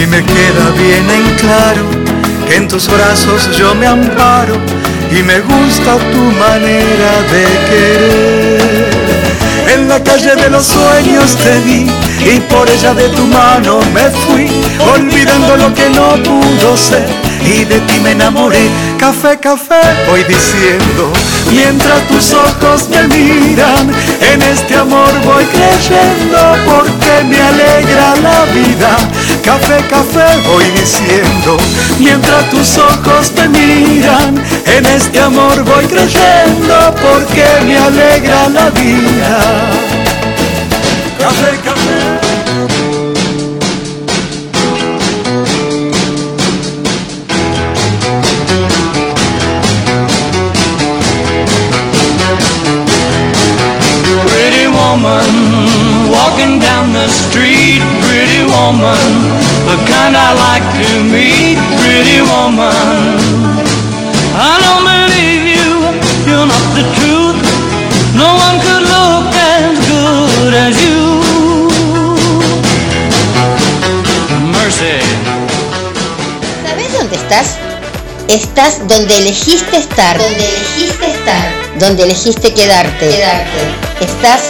Y 0.02 0.06
me 0.06 0.24
queda 0.24 0.70
bien 0.78 1.10
en 1.10 1.34
claro 1.36 1.82
que 2.48 2.56
en 2.56 2.66
tus 2.66 2.88
brazos 2.88 3.54
yo 3.54 3.74
me 3.74 3.86
amparo 3.86 4.56
y 5.10 5.22
me 5.22 5.40
gusta 5.40 5.98
tu 6.12 6.22
manera 6.40 7.12
de 7.30 7.44
querer. 7.68 8.90
En 9.74 9.86
la 9.86 10.02
calle 10.02 10.34
de 10.34 10.48
los 10.48 10.64
sueños 10.64 11.36
te 11.36 11.60
vi 11.60 11.90
y 12.24 12.40
por 12.48 12.68
ella 12.70 12.94
de 12.94 13.08
tu 13.10 13.26
mano 13.26 13.80
me 13.92 14.08
fui, 14.10 14.50
olvidando 14.94 15.58
lo 15.58 15.74
que 15.74 15.90
no 15.90 16.14
pudo 16.22 16.74
ser 16.74 17.31
y 17.44 17.64
de 17.64 17.80
ti 17.80 18.00
me 18.00 18.12
enamoré. 18.12 18.68
Café, 18.98 19.38
café, 19.38 19.80
voy 20.08 20.22
diciendo, 20.24 21.12
mientras 21.50 22.06
tus 22.08 22.32
ojos 22.32 22.88
me 22.88 23.02
miran, 23.08 23.90
en 24.20 24.42
este 24.42 24.76
amor 24.76 25.12
voy 25.24 25.44
creyendo 25.46 26.56
porque 26.64 27.24
me 27.28 27.40
alegra 27.40 28.14
la 28.16 28.44
vida. 28.52 28.96
Café, 29.44 29.78
café, 29.88 30.26
voy 30.46 30.64
diciendo, 30.80 31.56
mientras 31.98 32.48
tus 32.50 32.78
ojos 32.78 33.32
me 33.36 33.48
miran, 33.48 34.42
en 34.66 34.86
este 34.86 35.20
amor 35.20 35.62
voy 35.64 35.84
creyendo 35.86 36.94
porque 37.02 37.44
me 37.66 37.78
alegra 37.78 38.48
la 38.48 38.70
vida. 38.70 39.70
Café, 41.18 41.58
café. 41.64 41.91
Woman, 58.72 59.12
the 59.68 59.76
kind 59.84 60.16
I 60.16 60.32
like 60.32 60.66
to 60.80 61.04
meet, 61.04 61.58
pretty 61.76 62.20
woman. 62.24 63.20
I 64.32 64.56
don't 64.64 64.84
believe 64.88 65.44
you, 65.56 65.72
you're 66.24 66.48
not 66.48 66.64
the 66.72 66.84
truth. 66.96 67.40
No 68.16 68.32
one 68.32 68.56
could 68.64 68.84
look 68.88 69.28
as 69.36 69.76
good 69.88 70.54
as 70.54 70.74
you. 70.84 71.00
Mercy. 74.56 74.96
¿Sabes 76.64 76.92
dónde 76.96 77.16
estás? 77.16 77.58
Estás 78.28 78.88
donde 78.88 79.18
elegiste 79.18 79.76
estar. 79.76 80.16
Donde 80.16 80.48
elegiste 80.48 81.10
estar. 81.10 81.52
Donde 81.78 82.04
elegiste 82.04 82.54
quedarte. 82.54 83.08
Quedarte. 83.10 83.60
Estás 84.00 84.42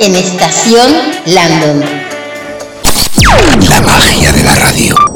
en 0.00 0.14
Estación 0.16 0.90
Landon. 1.26 1.99
La 3.40 3.80
magia 3.80 4.32
de 4.32 4.42
la 4.42 4.54
radio. 4.54 5.09